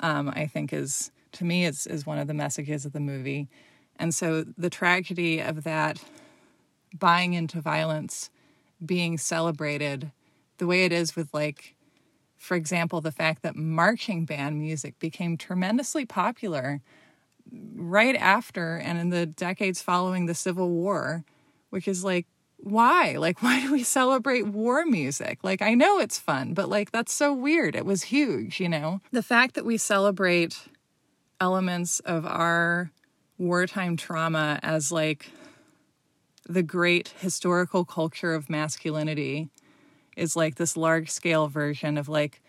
Um, 0.00 0.28
I 0.28 0.46
think 0.46 0.72
is 0.72 1.10
to 1.34 1.44
me 1.44 1.64
is 1.64 1.86
is 1.86 2.06
one 2.06 2.18
of 2.18 2.26
the 2.26 2.34
messages 2.34 2.84
of 2.84 2.92
the 2.92 3.00
movie. 3.00 3.48
And 3.96 4.14
so 4.14 4.44
the 4.58 4.70
tragedy 4.70 5.40
of 5.40 5.64
that 5.64 6.02
buying 6.98 7.34
into 7.34 7.60
violence 7.60 8.30
being 8.84 9.18
celebrated 9.18 10.12
the 10.58 10.66
way 10.66 10.84
it 10.84 10.92
is 10.92 11.16
with 11.16 11.32
like 11.32 11.74
for 12.36 12.56
example 12.56 13.00
the 13.00 13.12
fact 13.12 13.42
that 13.42 13.56
marching 13.56 14.24
band 14.24 14.58
music 14.58 14.98
became 14.98 15.36
tremendously 15.36 16.04
popular 16.04 16.80
right 17.74 18.16
after 18.16 18.76
and 18.76 18.98
in 18.98 19.10
the 19.10 19.26
decades 19.26 19.82
following 19.82 20.26
the 20.26 20.34
civil 20.34 20.70
war 20.70 21.24
which 21.70 21.88
is 21.88 22.04
like 22.04 22.26
why? 22.58 23.16
Like 23.18 23.42
why 23.42 23.60
do 23.60 23.72
we 23.72 23.82
celebrate 23.82 24.46
war 24.46 24.84
music? 24.86 25.40
Like 25.42 25.62
i 25.62 25.74
know 25.74 25.98
it's 25.98 26.18
fun 26.18 26.54
but 26.54 26.68
like 26.68 26.90
that's 26.90 27.12
so 27.12 27.32
weird. 27.32 27.74
It 27.76 27.86
was 27.86 28.04
huge 28.04 28.60
you 28.60 28.68
know? 28.68 29.00
The 29.12 29.22
fact 29.22 29.54
that 29.54 29.64
we 29.64 29.76
celebrate 29.76 30.68
elements 31.44 32.00
of 32.00 32.24
our 32.24 32.90
wartime 33.36 33.98
trauma 33.98 34.58
as 34.62 34.90
like 34.90 35.30
the 36.48 36.62
great 36.62 37.12
historical 37.18 37.84
culture 37.84 38.32
of 38.32 38.48
masculinity 38.48 39.50
is 40.16 40.36
like 40.36 40.54
this 40.54 40.74
large 40.74 41.10
scale 41.10 41.46
version 41.46 41.98
of 41.98 42.08
like 42.08 42.40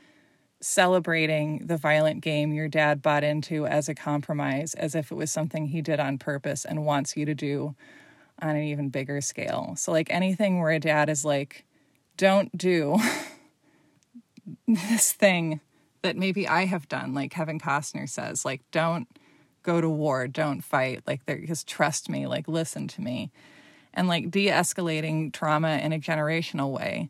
celebrating 0.62 1.68
the 1.68 1.76
violent 1.76 2.22
game 2.22 2.54
your 2.54 2.70
dad 2.70 3.02
bought 3.02 3.26
into 3.26 3.68
as 3.68 3.90
a 3.90 3.94
compromise 3.94 4.74
as 4.76 4.96
if 4.96 5.12
it 5.12 5.16
was 5.16 5.30
something 5.30 5.68
he 5.68 5.82
did 5.82 6.00
on 6.00 6.18
purpose 6.18 6.64
and 6.64 6.86
wants 6.86 7.18
you 7.18 7.26
to 7.26 7.36
do 7.36 7.76
on 8.42 8.56
an 8.56 8.64
even 8.64 8.88
bigger 8.88 9.20
scale. 9.20 9.74
So 9.76 9.92
like 9.92 10.10
anything 10.10 10.62
where 10.62 10.72
a 10.72 10.80
dad 10.80 11.10
is 11.10 11.26
like 11.26 11.66
don't 12.16 12.58
do 12.58 12.98
this 14.70 15.12
thing 15.12 15.60
that 16.06 16.16
maybe 16.16 16.48
I 16.48 16.66
have 16.66 16.88
done, 16.88 17.14
like 17.16 17.32
Kevin 17.32 17.60
Costner 17.60 18.08
says, 18.08 18.46
like, 18.46 18.62
don't 18.72 19.08
go 19.64 19.82
to 19.82 19.90
war, 19.90 20.28
don't 20.28 20.64
fight, 20.64 21.02
like, 21.08 21.22
just 21.48 21.68
trust 21.68 22.10
me, 22.10 22.28
like, 22.28 22.48
listen 22.48 22.88
to 22.90 23.02
me. 23.02 23.32
And 23.92 24.08
like 24.08 24.30
de 24.30 24.48
escalating 24.48 25.34
trauma 25.34 25.78
in 25.78 25.94
a 25.94 26.00
generational 26.00 26.72
way 26.72 27.10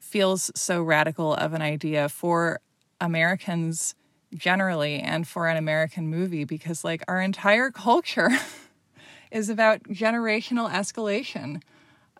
feels 0.00 0.50
so 0.54 0.82
radical 0.82 1.34
of 1.34 1.52
an 1.52 1.62
idea 1.62 2.08
for 2.08 2.60
Americans 3.00 3.94
generally 4.34 4.98
and 4.98 5.28
for 5.28 5.46
an 5.46 5.56
American 5.56 6.08
movie 6.08 6.44
because, 6.44 6.84
like, 6.84 7.04
our 7.06 7.20
entire 7.20 7.70
culture 7.70 8.30
is 9.30 9.48
about 9.48 9.84
generational 9.84 10.70
escalation 10.70 11.62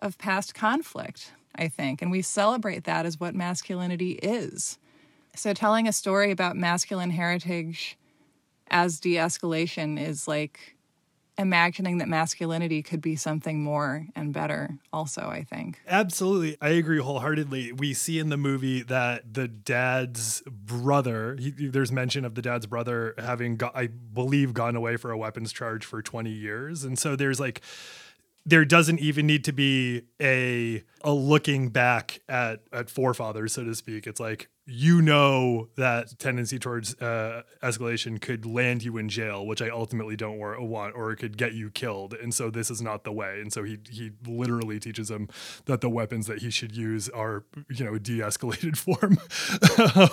of 0.01 0.17
past 0.17 0.55
conflict. 0.55 1.33
I 1.57 1.67
think. 1.67 2.01
And 2.01 2.11
we 2.11 2.21
celebrate 2.21 2.83
that 2.83 3.05
as 3.05 3.19
what 3.19 3.33
masculinity 3.33 4.11
is. 4.21 4.77
So 5.37 5.53
telling 5.53 5.87
a 5.87 5.93
story 5.93 6.31
about 6.31 6.55
masculine 6.55 7.11
heritage 7.11 7.97
as 8.69 8.99
de 8.99 9.15
escalation 9.15 10.01
is 10.01 10.27
like 10.27 10.75
imagining 11.37 11.99
that 11.99 12.07
masculinity 12.07 12.81
could 12.81 12.99
be 12.99 13.15
something 13.15 13.61
more 13.63 14.07
and 14.15 14.33
better 14.33 14.79
also 14.91 15.21
i 15.21 15.43
think. 15.43 15.79
Absolutely. 15.87 16.57
I 16.59 16.69
agree 16.69 16.97
wholeheartedly. 16.97 17.73
We 17.73 17.93
see 17.93 18.17
in 18.17 18.29
the 18.29 18.37
movie 18.37 18.81
that 18.81 19.35
the 19.35 19.47
dad's 19.47 20.41
brother 20.49 21.37
he, 21.39 21.51
there's 21.51 21.91
mention 21.91 22.25
of 22.25 22.33
the 22.33 22.41
dad's 22.41 22.65
brother 22.65 23.13
having 23.19 23.55
got, 23.55 23.75
i 23.75 23.87
believe 23.87 24.53
gone 24.53 24.75
away 24.75 24.97
for 24.97 25.11
a 25.11 25.17
weapons 25.17 25.53
charge 25.53 25.85
for 25.85 26.01
20 26.01 26.31
years. 26.31 26.83
And 26.83 26.97
so 26.97 27.15
there's 27.15 27.39
like 27.39 27.61
there 28.45 28.65
doesn't 28.65 28.99
even 28.99 29.27
need 29.27 29.43
to 29.43 29.51
be 29.51 30.03
a 30.21 30.83
a 31.03 31.11
looking 31.11 31.69
back 31.69 32.21
at 32.27 32.61
at 32.73 32.89
forefathers 32.89 33.53
so 33.53 33.63
to 33.63 33.75
speak. 33.75 34.07
It's 34.07 34.19
like 34.19 34.49
you 34.69 35.01
know 35.01 35.69
that 35.77 36.19
tendency 36.19 36.59
towards 36.59 36.93
uh, 37.01 37.43
escalation 37.63 38.19
could 38.19 38.45
land 38.45 38.83
you 38.83 38.97
in 38.97 39.07
jail, 39.07 39.45
which 39.45 39.61
I 39.61 39.69
ultimately 39.69 40.17
don't 40.17 40.37
want, 40.37 40.93
or 40.93 41.11
it 41.11 41.17
could 41.17 41.37
get 41.37 41.53
you 41.53 41.71
killed. 41.71 42.13
And 42.13 42.33
so 42.33 42.49
this 42.49 42.69
is 42.69 42.81
not 42.81 43.05
the 43.05 43.13
way. 43.13 43.39
And 43.39 43.51
so 43.51 43.63
he 43.63 43.79
he 43.89 44.11
literally 44.27 44.77
teaches 44.79 45.09
him 45.09 45.29
that 45.65 45.79
the 45.79 45.89
weapons 45.89 46.27
that 46.27 46.39
he 46.39 46.49
should 46.49 46.75
use 46.75 47.07
are 47.09 47.45
you 47.69 47.85
know 47.85 47.97
de-escalated 47.97 48.77
form 48.77 49.17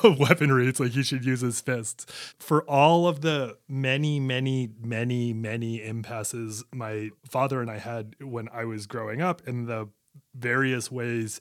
of 0.05 0.21
weaponry. 0.21 0.69
It's 0.69 0.79
like 0.79 0.93
he 0.93 1.03
should 1.03 1.25
use 1.25 1.41
his 1.41 1.61
fists. 1.61 2.07
For 2.39 2.63
all 2.71 3.09
of 3.09 3.23
the 3.23 3.59
many, 3.69 4.21
many, 4.21 4.71
many, 4.81 5.33
many 5.33 5.83
impasses 5.83 6.65
my 6.73 7.11
father 7.29 7.61
and 7.61 7.71
I 7.71 7.79
had 7.79 8.15
when 8.21 8.49
I 8.53 8.67
was 8.67 8.87
growing 8.87 9.21
up, 9.21 9.45
and 9.49 9.67
the 9.67 9.89
various 10.33 10.93
ways 10.93 11.41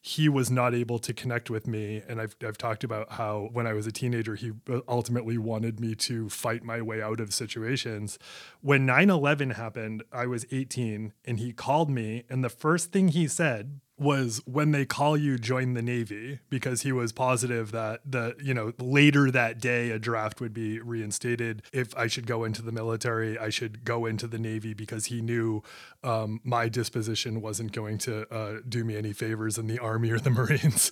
he 0.00 0.28
was 0.28 0.50
not 0.50 0.74
able 0.74 0.98
to 0.98 1.12
connect 1.12 1.50
with 1.50 1.66
me. 1.66 2.02
And 2.08 2.20
I've, 2.20 2.34
I've 2.46 2.56
talked 2.56 2.84
about 2.84 3.12
how 3.12 3.50
when 3.52 3.66
I 3.66 3.74
was 3.74 3.86
a 3.86 3.92
teenager, 3.92 4.34
he 4.34 4.52
uh, 4.68 4.80
ultimately 4.88 5.36
wanted 5.36 5.78
me 5.78 5.94
to 5.96 6.30
fight 6.30 6.62
my 6.64 6.80
way 6.80 7.02
out 7.02 7.20
of 7.20 7.34
situations. 7.34 8.18
When 8.62 8.86
9 8.86 9.10
11 9.10 9.50
happened, 9.50 10.02
I 10.12 10.26
was 10.26 10.46
18 10.50 11.12
and 11.24 11.38
he 11.38 11.52
called 11.52 11.90
me. 11.90 12.24
And 12.30 12.42
the 12.42 12.48
first 12.48 12.92
thing 12.92 13.08
he 13.08 13.28
said 13.28 13.80
was 14.00 14.40
when 14.46 14.72
they 14.72 14.84
call 14.84 15.16
you 15.16 15.38
join 15.38 15.74
the 15.74 15.82
navy 15.82 16.40
because 16.48 16.82
he 16.82 16.90
was 16.92 17.12
positive 17.12 17.70
that 17.70 18.00
the 18.04 18.34
you 18.42 18.54
know 18.54 18.72
later 18.78 19.30
that 19.30 19.60
day 19.60 19.90
a 19.90 19.98
draft 19.98 20.40
would 20.40 20.54
be 20.54 20.80
reinstated. 20.80 21.62
If 21.72 21.96
i 21.96 22.06
should 22.06 22.26
go 22.26 22.44
into 22.44 22.62
the 22.62 22.72
military 22.72 23.38
i 23.38 23.50
should 23.50 23.84
go 23.84 24.06
into 24.06 24.26
the 24.26 24.38
navy 24.38 24.74
because 24.74 25.06
he 25.06 25.20
knew 25.20 25.62
um, 26.02 26.40
my 26.44 26.68
disposition 26.68 27.42
wasn't 27.42 27.72
going 27.72 27.98
to 27.98 28.26
uh, 28.34 28.60
do 28.66 28.84
me 28.84 28.96
any 28.96 29.12
favors 29.12 29.58
in 29.58 29.66
the 29.66 29.78
army 29.78 30.10
or 30.10 30.18
the 30.18 30.30
marines. 30.40 30.90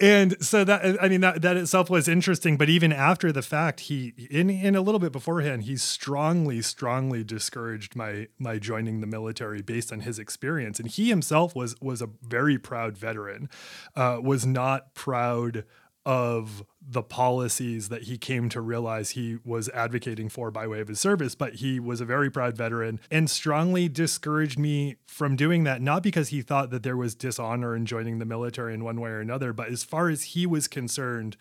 And 0.00 0.42
so 0.44 0.64
that 0.64 1.02
i 1.02 1.08
mean 1.08 1.20
that, 1.20 1.42
that 1.42 1.56
itself 1.56 1.88
was 1.88 2.08
interesting 2.08 2.56
but 2.56 2.68
even 2.68 2.92
after 2.92 3.32
the 3.32 3.42
fact 3.42 3.80
he 3.80 4.14
in, 4.30 4.50
in 4.50 4.74
a 4.74 4.80
little 4.80 4.98
bit 4.98 5.12
beforehand 5.12 5.62
he 5.62 5.76
strongly 5.76 6.60
strongly 6.62 7.22
discouraged 7.22 7.94
my 7.94 8.26
my 8.38 8.58
joining 8.58 9.00
the 9.00 9.06
military 9.06 9.62
based 9.62 9.92
on 9.92 10.00
his 10.00 10.18
experience. 10.18 10.80
And 10.80 10.88
he 10.88 11.08
himself 11.08 11.54
was 11.54 11.80
was 11.80 12.02
a 12.02 12.08
very 12.22 12.47
very 12.48 12.58
proud 12.58 12.96
veteran, 12.96 13.50
uh, 13.94 14.18
was 14.22 14.46
not 14.46 14.94
proud 14.94 15.64
of 16.06 16.64
the 16.80 17.02
policies 17.02 17.90
that 17.90 18.04
he 18.04 18.16
came 18.16 18.48
to 18.48 18.62
realize 18.62 19.10
he 19.10 19.36
was 19.44 19.68
advocating 19.70 20.30
for 20.30 20.50
by 20.50 20.66
way 20.66 20.80
of 20.80 20.88
his 20.88 20.98
service, 20.98 21.34
but 21.34 21.56
he 21.56 21.78
was 21.78 22.00
a 22.00 22.06
very 22.06 22.30
proud 22.30 22.56
veteran 22.56 22.98
and 23.10 23.28
strongly 23.28 23.90
discouraged 23.90 24.58
me 24.58 24.96
from 25.06 25.36
doing 25.36 25.64
that, 25.64 25.82
not 25.82 26.02
because 26.02 26.30
he 26.30 26.40
thought 26.40 26.70
that 26.70 26.82
there 26.82 26.96
was 26.96 27.14
dishonor 27.14 27.76
in 27.76 27.84
joining 27.84 28.18
the 28.18 28.24
military 28.24 28.72
in 28.72 28.82
one 28.82 28.98
way 28.98 29.10
or 29.10 29.20
another, 29.20 29.52
but 29.52 29.68
as 29.68 29.84
far 29.84 30.08
as 30.08 30.22
he 30.22 30.46
was 30.46 30.66
concerned, 30.66 31.36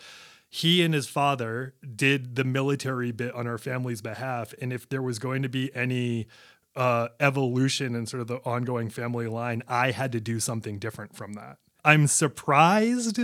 he 0.50 0.84
and 0.84 0.94
his 0.94 1.08
father 1.08 1.74
did 1.96 2.36
the 2.36 2.44
military 2.44 3.14
bit 3.14 3.34
on 3.34 3.48
our 3.48 3.58
family's 3.58 4.02
behalf. 4.02 4.54
And 4.62 4.74
if 4.74 4.90
there 4.90 5.02
was 5.02 5.20
going 5.20 5.44
to 5.44 5.50
be 5.50 5.74
any 5.74 6.28
uh, 6.78 7.10
evolution 7.20 7.96
and 7.96 8.08
sort 8.08 8.22
of 8.22 8.28
the 8.28 8.38
ongoing 8.46 8.90
family 8.90 9.28
line, 9.28 9.64
I 9.68 9.92
had 9.92 10.12
to 10.14 10.22
do 10.22 10.40
something 10.40 10.78
different 10.78 11.16
from 11.16 11.34
that. 11.34 11.58
I'm 11.84 12.08
surprised 12.08 13.20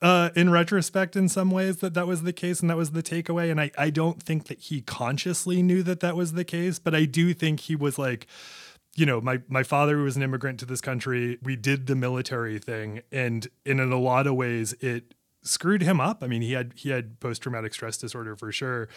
uh, 0.00 0.30
in 0.34 0.50
retrospect 0.50 1.14
in 1.14 1.28
some 1.28 1.50
ways 1.50 1.78
that 1.78 1.94
that 1.94 2.06
was 2.06 2.22
the 2.22 2.32
case 2.32 2.60
and 2.60 2.70
that 2.70 2.76
was 2.76 2.92
the 2.92 3.02
takeaway. 3.02 3.50
And 3.50 3.60
I, 3.60 3.70
I 3.76 3.90
don't 3.90 4.22
think 4.22 4.46
that 4.46 4.60
he 4.60 4.80
consciously 4.80 5.62
knew 5.62 5.82
that 5.82 6.00
that 6.00 6.16
was 6.16 6.32
the 6.32 6.44
case, 6.44 6.78
but 6.78 6.94
I 6.94 7.04
do 7.04 7.34
think 7.34 7.60
he 7.60 7.76
was 7.76 7.98
like, 7.98 8.26
you 8.96 9.06
know, 9.06 9.20
my 9.20 9.40
my 9.48 9.62
father 9.62 9.96
was 9.98 10.16
an 10.16 10.22
immigrant 10.22 10.60
to 10.60 10.66
this 10.66 10.80
country. 10.80 11.38
We 11.42 11.56
did 11.56 11.86
the 11.86 11.96
military 11.96 12.58
thing, 12.58 13.02
and, 13.10 13.48
and 13.66 13.80
in 13.80 13.92
a 13.92 13.98
lot 13.98 14.28
of 14.28 14.36
ways, 14.36 14.72
it 14.74 15.14
screwed 15.42 15.82
him 15.82 16.00
up. 16.00 16.22
I 16.22 16.28
mean, 16.28 16.42
he 16.42 16.52
had 16.52 16.74
he 16.76 16.90
had 16.90 17.18
post 17.18 17.42
traumatic 17.42 17.74
stress 17.74 17.96
disorder 17.96 18.36
for 18.36 18.52
sure, 18.52 18.88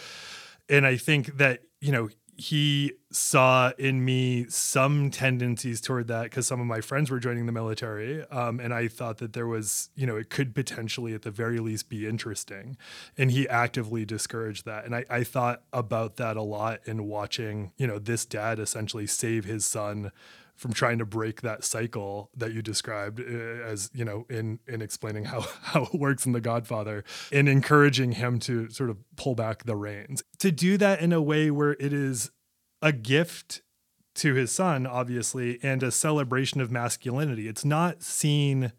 and 0.70 0.86
I 0.86 0.98
think 0.98 1.38
that 1.38 1.64
you 1.82 1.92
know 1.92 2.10
he 2.38 2.94
saw 3.12 3.72
in 3.80 4.06
me 4.06 4.46
some 4.48 5.10
tendencies 5.10 5.82
toward 5.82 6.08
that 6.08 6.24
because 6.24 6.46
some 6.46 6.62
of 6.62 6.68
my 6.68 6.82
friends 6.82 7.10
were 7.10 7.20
joining 7.20 7.48
the 7.48 7.52
military. 7.52 8.24
Um, 8.28 8.60
and 8.60 8.74
I 8.76 8.88
thought 8.88 9.18
that 9.18 9.34
there 9.34 9.48
was, 9.48 9.90
you 9.96 10.06
know, 10.06 10.16
it 10.16 10.30
could 10.30 10.54
potentially 10.54 11.16
at 11.16 11.24
the 11.24 11.32
very 11.32 11.58
least 11.58 11.90
be 11.90 12.08
interesting. 12.08 12.78
And 13.18 13.32
he 13.32 13.50
actively 13.50 14.06
discouraged 14.06 14.66
that. 14.66 14.86
And 14.86 14.96
I, 14.96 15.06
I 15.10 15.24
thought 15.24 15.64
about 15.74 16.18
that 16.18 16.38
a 16.38 16.44
lot 16.44 16.80
in 16.86 17.08
watching, 17.08 17.72
you 17.76 17.88
know, 17.88 17.98
this 17.98 18.24
dad 18.24 18.60
essentially 18.60 19.08
save 19.08 19.46
his 19.46 19.66
son 19.66 20.12
from 20.58 20.74
trying 20.74 20.98
to 20.98 21.06
break 21.06 21.42
that 21.42 21.64
cycle 21.64 22.30
that 22.36 22.52
you 22.52 22.62
described 22.62 23.20
uh, 23.20 23.24
as 23.24 23.90
you 23.94 24.04
know 24.04 24.26
in 24.30 24.60
in 24.68 24.82
explaining 24.82 25.26
how 25.26 25.42
how 25.62 25.84
it 25.84 25.94
works 25.94 26.26
in 26.26 26.34
the 26.34 26.42
godfather 26.42 27.04
and 27.32 27.48
encouraging 27.48 28.14
him 28.14 28.40
to 28.40 28.70
sort 28.70 28.90
of 28.90 28.98
pull 29.16 29.36
back 29.36 29.64
the 29.64 29.76
reins. 29.76 30.24
To 30.40 30.52
do 30.52 30.78
that 30.78 31.00
in 31.00 31.14
a 31.14 31.22
way 31.22 31.52
where 31.52 31.74
it 31.74 31.94
is 31.94 32.32
a 32.82 32.92
gift 32.92 33.62
to 34.16 34.34
his 34.34 34.52
son 34.52 34.88
obviously 34.88 35.60
and 35.62 35.84
a 35.84 35.92
celebration 35.92 36.60
of 36.60 36.72
masculinity. 36.72 37.48
It's 37.48 37.64
not 37.64 38.02
seen 38.02 38.74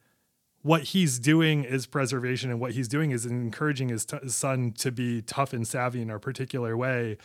what 0.62 0.82
he's 0.82 1.18
doing 1.20 1.64
is 1.64 1.86
preservation 1.86 2.50
and 2.50 2.60
what 2.60 2.72
he's 2.72 2.88
doing 2.88 3.12
is 3.12 3.24
encouraging 3.24 3.88
his, 3.88 4.04
t- 4.04 4.18
his 4.22 4.34
son 4.34 4.72
to 4.72 4.90
be 4.90 5.22
tough 5.22 5.52
and 5.52 5.66
savvy 5.66 6.02
in 6.02 6.10
a 6.10 6.18
particular 6.18 6.76
way 6.76 7.16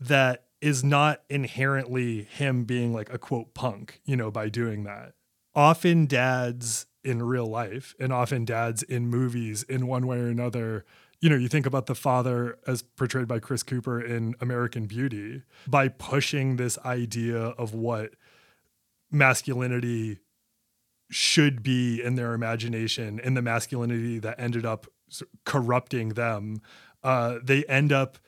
that 0.00 0.44
is 0.62 0.82
not 0.82 1.22
inherently 1.28 2.22
him 2.22 2.64
being 2.64 2.94
like 2.94 3.12
a 3.12 3.18
quote 3.18 3.52
punk, 3.52 4.00
you 4.04 4.16
know, 4.16 4.30
by 4.30 4.48
doing 4.48 4.84
that. 4.84 5.12
Often 5.54 6.06
dads 6.06 6.86
in 7.04 7.22
real 7.22 7.46
life 7.46 7.94
and 7.98 8.12
often 8.12 8.44
dads 8.44 8.82
in 8.82 9.08
movies 9.08 9.64
in 9.64 9.86
one 9.86 10.06
way 10.06 10.18
or 10.18 10.28
another 10.28 10.84
you 11.22 11.30
know, 11.30 11.36
you 11.36 11.46
think 11.46 11.66
about 11.66 11.86
the 11.86 11.94
father 11.94 12.58
as 12.66 12.82
portrayed 12.82 13.28
by 13.28 13.38
Chris 13.38 13.62
Cooper 13.62 14.00
in 14.00 14.34
American 14.40 14.86
Beauty 14.86 15.42
by 15.68 15.86
pushing 15.86 16.56
this 16.56 16.76
idea 16.84 17.38
of 17.38 17.72
what 17.72 18.14
masculinity 19.08 20.18
should 21.10 21.62
be 21.62 22.02
in 22.02 22.16
their 22.16 22.34
imagination 22.34 23.20
and 23.22 23.36
the 23.36 23.42
masculinity 23.42 24.18
that 24.18 24.40
ended 24.40 24.66
up 24.66 24.88
corrupting 25.44 26.10
them. 26.10 26.60
Uh, 27.04 27.38
they 27.40 27.64
end 27.66 27.92
up 27.92 28.18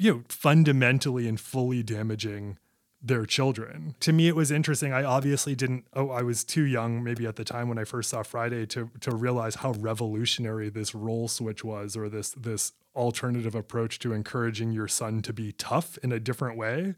you 0.00 0.10
know, 0.10 0.22
fundamentally 0.28 1.28
and 1.28 1.38
fully 1.38 1.82
damaging 1.82 2.56
their 3.02 3.26
children. 3.26 3.94
To 4.00 4.14
me, 4.14 4.28
it 4.28 4.34
was 4.34 4.50
interesting. 4.50 4.94
I 4.94 5.04
obviously 5.04 5.54
didn't. 5.54 5.84
Oh, 5.92 6.10
I 6.10 6.22
was 6.22 6.42
too 6.42 6.64
young, 6.64 7.04
maybe 7.04 7.26
at 7.26 7.36
the 7.36 7.44
time 7.44 7.68
when 7.68 7.78
I 7.78 7.84
first 7.84 8.08
saw 8.08 8.22
Friday, 8.22 8.64
to 8.66 8.90
to 9.00 9.14
realize 9.14 9.56
how 9.56 9.72
revolutionary 9.72 10.70
this 10.70 10.94
role 10.94 11.28
switch 11.28 11.62
was, 11.62 11.98
or 11.98 12.08
this 12.08 12.30
this 12.30 12.72
alternative 12.96 13.54
approach 13.54 13.98
to 13.98 14.14
encouraging 14.14 14.72
your 14.72 14.88
son 14.88 15.20
to 15.22 15.34
be 15.34 15.52
tough 15.52 15.98
in 16.02 16.12
a 16.12 16.18
different 16.18 16.56
way. 16.56 16.94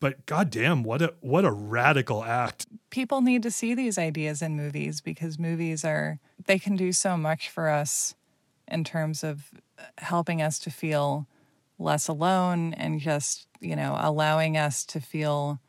But 0.00 0.26
goddamn, 0.26 0.82
what 0.82 1.02
a 1.02 1.14
what 1.20 1.44
a 1.44 1.52
radical 1.52 2.24
act! 2.24 2.66
People 2.90 3.20
need 3.20 3.44
to 3.44 3.50
see 3.52 3.74
these 3.74 3.96
ideas 3.96 4.42
in 4.42 4.56
movies 4.56 5.00
because 5.00 5.38
movies 5.38 5.84
are 5.84 6.18
they 6.46 6.58
can 6.58 6.74
do 6.74 6.90
so 6.90 7.16
much 7.16 7.48
for 7.48 7.68
us 7.68 8.16
in 8.66 8.82
terms 8.82 9.22
of 9.22 9.50
helping 9.98 10.42
us 10.42 10.58
to 10.60 10.70
feel 10.70 11.28
less 11.80 12.06
alone 12.06 12.74
and 12.74 13.00
just, 13.00 13.48
you 13.60 13.74
know, 13.74 13.96
allowing 13.98 14.56
us 14.56 14.84
to 14.84 15.00
feel 15.00 15.60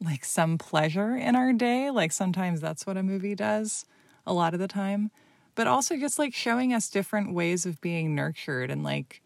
like 0.00 0.24
some 0.24 0.58
pleasure 0.58 1.16
in 1.16 1.34
our 1.34 1.52
day. 1.52 1.90
Like 1.90 2.12
sometimes 2.12 2.60
that's 2.60 2.86
what 2.86 2.96
a 2.96 3.02
movie 3.02 3.34
does 3.34 3.84
a 4.26 4.32
lot 4.32 4.54
of 4.54 4.60
the 4.60 4.68
time. 4.68 5.10
But 5.54 5.66
also 5.66 5.96
just 5.96 6.18
like 6.18 6.34
showing 6.34 6.72
us 6.72 6.88
different 6.88 7.34
ways 7.34 7.66
of 7.66 7.80
being 7.80 8.14
nurtured 8.14 8.70
and 8.70 8.84
like 8.84 9.22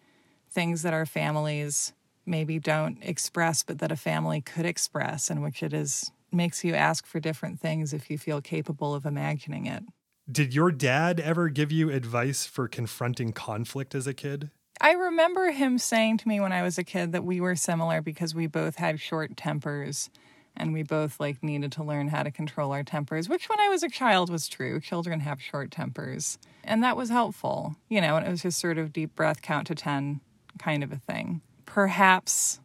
things 0.49 0.83
that 0.83 0.95
our 0.95 1.05
families 1.05 1.93
maybe 2.25 2.59
don't 2.59 2.99
express, 3.03 3.63
but 3.63 3.81
that 3.81 3.93
a 3.93 3.97
family 3.97 4.41
could 4.41 4.65
express, 4.65 5.29
and 5.29 5.43
which 5.43 5.63
it 5.63 5.75
is 5.75 6.11
makes 6.31 6.65
you 6.65 6.75
ask 6.75 7.05
for 7.05 7.21
different 7.21 7.61
things 7.61 7.93
if 7.93 8.09
you 8.09 8.17
feel 8.17 8.41
capable 8.41 8.95
of 8.95 9.05
imagining 9.05 9.67
it. 9.67 9.83
Did 10.31 10.55
your 10.55 10.71
dad 10.71 11.21
ever 11.21 11.49
give 11.49 11.73
you 11.73 11.90
advice 11.90 12.46
for 12.46 12.69
confronting 12.69 13.33
conflict 13.33 13.94
as 13.94 14.07
a 14.07 14.15
kid? 14.15 14.51
I 14.83 14.95
remember 14.95 15.53
him 15.53 15.79
saying 15.79 16.19
to 16.19 16.29
me 16.29 16.41
when 16.41 16.51
I 16.51 16.63
was 16.63 16.77
a 16.77 16.83
kid 16.83 17.13
that 17.13 17.23
we 17.23 17.41
were 17.41 17.55
similar 17.55 18.03
because 18.03 18.35
we 18.35 18.49
both 18.49 18.75
had 18.75 18.99
short 18.99 19.37
tempers 19.37 20.11
and 20.57 20.73
we 20.73 20.83
both 20.83 21.21
like 21.21 21.41
needed 21.41 21.71
to 21.73 21.85
learn 21.85 22.09
how 22.09 22.25
to 22.25 22.33
control 22.33 22.73
our 22.73 22.83
tempers, 22.83 23.29
which 23.29 23.49
when 23.49 23.61
I 23.61 23.69
was 23.69 23.85
a 23.85 23.89
child 23.89 24.29
was 24.29 24.49
true. 24.49 24.81
Children 24.81 25.21
have 25.21 25.41
short 25.41 25.71
tempers. 25.71 26.37
And 26.65 26.83
that 26.83 26.97
was 26.97 27.11
helpful, 27.11 27.77
you 27.89 28.01
know, 28.01 28.17
and 28.17 28.27
it 28.27 28.31
was 28.31 28.43
just 28.43 28.59
sort 28.59 28.77
of 28.77 28.93
deep 28.93 29.15
breath, 29.15 29.41
count 29.41 29.69
to 29.69 29.77
10 29.77 30.21
kind 30.59 30.83
of 30.83 30.91
a 30.91 30.97
thing. 30.97 31.43
Perhaps 31.65 32.59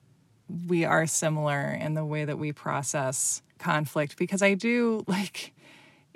we 0.68 0.86
are 0.86 1.06
similar 1.06 1.70
in 1.70 1.94
the 1.94 2.04
way 2.04 2.26
that 2.26 2.40
we 2.40 2.52
process 2.52 3.44
conflict 3.60 4.18
because 4.18 4.42
I 4.42 4.56
do 4.56 5.04
like 5.08 5.54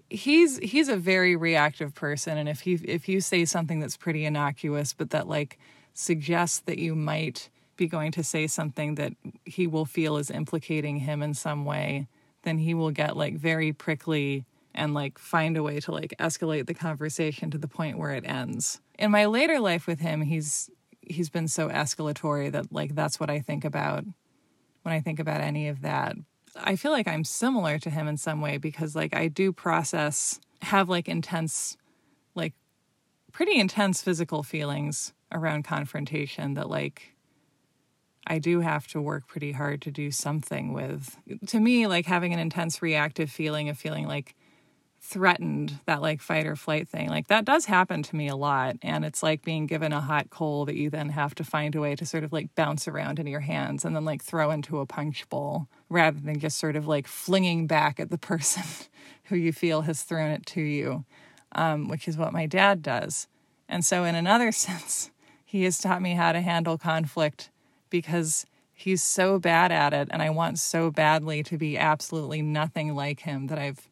he's 0.09 0.57
he's 0.57 0.89
a 0.89 0.97
very 0.97 1.35
reactive 1.35 1.93
person 1.93 2.37
and 2.37 2.49
if 2.49 2.61
he 2.61 2.73
if 2.83 3.07
you 3.07 3.21
say 3.21 3.45
something 3.45 3.79
that's 3.79 3.97
pretty 3.97 4.25
innocuous 4.25 4.93
but 4.93 5.11
that 5.11 5.27
like 5.27 5.57
suggests 5.93 6.59
that 6.59 6.77
you 6.77 6.95
might 6.95 7.49
be 7.77 7.87
going 7.87 8.11
to 8.11 8.23
say 8.23 8.47
something 8.47 8.95
that 8.95 9.13
he 9.45 9.67
will 9.67 9.85
feel 9.85 10.17
is 10.17 10.29
implicating 10.29 10.97
him 10.97 11.23
in 11.23 11.33
some 11.33 11.65
way, 11.65 12.07
then 12.43 12.59
he 12.59 12.73
will 12.73 12.91
get 12.91 13.17
like 13.17 13.35
very 13.35 13.73
prickly 13.73 14.45
and 14.73 14.93
like 14.93 15.17
find 15.17 15.57
a 15.57 15.63
way 15.63 15.79
to 15.79 15.91
like 15.91 16.13
escalate 16.19 16.67
the 16.67 16.73
conversation 16.73 17.51
to 17.51 17.57
the 17.57 17.67
point 17.67 17.97
where 17.97 18.11
it 18.11 18.25
ends. 18.25 18.79
In 18.97 19.11
my 19.11 19.25
later 19.25 19.59
life 19.59 19.87
with 19.87 19.99
him, 19.99 20.21
he's 20.21 20.69
he's 21.01 21.29
been 21.29 21.47
so 21.47 21.69
escalatory 21.69 22.51
that 22.51 22.71
like 22.71 22.95
that's 22.95 23.19
what 23.19 23.29
I 23.29 23.39
think 23.39 23.65
about 23.65 24.05
when 24.83 24.93
I 24.93 24.99
think 25.01 25.19
about 25.19 25.41
any 25.41 25.67
of 25.67 25.81
that. 25.81 26.15
I 26.55 26.75
feel 26.75 26.91
like 26.91 27.07
I'm 27.07 27.23
similar 27.23 27.79
to 27.79 27.89
him 27.89 28.07
in 28.07 28.17
some 28.17 28.41
way 28.41 28.57
because 28.57 28.95
like 28.95 29.15
I 29.15 29.27
do 29.27 29.51
process 29.51 30.39
have 30.61 30.89
like 30.89 31.09
intense 31.09 31.77
like 32.35 32.53
pretty 33.31 33.59
intense 33.59 34.01
physical 34.01 34.43
feelings 34.43 35.13
around 35.31 35.63
confrontation 35.63 36.53
that 36.55 36.69
like 36.69 37.15
I 38.27 38.39
do 38.39 38.59
have 38.59 38.87
to 38.89 39.01
work 39.01 39.27
pretty 39.27 39.51
hard 39.51 39.81
to 39.83 39.91
do 39.91 40.11
something 40.11 40.73
with. 40.73 41.17
To 41.47 41.59
me, 41.59 41.87
like 41.87 42.05
having 42.05 42.33
an 42.33 42.39
intense 42.39 42.81
reactive 42.81 43.31
feeling 43.31 43.69
of 43.69 43.77
feeling 43.77 44.07
like 44.07 44.35
threatened, 45.03 45.79
that 45.87 46.01
like 46.01 46.21
fight 46.21 46.45
or 46.45 46.55
flight 46.55 46.87
thing, 46.87 47.09
like 47.09 47.27
that 47.29 47.45
does 47.45 47.65
happen 47.65 48.03
to 48.03 48.15
me 48.15 48.27
a 48.27 48.35
lot. 48.35 48.77
And 48.83 49.03
it's 49.03 49.23
like 49.23 49.43
being 49.43 49.65
given 49.65 49.91
a 49.91 50.01
hot 50.01 50.29
coal 50.29 50.65
that 50.65 50.75
you 50.75 50.91
then 50.91 51.09
have 51.09 51.33
to 51.35 51.43
find 51.43 51.73
a 51.73 51.81
way 51.81 51.95
to 51.95 52.05
sort 52.05 52.23
of 52.23 52.31
like 52.31 52.53
bounce 52.53 52.87
around 52.87 53.17
in 53.17 53.25
your 53.25 53.39
hands 53.39 53.83
and 53.83 53.95
then 53.95 54.05
like 54.05 54.23
throw 54.23 54.51
into 54.51 54.79
a 54.79 54.85
punch 54.85 55.27
bowl 55.27 55.67
rather 55.89 56.19
than 56.19 56.39
just 56.39 56.59
sort 56.59 56.75
of 56.75 56.87
like 56.87 57.07
flinging 57.07 57.65
back 57.65 57.99
at 57.99 58.11
the 58.11 58.17
person 58.19 58.63
who 59.25 59.35
you 59.35 59.51
feel 59.51 59.81
has 59.81 60.03
thrown 60.03 60.29
it 60.29 60.45
to 60.45 60.61
you, 60.61 61.05
um, 61.53 61.87
which 61.87 62.07
is 62.07 62.17
what 62.17 62.33
my 62.33 62.45
dad 62.45 62.83
does. 62.83 63.27
And 63.67 63.83
so, 63.83 64.03
in 64.03 64.13
another 64.13 64.51
sense, 64.51 65.09
he 65.51 65.63
has 65.63 65.79
taught 65.79 66.01
me 66.01 66.13
how 66.13 66.31
to 66.31 66.39
handle 66.39 66.77
conflict 66.77 67.49
because 67.89 68.45
he's 68.71 69.03
so 69.03 69.37
bad 69.37 69.69
at 69.69 69.93
it 69.93 70.07
and 70.09 70.21
I 70.21 70.29
want 70.29 70.57
so 70.59 70.89
badly 70.89 71.43
to 71.43 71.57
be 71.57 71.77
absolutely 71.77 72.41
nothing 72.41 72.95
like 72.95 73.19
him 73.19 73.47
that 73.47 73.59
I've 73.59 73.89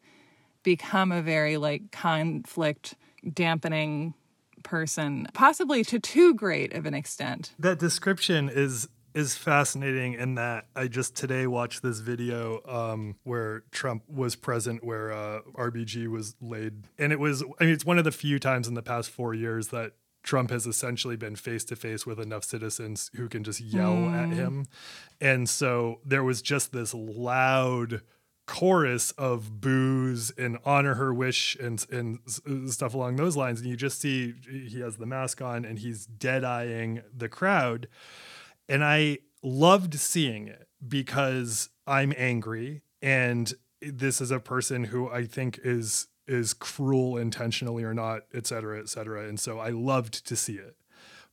become 0.62 1.12
a 1.12 1.20
very 1.20 1.58
like 1.58 1.90
conflict 1.92 2.94
dampening 3.34 4.14
person 4.62 5.28
possibly 5.34 5.84
to 5.84 5.98
too 5.98 6.32
great 6.32 6.72
of 6.72 6.86
an 6.86 6.94
extent. 6.94 7.52
That 7.58 7.78
description 7.78 8.48
is 8.48 8.88
is 9.12 9.36
fascinating 9.36 10.14
in 10.14 10.36
that 10.36 10.66
I 10.74 10.88
just 10.88 11.14
today 11.14 11.46
watched 11.46 11.82
this 11.82 11.98
video 11.98 12.60
um, 12.66 13.16
where 13.24 13.64
Trump 13.70 14.04
was 14.08 14.36
present, 14.36 14.84
where 14.84 15.12
uh, 15.12 15.40
RBG 15.54 16.08
was 16.08 16.36
laid, 16.40 16.84
and 16.98 17.12
it 17.12 17.18
was. 17.18 17.42
I 17.60 17.64
mean, 17.64 17.74
it's 17.74 17.84
one 17.84 17.98
of 17.98 18.04
the 18.04 18.12
few 18.12 18.38
times 18.38 18.68
in 18.68 18.74
the 18.74 18.82
past 18.82 19.10
four 19.10 19.34
years 19.34 19.68
that 19.68 19.92
Trump 20.22 20.50
has 20.50 20.66
essentially 20.66 21.16
been 21.16 21.36
face 21.36 21.64
to 21.64 21.76
face 21.76 22.06
with 22.06 22.20
enough 22.20 22.44
citizens 22.44 23.10
who 23.16 23.28
can 23.28 23.42
just 23.42 23.60
yell 23.60 23.94
mm. 23.94 24.14
at 24.14 24.34
him. 24.34 24.66
And 25.20 25.48
so 25.48 26.00
there 26.04 26.24
was 26.24 26.42
just 26.42 26.72
this 26.72 26.92
loud 26.94 28.02
chorus 28.46 29.12
of 29.12 29.60
boos 29.60 30.32
and 30.36 30.58
honor 30.64 30.94
her 30.94 31.14
wish 31.14 31.56
and 31.60 31.86
and 31.88 32.18
stuff 32.66 32.94
along 32.94 33.14
those 33.14 33.36
lines 33.36 33.60
and 33.60 33.70
you 33.70 33.76
just 33.76 34.00
see 34.00 34.34
he 34.50 34.80
has 34.80 34.96
the 34.96 35.06
mask 35.06 35.40
on 35.40 35.64
and 35.64 35.78
he's 35.78 36.04
dead 36.04 36.42
eyeing 36.42 37.00
the 37.16 37.28
crowd 37.28 37.86
and 38.68 38.82
I 38.82 39.18
loved 39.40 39.94
seeing 39.94 40.48
it 40.48 40.66
because 40.86 41.68
I'm 41.86 42.12
angry 42.16 42.82
and 43.00 43.54
this 43.80 44.20
is 44.20 44.32
a 44.32 44.40
person 44.40 44.82
who 44.82 45.08
I 45.08 45.26
think 45.26 45.60
is 45.62 46.08
is 46.30 46.54
cruel 46.54 47.16
intentionally 47.16 47.82
or 47.82 47.92
not, 47.92 48.22
et 48.32 48.46
cetera, 48.46 48.78
et 48.78 48.88
cetera. 48.88 49.28
And 49.28 49.40
so 49.40 49.58
I 49.58 49.70
loved 49.70 50.24
to 50.26 50.36
see 50.36 50.54
it. 50.54 50.76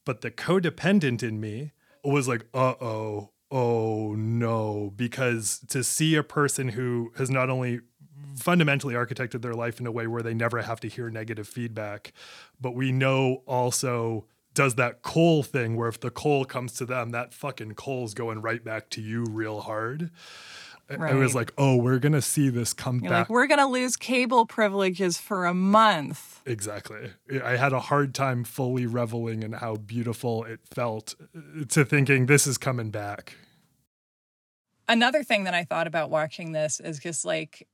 But 0.05 0.21
the 0.21 0.31
codependent 0.31 1.21
in 1.21 1.39
me 1.39 1.73
was 2.03 2.27
like, 2.27 2.45
uh 2.53 2.73
oh, 2.81 3.29
oh 3.51 4.15
no, 4.15 4.91
because 4.95 5.59
to 5.69 5.83
see 5.83 6.15
a 6.15 6.23
person 6.23 6.69
who 6.69 7.11
has 7.17 7.29
not 7.29 7.49
only 7.49 7.81
fundamentally 8.35 8.93
architected 8.93 9.41
their 9.41 9.53
life 9.53 9.79
in 9.79 9.87
a 9.87 9.91
way 9.91 10.07
where 10.07 10.23
they 10.23 10.33
never 10.33 10.61
have 10.61 10.79
to 10.79 10.87
hear 10.87 11.09
negative 11.09 11.47
feedback, 11.47 12.13
but 12.59 12.73
we 12.73 12.91
know 12.91 13.43
also 13.45 14.25
does 14.53 14.75
that 14.75 15.03
coal 15.03 15.43
thing 15.43 15.75
where 15.75 15.87
if 15.87 15.99
the 15.99 16.09
coal 16.09 16.43
comes 16.43 16.73
to 16.73 16.85
them, 16.85 17.11
that 17.11 17.31
fucking 17.31 17.75
coal's 17.75 18.15
going 18.15 18.41
right 18.41 18.63
back 18.63 18.89
to 18.89 19.01
you 19.01 19.23
real 19.25 19.61
hard. 19.61 20.09
Right. 20.89 21.13
I 21.13 21.15
was 21.15 21.35
like, 21.35 21.51
oh, 21.57 21.75
we're 21.75 21.99
gonna 21.99 22.21
see 22.21 22.49
this 22.49 22.73
come 22.73 23.01
You're 23.01 23.09
back. 23.09 23.19
Like, 23.27 23.29
we're 23.29 23.47
gonna 23.47 23.67
lose 23.67 23.97
cable 23.97 24.45
privileges 24.45 25.17
for 25.17 25.45
a 25.45 25.53
month. 25.53 26.41
Exactly. 26.45 27.11
I 27.43 27.57
had 27.57 27.73
a 27.73 27.79
hard 27.79 28.15
time 28.15 28.45
fully 28.45 28.85
reveling 28.85 29.43
in 29.43 29.51
how 29.51 29.75
beautiful 29.75 30.45
it 30.45 30.61
felt 30.63 31.15
uh, 31.35 31.65
to 31.69 31.83
thinking 31.83 32.27
this 32.27 32.47
is 32.47 32.57
coming 32.57 32.89
back. 32.89 33.35
Another 34.87 35.23
thing 35.23 35.43
that 35.43 35.53
I 35.53 35.65
thought 35.65 35.87
about 35.87 36.09
watching 36.09 36.53
this 36.53 36.79
is 36.79 36.99
just 36.99 37.25
like 37.25 37.67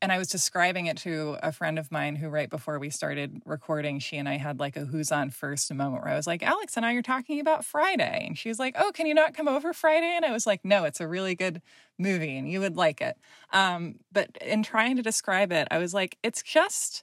and 0.00 0.12
I 0.12 0.18
was 0.18 0.28
describing 0.28 0.86
it 0.86 0.96
to 0.98 1.36
a 1.42 1.50
friend 1.50 1.78
of 1.78 1.90
mine 1.90 2.16
who, 2.16 2.28
right 2.28 2.48
before 2.48 2.78
we 2.78 2.88
started 2.88 3.42
recording, 3.44 3.98
she 3.98 4.16
and 4.16 4.28
I 4.28 4.36
had 4.36 4.60
like 4.60 4.76
a 4.76 4.84
who's 4.84 5.10
on 5.10 5.30
first 5.30 5.72
moment 5.74 6.04
where 6.04 6.12
I 6.12 6.16
was 6.16 6.26
like, 6.26 6.42
Alex 6.42 6.76
and 6.76 6.86
I 6.86 6.94
are 6.94 7.02
talking 7.02 7.40
about 7.40 7.64
Friday. 7.64 8.24
And 8.26 8.38
she 8.38 8.48
was 8.48 8.58
like, 8.58 8.76
Oh, 8.78 8.92
can 8.92 9.06
you 9.06 9.14
not 9.14 9.34
come 9.34 9.48
over 9.48 9.72
Friday? 9.72 10.12
And 10.14 10.24
I 10.24 10.32
was 10.32 10.46
like, 10.46 10.64
No, 10.64 10.84
it's 10.84 11.00
a 11.00 11.08
really 11.08 11.34
good 11.34 11.60
movie 11.98 12.36
and 12.36 12.50
you 12.50 12.60
would 12.60 12.76
like 12.76 13.00
it. 13.00 13.16
Um, 13.52 13.96
but 14.12 14.36
in 14.40 14.62
trying 14.62 14.96
to 14.96 15.02
describe 15.02 15.50
it, 15.50 15.66
I 15.70 15.78
was 15.78 15.92
like, 15.92 16.16
It's 16.22 16.42
just 16.42 17.02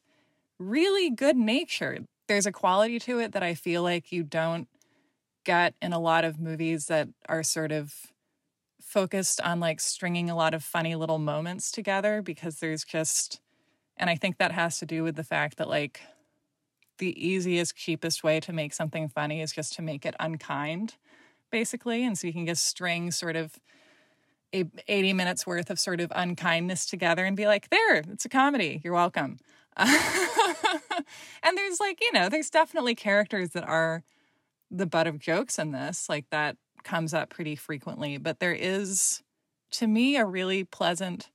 really 0.57 1.09
good 1.09 1.35
natured. 1.35 2.05
There's 2.27 2.45
a 2.45 2.51
quality 2.51 2.97
to 2.99 3.19
it 3.19 3.33
that 3.33 3.43
I 3.43 3.55
feel 3.55 3.83
like 3.83 4.11
you 4.11 4.23
don't 4.23 4.67
get 5.43 5.75
in 5.81 5.93
a 5.93 5.99
lot 5.99 6.23
of 6.23 6.39
movies 6.39 6.87
that 6.87 7.09
are 7.27 7.43
sort 7.43 7.71
of 7.71 7.93
focused 8.95 9.41
on 9.41 9.59
like 9.59 9.81
stringing 9.81 10.29
a 10.29 10.35
lot 10.37 10.53
of 10.53 10.63
funny 10.63 10.95
little 10.95 11.19
moments 11.19 11.69
together 11.69 12.21
because 12.21 12.59
there's 12.59 12.85
just 12.85 13.41
and 13.97 14.09
I 14.09 14.15
think 14.15 14.37
that 14.37 14.53
has 14.53 14.79
to 14.79 14.85
do 14.85 15.03
with 15.03 15.17
the 15.17 15.23
fact 15.23 15.57
that 15.57 15.67
like 15.67 15.99
the 16.99 17.11
easiest 17.21 17.75
cheapest 17.75 18.23
way 18.23 18.39
to 18.39 18.53
make 18.53 18.73
something 18.73 19.09
funny 19.09 19.41
is 19.41 19.51
just 19.51 19.73
to 19.73 19.81
make 19.81 20.05
it 20.05 20.15
unkind 20.17 20.95
basically 21.51 22.05
and 22.05 22.17
so 22.17 22.25
you 22.25 22.31
can 22.31 22.45
just 22.45 22.65
string 22.65 23.11
sort 23.11 23.35
of 23.35 23.59
a 24.53 24.63
80 24.87 25.11
minutes 25.11 25.45
worth 25.45 25.69
of 25.69 25.77
sort 25.77 25.99
of 25.99 26.09
unkindness 26.15 26.85
together 26.85 27.25
and 27.25 27.35
be 27.35 27.47
like 27.47 27.69
there 27.69 27.95
it's 27.97 28.23
a 28.23 28.29
comedy. 28.29 28.79
You're 28.81 28.93
welcome. 28.93 29.39
And 31.43 31.57
there's 31.57 31.79
like 31.79 31.99
you 32.01 32.11
know 32.13 32.29
there's 32.29 32.49
definitely 32.49 32.95
characters 32.95 33.51
that 33.51 33.67
are 33.67 34.03
the 34.71 34.87
butt 34.87 35.05
of 35.05 35.19
jokes 35.19 35.59
in 35.59 35.71
this 35.71 36.09
like 36.09 36.25
that 36.31 36.57
comes 36.85 37.13
up 37.13 37.29
pretty 37.29 37.57
frequently, 37.57 38.17
but 38.17 38.39
there 38.39 38.53
is, 38.53 39.21
to 39.71 39.87
me, 39.87 40.15
a 40.15 40.25
really 40.25 40.63
pleasant 40.63 41.29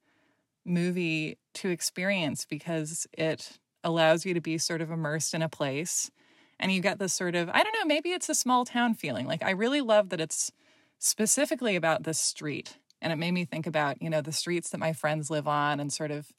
movie 0.64 1.36
to 1.54 1.68
experience 1.68 2.46
because 2.46 3.06
it 3.12 3.58
allows 3.84 4.24
you 4.24 4.32
to 4.32 4.40
be 4.40 4.56
sort 4.56 4.80
of 4.80 4.90
immersed 4.90 5.34
in 5.34 5.42
a 5.42 5.48
place 5.48 6.10
and 6.58 6.70
you 6.70 6.80
get 6.80 6.98
this 6.98 7.12
sort 7.12 7.34
of, 7.34 7.48
I 7.48 7.62
don't 7.62 7.74
know, 7.78 7.86
maybe 7.86 8.10
it's 8.10 8.28
a 8.28 8.34
small 8.34 8.64
town 8.64 8.94
feeling. 8.94 9.26
Like, 9.26 9.42
I 9.42 9.50
really 9.50 9.80
love 9.80 10.10
that 10.10 10.20
it's 10.20 10.52
specifically 10.98 11.74
about 11.74 12.04
this 12.04 12.20
street. 12.20 12.76
And 13.02 13.12
it 13.12 13.16
made 13.16 13.32
me 13.32 13.46
think 13.46 13.66
about, 13.66 14.00
you 14.02 14.10
know, 14.10 14.20
the 14.20 14.32
streets 14.32 14.68
that 14.70 14.78
my 14.78 14.92
friends 14.92 15.30
live 15.30 15.48
on 15.48 15.80
and 15.80 15.90
sort 15.90 16.10
of 16.10 16.32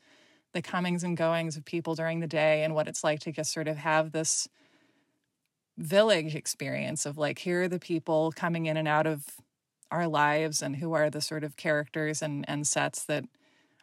the 0.54 0.62
comings 0.62 1.04
and 1.04 1.18
goings 1.18 1.58
of 1.58 1.66
people 1.66 1.96
during 1.96 2.20
the 2.20 2.28
day 2.28 2.64
and 2.64 2.76
what 2.76 2.88
it's 2.88 3.04
like 3.04 3.20
to 3.22 3.32
just 3.32 3.52
sort 3.52 3.68
of 3.68 3.78
have 3.78 4.12
this 4.12 4.48
village 5.82 6.36
experience 6.36 7.06
of 7.06 7.18
like 7.18 7.40
here 7.40 7.64
are 7.64 7.68
the 7.68 7.80
people 7.80 8.32
coming 8.36 8.68
in 8.68 8.78
and 8.78 8.88
out 8.88 9.08
of 9.08 9.26
our 9.90 10.08
lives 10.08 10.62
and 10.62 10.76
who 10.78 10.94
are 10.94 11.10
the 11.10 11.22
sort 11.22 11.44
of 11.44 11.58
characters 11.58 12.22
and, 12.22 12.46
and 12.48 12.66
sets 12.66 13.04
that 13.06 13.26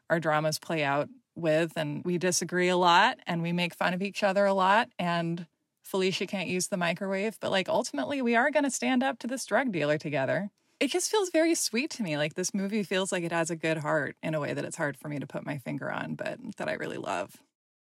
our 0.08 0.18
dramas 0.18 0.58
play 0.58 0.82
out 0.82 1.08
with 1.34 1.72
and 1.76 2.04
we 2.04 2.18
disagree 2.18 2.68
a 2.68 2.76
lot 2.76 3.18
and 3.26 3.42
we 3.42 3.52
make 3.52 3.74
fun 3.74 3.94
of 3.94 4.02
each 4.02 4.22
other 4.22 4.46
a 4.46 4.54
lot 4.54 4.88
and 4.98 5.46
Felicia 5.84 6.26
can't 6.26 6.48
use 6.48 6.68
the 6.68 6.76
microwave 6.76 7.38
but 7.40 7.50
like 7.50 7.68
ultimately 7.68 8.22
we 8.22 8.34
are 8.34 8.50
going 8.50 8.64
to 8.64 8.70
stand 8.70 9.02
up 9.02 9.18
to 9.18 9.26
this 9.26 9.44
drug 9.44 9.72
dealer 9.72 9.98
together. 9.98 10.50
It 10.80 10.90
just 10.90 11.10
feels 11.10 11.30
very 11.30 11.56
sweet 11.56 11.90
to 11.92 12.04
me. 12.04 12.16
Like 12.16 12.34
this 12.34 12.54
movie 12.54 12.84
feels 12.84 13.10
like 13.10 13.24
it 13.24 13.32
has 13.32 13.50
a 13.50 13.56
good 13.56 13.78
heart 13.78 14.16
in 14.22 14.34
a 14.34 14.40
way 14.40 14.54
that 14.54 14.64
it's 14.64 14.76
hard 14.76 14.96
for 14.96 15.08
me 15.08 15.18
to 15.18 15.26
put 15.26 15.44
my 15.44 15.58
finger 15.58 15.92
on 15.92 16.14
but 16.14 16.38
that 16.56 16.68
I 16.68 16.74
really 16.74 16.98
love. 16.98 17.36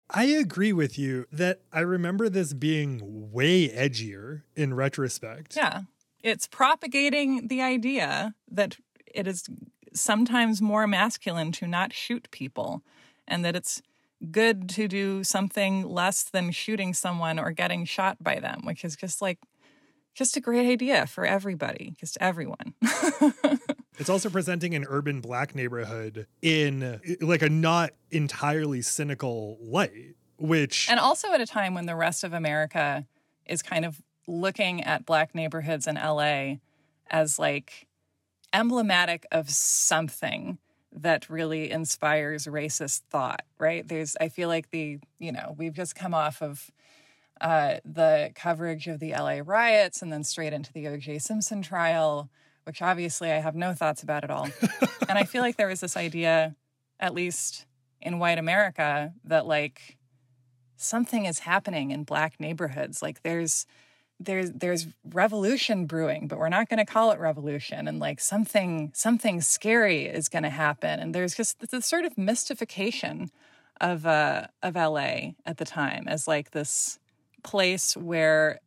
I 0.10 0.26
agree 0.26 0.74
with 0.74 0.98
you 0.98 1.26
that 1.32 1.62
I 1.72 1.82
remember 1.82 2.30
this 2.30 2.54
being 2.54 3.02
way 3.32 3.68
edgier 3.70 4.44
in 4.56 4.74
retrospect. 4.74 5.56
Yeah. 5.56 5.82
It's 6.24 6.48
propagating 6.48 7.48
the 7.48 7.62
idea 7.62 8.34
that 8.50 8.78
it 9.06 9.28
is 9.28 9.46
sometimes 9.94 10.62
more 10.62 10.88
masculine 10.88 11.52
to 11.54 11.68
not 11.68 11.94
shoot 11.94 12.30
people 12.32 12.84
and 13.28 13.44
that 13.44 13.56
it's 13.56 13.82
good 14.32 14.70
to 14.70 14.88
do 14.88 15.24
something 15.24 15.84
less 15.84 16.24
than 16.24 16.52
shooting 16.52 16.94
someone 16.94 17.38
or 17.38 17.52
getting 17.52 17.86
shot 17.86 18.18
by 18.22 18.40
them, 18.40 18.62
which 18.64 18.84
is 18.84 18.96
just 18.96 19.22
like 19.22 19.40
just 20.16 20.36
a 20.36 20.42
great 20.42 20.68
idea 20.68 21.06
for 21.06 21.26
everybody, 21.26 21.96
just 22.00 22.18
everyone. 22.20 22.74
It's 23.98 24.10
also 24.10 24.30
presenting 24.30 24.76
an 24.76 24.86
urban 24.88 25.22
black 25.22 25.56
neighborhood 25.56 26.28
in 26.42 27.02
like 27.22 27.42
a 27.42 27.50
not 27.50 27.92
entirely 28.12 28.82
cynical 28.82 29.58
light, 29.62 30.16
which 30.38 30.90
and 30.90 31.00
also 31.00 31.32
at 31.34 31.42
a 31.42 31.46
time 31.46 31.74
when 31.74 31.86
the 31.86 31.96
rest 31.96 32.24
of 32.24 32.34
America 32.34 33.06
is 33.46 33.62
kind 33.62 33.86
of 33.86 34.02
looking 34.28 34.84
at 34.84 35.06
black 35.06 35.34
neighborhoods 35.34 35.88
in 35.88 35.96
LA 35.96 36.56
as 37.10 37.40
like 37.40 37.88
emblematic 38.54 39.26
of 39.32 39.50
something 39.50 40.58
that 40.92 41.30
really 41.30 41.72
inspires 41.72 42.46
racist 42.46 43.02
thought, 43.10 43.44
right? 43.58 43.88
There's 43.88 44.16
I 44.20 44.30
feel 44.30 44.48
like 44.48 44.72
the, 44.72 45.00
you 45.20 45.32
know, 45.32 45.56
we've 45.58 45.74
just 45.74 45.96
come 45.96 46.14
off 46.14 46.42
of 46.42 46.70
uh, 47.40 47.78
the 47.86 48.32
coverage 48.36 48.88
of 48.88 49.00
the 49.00 49.12
LA 49.12 49.42
riots 49.44 50.02
and 50.02 50.12
then 50.12 50.24
straight 50.24 50.54
into 50.54 50.74
the 50.74 50.86
OJ 50.86 51.22
Simpson 51.22 51.62
trial 51.62 52.30
which 52.68 52.82
obviously 52.82 53.32
I 53.32 53.40
have 53.40 53.56
no 53.56 53.74
thoughts 53.74 54.04
about 54.04 54.26
at 54.26 54.30
all. 54.30 54.50
and 55.10 55.18
I 55.18 55.24
feel 55.24 55.42
like 55.42 55.56
there 55.56 55.70
was 55.70 55.80
this 55.80 55.96
idea, 55.96 56.54
at 57.00 57.14
least 57.14 57.66
in 58.02 58.20
white 58.20 58.38
America, 58.38 59.14
that 59.24 59.48
like 59.48 59.98
something 60.76 61.26
is 61.26 61.40
happening 61.40 61.92
in 61.92 62.04
black 62.04 62.42
neighborhoods. 62.42 63.02
Like 63.02 63.24
there's 63.24 63.66
there's 64.20 64.52
there's 64.52 64.88
revolution 65.06 65.86
brewing, 65.86 66.28
but 66.28 66.38
we're 66.38 66.50
not 66.50 66.68
going 66.68 66.80
to 66.80 66.86
call 66.86 67.12
it 67.12 67.20
revolution. 67.20 67.88
And 67.88 68.00
like 68.00 68.20
something 68.20 68.92
something 68.94 69.40
scary 69.40 70.06
is 70.06 70.28
going 70.28 70.44
to 70.44 70.50
happen. 70.50 71.00
And 71.00 71.16
there's 71.16 71.36
just 71.36 71.60
this 71.72 71.86
sort 71.86 72.04
of 72.04 72.18
mystification 72.18 73.32
of 73.80 74.06
uh, 74.06 74.48
of 74.62 74.76
LA 74.76 75.36
at 75.46 75.58
the 75.58 75.66
time 75.66 76.06
as 76.08 76.28
like 76.28 76.52
this 76.52 77.00
place 77.44 77.96
where 77.96 78.60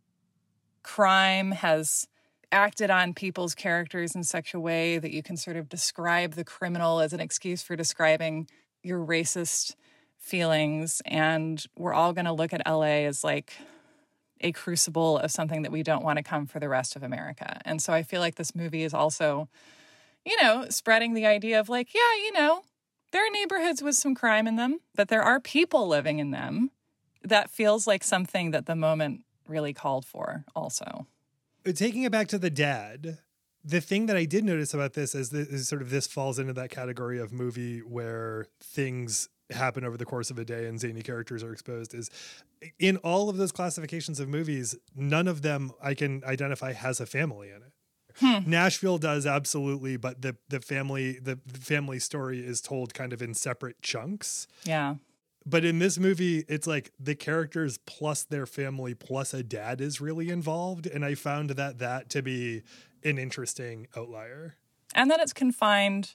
crime 0.82 1.50
has 1.50 2.06
acted 2.52 2.90
on 2.90 3.14
people's 3.14 3.54
characters 3.54 4.14
in 4.14 4.24
such 4.24 4.54
a 4.54 4.60
way 4.60 4.98
that 4.98 5.12
you 5.12 5.22
can 5.22 5.36
sort 5.36 5.56
of 5.56 5.68
describe 5.68 6.34
the 6.34 6.44
criminal 6.44 7.00
as 7.00 7.12
an 7.12 7.20
excuse 7.20 7.62
for 7.62 7.76
describing 7.76 8.48
your 8.82 9.04
racist 9.04 9.74
feelings. 10.18 11.00
And 11.04 11.64
we're 11.76 11.94
all 11.94 12.12
going 12.12 12.24
to 12.24 12.32
look 12.32 12.52
at 12.52 12.62
LA 12.66 13.06
as 13.06 13.24
like 13.24 13.52
a 14.40 14.52
crucible 14.52 15.18
of 15.18 15.30
something 15.30 15.62
that 15.62 15.72
we 15.72 15.82
don't 15.82 16.04
want 16.04 16.16
to 16.16 16.22
come 16.22 16.46
for 16.46 16.60
the 16.60 16.68
rest 16.68 16.96
of 16.96 17.02
America. 17.02 17.60
And 17.64 17.80
so 17.80 17.92
I 17.92 18.02
feel 18.02 18.20
like 18.20 18.36
this 18.36 18.54
movie 18.54 18.82
is 18.82 18.94
also, 18.94 19.48
you 20.24 20.36
know, 20.40 20.66
spreading 20.70 21.14
the 21.14 21.26
idea 21.26 21.60
of 21.60 21.68
like, 21.68 21.94
yeah, 21.94 22.24
you 22.24 22.32
know, 22.32 22.62
there 23.12 23.26
are 23.26 23.30
neighborhoods 23.30 23.82
with 23.82 23.96
some 23.96 24.14
crime 24.14 24.46
in 24.46 24.56
them, 24.56 24.80
but 24.94 25.08
there 25.08 25.22
are 25.22 25.40
people 25.40 25.86
living 25.86 26.18
in 26.18 26.30
them. 26.30 26.70
That 27.22 27.50
feels 27.50 27.86
like 27.86 28.02
something 28.02 28.50
that 28.52 28.66
the 28.66 28.76
moment 28.76 29.24
really 29.46 29.74
called 29.74 30.06
for, 30.06 30.44
also 30.54 31.06
taking 31.74 32.02
it 32.02 32.12
back 32.12 32.28
to 32.28 32.38
the 32.38 32.50
dad, 32.50 33.18
the 33.64 33.80
thing 33.80 34.06
that 34.06 34.16
I 34.16 34.24
did 34.24 34.44
notice 34.44 34.74
about 34.74 34.94
this 34.94 35.14
is, 35.14 35.30
this, 35.30 35.48
is 35.48 35.68
sort 35.68 35.82
of 35.82 35.90
this 35.90 36.06
falls 36.06 36.38
into 36.38 36.52
that 36.54 36.70
category 36.70 37.18
of 37.18 37.32
movie 37.32 37.80
where 37.80 38.46
things 38.60 39.28
happen 39.50 39.84
over 39.84 39.96
the 39.96 40.04
course 40.04 40.30
of 40.30 40.38
a 40.38 40.44
day 40.44 40.66
and 40.66 40.78
zany 40.78 41.02
characters 41.02 41.42
are 41.42 41.52
exposed 41.52 41.92
is 41.92 42.08
in 42.78 42.96
all 42.98 43.28
of 43.28 43.36
those 43.36 43.50
classifications 43.50 44.20
of 44.20 44.28
movies, 44.28 44.76
none 44.94 45.26
of 45.26 45.42
them 45.42 45.72
I 45.82 45.94
can 45.94 46.22
identify 46.24 46.72
has 46.72 47.00
a 47.00 47.06
family 47.06 47.48
in 47.48 47.56
it. 47.56 47.72
Hmm. 48.16 48.48
Nashville 48.48 48.98
does 48.98 49.26
absolutely, 49.26 49.96
but 49.96 50.22
the 50.22 50.36
the 50.48 50.60
family 50.60 51.18
the, 51.20 51.38
the 51.46 51.58
family 51.58 51.98
story 51.98 52.40
is 52.40 52.60
told 52.60 52.92
kind 52.92 53.12
of 53.12 53.22
in 53.22 53.34
separate 53.34 53.80
chunks. 53.82 54.46
Yeah 54.64 54.96
but 55.46 55.64
in 55.64 55.78
this 55.78 55.98
movie 55.98 56.44
it's 56.48 56.66
like 56.66 56.92
the 56.98 57.14
characters 57.14 57.78
plus 57.86 58.24
their 58.24 58.46
family 58.46 58.94
plus 58.94 59.32
a 59.32 59.42
dad 59.42 59.80
is 59.80 60.00
really 60.00 60.28
involved 60.28 60.86
and 60.86 61.04
i 61.04 61.14
found 61.14 61.50
that 61.50 61.78
that 61.78 62.10
to 62.10 62.22
be 62.22 62.62
an 63.04 63.18
interesting 63.18 63.86
outlier. 63.96 64.56
And 64.94 65.10
that 65.10 65.20
it's 65.20 65.32
confined 65.32 66.14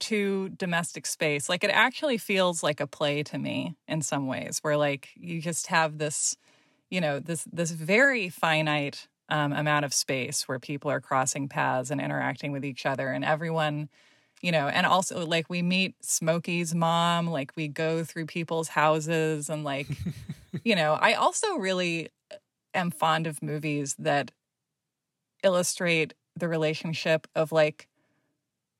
to 0.00 0.50
domestic 0.50 1.06
space. 1.06 1.48
Like 1.48 1.64
it 1.64 1.70
actually 1.70 2.18
feels 2.18 2.62
like 2.62 2.80
a 2.80 2.86
play 2.86 3.22
to 3.24 3.38
me 3.38 3.76
in 3.86 4.02
some 4.02 4.26
ways 4.26 4.58
where 4.62 4.76
like 4.76 5.08
you 5.16 5.40
just 5.40 5.68
have 5.68 5.98
this 5.98 6.36
you 6.90 7.00
know 7.00 7.20
this 7.20 7.44
this 7.52 7.70
very 7.70 8.28
finite 8.28 9.08
um, 9.30 9.52
amount 9.52 9.84
of 9.84 9.92
space 9.92 10.48
where 10.48 10.58
people 10.58 10.90
are 10.90 11.00
crossing 11.00 11.48
paths 11.48 11.90
and 11.90 12.00
interacting 12.00 12.52
with 12.52 12.64
each 12.64 12.86
other 12.86 13.10
and 13.10 13.24
everyone 13.24 13.88
you 14.42 14.52
know, 14.52 14.68
and 14.68 14.86
also 14.86 15.26
like 15.26 15.48
we 15.50 15.62
meet 15.62 15.94
Smokey's 16.02 16.74
mom, 16.74 17.28
like 17.28 17.52
we 17.56 17.68
go 17.68 18.04
through 18.04 18.26
people's 18.26 18.68
houses 18.68 19.48
and 19.50 19.64
like, 19.64 19.88
you 20.64 20.76
know, 20.76 20.94
I 21.00 21.14
also 21.14 21.56
really 21.56 22.08
uh, 22.32 22.36
am 22.74 22.90
fond 22.90 23.26
of 23.26 23.42
movies 23.42 23.96
that 23.98 24.30
illustrate 25.42 26.14
the 26.36 26.48
relationship 26.48 27.26
of 27.34 27.52
like 27.52 27.88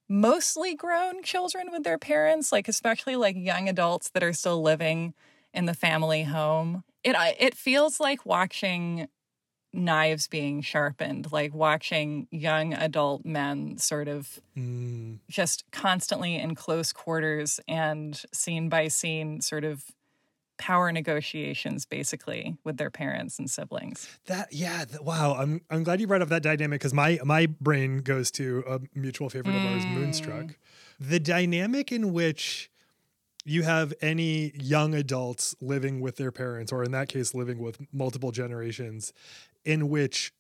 mostly 0.09 0.75
grown 0.75 1.23
children 1.23 1.71
with 1.71 1.83
their 1.85 1.99
parents, 1.99 2.53
like 2.53 2.69
especially 2.69 3.17
like 3.17 3.37
young 3.37 3.69
adults 3.69 4.11
that 4.11 4.23
are 4.23 4.33
still 4.33 4.63
living 4.63 5.15
in 5.53 5.67
the 5.67 5.75
family 5.75 6.25
home. 6.25 6.85
It 7.05 7.17
it 7.39 7.55
feels 7.55 8.01
like 8.01 8.25
watching 8.27 9.09
knives 9.73 10.27
being 10.27 10.63
sharpened, 10.63 11.31
like 11.31 11.55
watching 11.55 12.27
young 12.31 12.73
adult 12.73 13.25
men 13.25 13.79
sort 13.79 14.09
of 14.09 14.41
mm. 14.57 15.19
just 15.29 15.65
constantly 15.71 16.37
in 16.37 16.55
close 16.55 16.93
quarters 16.93 17.61
and 17.69 18.23
scene 18.33 18.69
by 18.69 18.89
scene 18.89 19.41
sort 19.41 19.65
of 19.65 19.85
power 20.59 20.91
negotiations 20.91 21.87
basically 21.87 22.57
with 22.65 22.77
their 22.77 22.91
parents 22.91 23.39
and 23.39 23.51
siblings. 23.51 24.19
That 24.27 24.53
yeah, 24.53 24.85
wow. 25.01 25.37
I'm 25.39 25.61
I'm 25.71 25.85
glad 25.85 26.01
you 26.01 26.07
brought 26.07 26.23
up 26.23 26.29
that 26.29 26.43
dynamic 26.43 26.81
because 26.81 26.95
my 26.95 27.21
my 27.25 27.47
brain 27.47 27.99
goes 27.99 28.31
to 28.33 28.65
a 28.67 28.81
mutual 28.95 29.31
favorite 29.31 29.53
mm. 29.53 29.65
of 29.67 29.73
ours, 29.73 29.87
Moonstruck. 29.87 30.45
Mm. 30.45 30.55
The 31.01 31.21
dynamic 31.21 31.93
in 31.93 32.13
which 32.13 32.71
you 33.49 33.63
have 33.63 33.95
any 34.01 34.53
young 34.55 34.95
adults 34.95 35.55
living 35.61 36.01
with 36.01 36.17
their 36.17 36.33
parents, 36.33 36.73
or 36.73 36.85
in 36.85 36.93
that 36.93 37.09
case, 37.09 37.35
living 37.35 37.59
with 37.59 37.79
multiple 37.93 38.31
generations, 38.31 39.13
in 39.65 39.89
which 39.89 40.33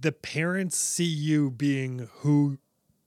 the 0.00 0.12
parents 0.12 0.76
see 0.76 1.04
you 1.04 1.50
being 1.50 2.08
who 2.18 2.58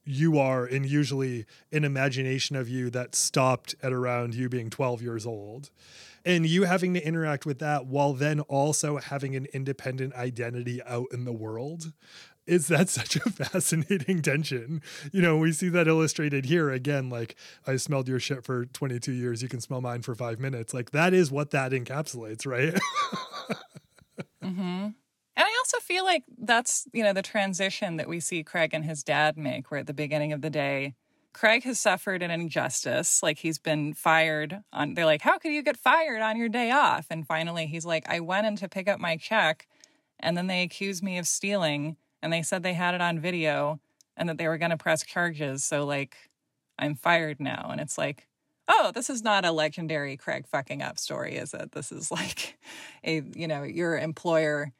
you 0.04 0.38
are 0.38 0.64
and 0.64 0.84
usually 0.84 1.46
an 1.70 1.84
imagination 1.84 2.56
of 2.56 2.68
you 2.68 2.90
that 2.90 3.14
stopped 3.14 3.74
at 3.82 3.92
around 3.92 4.34
you 4.34 4.48
being 4.48 4.68
12 4.68 5.00
years 5.00 5.26
old. 5.26 5.70
And 6.24 6.46
you 6.46 6.64
having 6.64 6.94
to 6.94 7.04
interact 7.04 7.46
with 7.46 7.58
that 7.60 7.86
while 7.86 8.12
then 8.12 8.40
also 8.40 8.98
having 8.98 9.34
an 9.34 9.46
independent 9.52 10.14
identity 10.14 10.80
out 10.84 11.06
in 11.12 11.24
the 11.24 11.32
world 11.32 11.92
is 12.46 12.68
that 12.68 12.88
such 12.88 13.16
a 13.16 13.20
fascinating 13.30 14.22
tension 14.22 14.82
you 15.12 15.22
know 15.22 15.36
we 15.36 15.52
see 15.52 15.68
that 15.68 15.88
illustrated 15.88 16.44
here 16.46 16.70
again 16.70 17.08
like 17.08 17.36
i 17.66 17.76
smelled 17.76 18.08
your 18.08 18.20
shit 18.20 18.44
for 18.44 18.66
22 18.66 19.12
years 19.12 19.42
you 19.42 19.48
can 19.48 19.60
smell 19.60 19.80
mine 19.80 20.02
for 20.02 20.14
five 20.14 20.38
minutes 20.40 20.74
like 20.74 20.90
that 20.90 21.14
is 21.14 21.30
what 21.30 21.50
that 21.50 21.72
encapsulates 21.72 22.46
right 22.46 22.74
mm-hmm 24.42 24.88
and 25.34 25.46
I 25.46 25.56
also 25.60 25.78
feel 25.78 26.04
like 26.04 26.24
that's, 26.38 26.86
you 26.92 27.02
know, 27.02 27.14
the 27.14 27.22
transition 27.22 27.96
that 27.96 28.08
we 28.08 28.20
see 28.20 28.44
Craig 28.44 28.74
and 28.74 28.84
his 28.84 29.02
dad 29.02 29.38
make, 29.38 29.70
where 29.70 29.80
at 29.80 29.86
the 29.86 29.94
beginning 29.94 30.32
of 30.32 30.42
the 30.42 30.50
day, 30.50 30.94
Craig 31.32 31.64
has 31.64 31.80
suffered 31.80 32.22
an 32.22 32.30
injustice. 32.30 33.22
Like 33.22 33.38
he's 33.38 33.58
been 33.58 33.94
fired 33.94 34.60
on, 34.72 34.92
they're 34.92 35.06
like, 35.06 35.22
how 35.22 35.38
could 35.38 35.52
you 35.52 35.62
get 35.62 35.78
fired 35.78 36.20
on 36.20 36.36
your 36.36 36.50
day 36.50 36.70
off? 36.70 37.06
And 37.08 37.26
finally 37.26 37.66
he's 37.66 37.86
like, 37.86 38.04
I 38.08 38.20
went 38.20 38.46
in 38.46 38.56
to 38.56 38.68
pick 38.68 38.88
up 38.88 39.00
my 39.00 39.16
check 39.16 39.66
and 40.20 40.36
then 40.36 40.48
they 40.48 40.62
accused 40.62 41.02
me 41.02 41.16
of 41.16 41.26
stealing 41.26 41.96
and 42.22 42.32
they 42.32 42.42
said 42.42 42.62
they 42.62 42.74
had 42.74 42.94
it 42.94 43.00
on 43.00 43.18
video 43.18 43.80
and 44.16 44.28
that 44.28 44.38
they 44.38 44.48
were 44.48 44.58
going 44.58 44.70
to 44.70 44.76
press 44.76 45.04
charges. 45.04 45.64
So, 45.64 45.84
like, 45.84 46.16
I'm 46.78 46.94
fired 46.94 47.40
now. 47.40 47.68
And 47.70 47.80
it's 47.80 47.98
like, 47.98 48.28
oh, 48.68 48.92
this 48.94 49.10
is 49.10 49.22
not 49.22 49.44
a 49.44 49.52
legendary 49.52 50.16
Craig 50.16 50.46
fucking 50.46 50.82
up 50.82 50.98
story, 50.98 51.36
is 51.36 51.54
it? 51.54 51.72
This 51.72 51.92
is 51.92 52.10
like 52.10 52.58
a, 53.04 53.22
you 53.34 53.48
know, 53.48 53.62
your 53.62 53.98
employer 53.98 54.72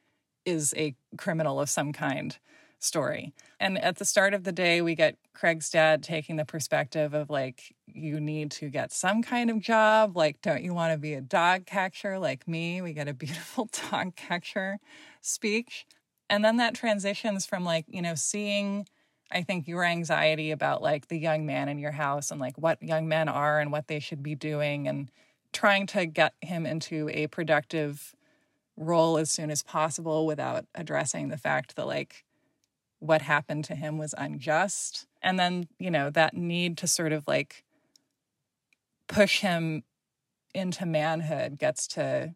is 0.45 0.73
a 0.77 0.95
criminal 1.17 1.59
of 1.59 1.69
some 1.69 1.93
kind 1.93 2.37
story. 2.79 3.33
And 3.59 3.77
at 3.77 3.97
the 3.97 4.05
start 4.05 4.33
of 4.33 4.43
the 4.43 4.51
day, 4.51 4.81
we 4.81 4.93
get 4.93 5.17
Craig's 5.33 5.69
dad 5.69 6.03
taking 6.03 6.35
the 6.35 6.45
perspective 6.45 7.13
of 7.13 7.29
like, 7.29 7.73
you 7.87 8.19
need 8.19 8.51
to 8.51 8.69
get 8.69 8.91
some 8.91 9.23
kind 9.23 9.49
of 9.49 9.61
job. 9.61 10.17
Like, 10.17 10.41
don't 10.41 10.63
you 10.63 10.73
want 10.73 10.91
to 10.93 10.97
be 10.97 11.13
a 11.13 11.21
dog 11.21 11.65
catcher 11.65 12.19
like 12.19 12.47
me? 12.47 12.81
We 12.81 12.93
get 12.93 13.07
a 13.07 13.13
beautiful 13.13 13.69
dog 13.91 14.15
catcher 14.15 14.79
speech. 15.21 15.85
And 16.33 16.43
then 16.43 16.57
that 16.57 16.73
transitions 16.73 17.45
from 17.45 17.63
like, 17.63 17.85
you 17.87 18.01
know, 18.01 18.15
seeing, 18.15 18.87
I 19.31 19.43
think, 19.43 19.67
your 19.67 19.83
anxiety 19.83 20.49
about 20.49 20.81
like 20.81 21.07
the 21.07 21.19
young 21.19 21.45
man 21.45 21.69
in 21.69 21.77
your 21.77 21.91
house 21.91 22.31
and 22.31 22.41
like 22.41 22.57
what 22.57 22.81
young 22.81 23.07
men 23.07 23.29
are 23.29 23.59
and 23.59 23.71
what 23.71 23.87
they 23.87 23.99
should 23.99 24.23
be 24.23 24.33
doing 24.33 24.87
and 24.87 25.11
trying 25.51 25.85
to 25.85 26.07
get 26.07 26.33
him 26.41 26.65
into 26.65 27.07
a 27.13 27.27
productive 27.27 28.15
role 28.75 29.19
as 29.19 29.29
soon 29.29 29.51
as 29.51 29.61
possible 29.61 30.25
without 30.25 30.65
addressing 30.73 31.27
the 31.27 31.37
fact 31.37 31.75
that 31.75 31.85
like 31.85 32.25
what 32.97 33.21
happened 33.21 33.63
to 33.65 33.75
him 33.75 33.99
was 33.99 34.15
unjust. 34.17 35.05
And 35.21 35.37
then, 35.37 35.67
you 35.77 35.91
know, 35.91 36.09
that 36.09 36.33
need 36.33 36.79
to 36.79 36.87
sort 36.87 37.11
of 37.11 37.25
like 37.27 37.63
push 39.07 39.41
him 39.41 39.83
into 40.55 40.87
manhood 40.87 41.59
gets 41.59 41.87
to 41.89 42.33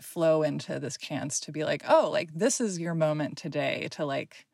flow 0.00 0.42
into 0.42 0.78
this 0.78 0.96
chance 0.96 1.40
to 1.40 1.52
be 1.52 1.64
like, 1.64 1.82
oh, 1.88 2.10
like 2.10 2.30
this 2.34 2.60
is 2.60 2.78
your 2.78 2.94
moment 2.94 3.38
today 3.38 3.88
to 3.92 4.04
like 4.04 4.46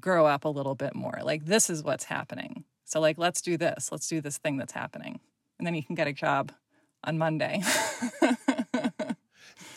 grow 0.00 0.26
up 0.26 0.44
a 0.44 0.48
little 0.48 0.74
bit 0.74 0.94
more. 0.94 1.18
Like 1.22 1.44
this 1.46 1.70
is 1.70 1.82
what's 1.82 2.04
happening. 2.04 2.64
So 2.84 3.00
like 3.00 3.18
let's 3.18 3.42
do 3.42 3.56
this. 3.56 3.90
Let's 3.90 4.08
do 4.08 4.20
this 4.20 4.38
thing 4.38 4.56
that's 4.56 4.72
happening. 4.72 5.20
And 5.58 5.66
then 5.66 5.74
you 5.74 5.82
can 5.82 5.94
get 5.94 6.06
a 6.06 6.12
job 6.12 6.52
on 7.04 7.18
Monday. 7.18 7.62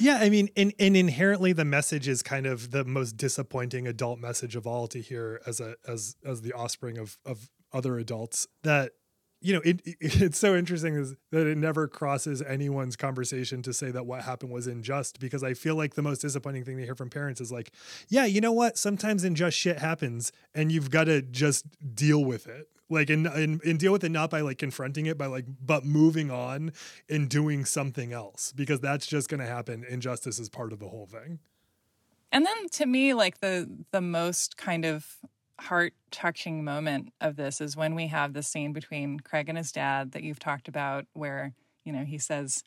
Yeah, 0.02 0.18
I 0.20 0.30
mean, 0.30 0.49
and, 0.58 0.74
and 0.80 0.97
inherently 0.97 1.54
the 1.54 1.64
message 1.64 2.08
is 2.08 2.24
kind 2.24 2.47
of 2.47 2.72
the 2.72 2.84
most 2.84 3.18
disappointing 3.18 3.88
adult 3.88 4.20
message 4.20 4.56
of 4.56 4.66
all 4.66 4.88
to 4.88 4.99
hear 4.99 5.39
as 5.45 5.60
a 5.60 5.76
as 5.88 6.16
as 6.26 6.41
the 6.41 6.54
offspring 6.54 6.97
of 6.97 7.20
of 7.24 7.52
other 7.72 7.99
adults 7.99 8.47
that 8.64 8.93
you 9.42 9.54
know 9.54 9.62
it, 9.66 9.82
it 9.86 9.98
it's 10.22 10.38
so 10.38 10.56
interesting 10.56 10.96
is 10.96 11.16
that 11.32 11.48
it 11.48 11.58
never 11.58 11.88
crosses 11.88 12.42
anyone's 12.42 12.96
conversation 12.96 13.62
to 13.64 13.74
say 13.74 13.92
that 13.92 14.06
what 14.06 14.24
happened 14.24 14.52
was 14.52 14.68
unjust 14.68 15.20
because 15.20 15.44
I 15.44 15.54
feel 15.54 15.76
like 15.76 15.96
the 15.96 16.02
most 16.02 16.20
disappointing 16.20 16.64
thing 16.64 16.78
to 16.78 16.86
hear 16.86 16.96
from 16.96 17.10
parents 17.10 17.42
is 17.42 17.52
like, 17.52 17.72
yeah, 18.08 18.26
you 18.26 18.39
know 18.39 18.52
what? 18.52 18.78
Sometimes 18.78 19.24
unjust 19.24 19.58
shit 19.58 19.80
happens 19.80 20.32
and 20.54 20.72
you've 20.72 20.92
got 20.92 21.06
to 21.06 21.22
just 21.22 21.66
deal 21.96 22.24
with 22.24 22.48
it. 22.48 22.68
Like 22.89 23.10
and, 23.10 23.26
and 23.26 23.62
and 23.64 23.80
deal 23.80 23.94
with 23.94 24.04
it 24.04 24.10
not 24.10 24.30
by 24.30 24.42
like 24.42 24.58
confronting 24.58 25.06
it 25.06 25.18
by 25.18 25.28
like 25.28 25.46
but 25.66 25.86
moving 25.86 26.30
on 26.30 26.74
and 27.10 27.30
doing 27.30 27.64
something 27.64 28.12
else 28.12 28.52
because 28.52 28.82
that's 28.82 29.08
just 29.08 29.30
going 29.30 29.39
to 29.39 29.48
happen. 29.48 29.86
Injustice 29.88 30.39
is 30.39 30.50
part 30.50 30.74
of 30.74 30.80
the 30.80 30.89
whole 30.89 31.06
thing. 31.06 31.39
And 32.34 32.46
then 32.46 32.70
to 32.72 32.86
me 32.86 33.14
like 33.14 33.39
the 33.39 33.70
the 33.92 34.02
most 34.02 34.58
kind 34.58 34.84
of 34.84 35.06
heart 35.62 35.93
touching 36.12 36.64
moment 36.64 37.14
of 37.22 37.36
this 37.36 37.62
is 37.62 37.78
when 37.78 37.95
we 37.95 38.07
have 38.07 38.34
the 38.34 38.43
scene 38.43 38.74
between 38.74 39.20
Craig 39.20 39.47
and 39.47 39.57
his 39.57 39.72
dad 39.72 40.12
that 40.12 40.24
you've 40.24 40.39
talked 40.39 40.68
about 40.68 41.05
where 41.14 41.53
you 41.84 41.93
know 41.93 42.03
he 42.03 42.18
says 42.18 42.64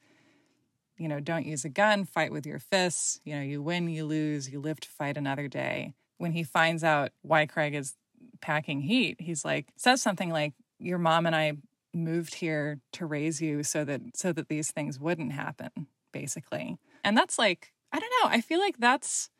you 0.97 1.09
know 1.09 1.21
don't 1.21 1.47
use 1.47 1.65
a 1.65 1.69
gun 1.69 2.05
fight 2.05 2.31
with 2.33 2.47
your 2.47 2.59
fists 2.59 3.21
you 3.25 3.35
know 3.35 3.43
you 3.43 3.61
win 3.61 3.89
you 3.89 4.05
lose 4.05 4.49
you 4.49 4.61
live 4.61 4.81
to 4.81 4.89
fight 4.89 5.17
another 5.17 5.49
day 5.49 5.93
when 6.19 6.33
he 6.33 6.43
finds 6.43 6.85
out 6.85 7.11
why 7.23 7.47
Craig 7.47 7.75
is 7.75 7.95
packing 8.41 8.81
heat, 8.83 9.21
he's 9.21 9.45
like 9.45 9.67
says 9.77 10.03
something 10.03 10.31
like, 10.31 10.55
"Your 10.79 10.99
mom 10.99 11.27
and 11.27 11.35
I 11.35 11.55
moved 11.93 12.37
here 12.37 12.81
to 12.93 13.07
raise 13.07 13.41
you 13.41 13.63
so 13.63 13.85
that 13.85 14.01
so 14.15 14.33
that 14.33 14.49
these 14.49 14.71
things 14.71 14.99
wouldn't 14.99 15.33
happen." 15.33 15.89
Basically, 16.13 16.79
and 17.03 17.17
that's 17.17 17.39
like 17.39 17.73
I 17.93 17.99
don't 17.99 18.13
know. 18.23 18.31
I 18.31 18.41
feel 18.41 18.61
like 18.61 18.79
that's 18.79 19.31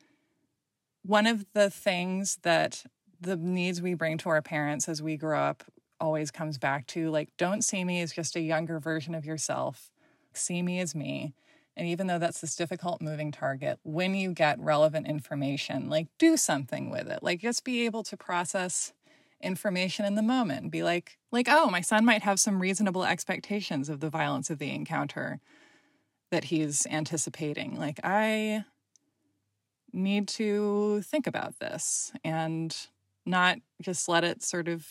one 1.03 1.27
of 1.27 1.45
the 1.53 1.71
things 1.71 2.39
that 2.43 2.85
the 3.25 3.37
needs 3.37 3.83
we 3.83 3.95
bring 3.95 4.19
to 4.19 4.29
our 4.29 4.43
parents 4.43 4.89
as 4.89 5.03
we 5.03 5.17
grow 5.17 5.41
up 5.41 5.65
always 6.01 6.31
comes 6.31 6.59
back 6.59 6.87
to 6.87 7.11
like 7.11 7.29
don't 7.37 7.63
see 7.63 7.85
me 7.85 8.01
as 8.01 8.13
just 8.13 8.37
a 8.37 8.41
younger 8.41 8.79
version 8.79 9.15
of 9.15 9.25
yourself 9.25 9.91
see 10.35 10.61
me 10.63 10.81
as 10.81 10.95
me 10.95 11.35
and 11.77 11.89
even 11.89 12.07
though 12.07 12.19
that's 12.19 12.41
this 12.41 12.55
difficult 12.55 13.03
moving 13.03 13.33
target, 13.33 13.81
when 13.83 14.15
you 14.15 14.33
get 14.33 14.61
relevant 14.61 15.07
information, 15.09 15.89
like 15.89 16.07
do 16.19 16.37
something 16.37 16.89
with 16.89 17.09
it. 17.09 17.23
Like 17.23 17.41
just 17.41 17.65
be 17.65 17.85
able 17.85 18.05
to 18.05 18.17
process 18.17 18.93
information 19.41 20.05
in 20.05 20.15
the 20.15 20.23
moment. 20.23 20.71
Be 20.71 20.83
like, 20.83 21.19
like, 21.33 21.49
oh, 21.51 21.69
my 21.69 21.81
son 21.81 22.05
might 22.05 22.23
have 22.23 22.39
some 22.39 22.61
reasonable 22.61 23.05
expectations 23.05 23.89
of 23.89 24.01
the 24.01 24.09
violence 24.09 24.51
of 24.51 24.59
the 24.59 24.71
encounter 24.71 25.41
that 26.31 26.45
he's 26.45 26.87
anticipating. 26.87 27.77
Like, 27.77 27.99
I 28.05 28.65
need 29.93 30.29
to 30.29 31.03
think 31.03 31.27
about 31.27 31.59
this 31.59 32.13
and 32.25 32.77
not 33.27 33.59
just 33.83 34.09
let 34.09 34.25
it 34.25 34.43
sort 34.43 34.69
of 34.69 34.87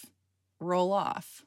roll 0.59 0.91
off. 0.93 1.43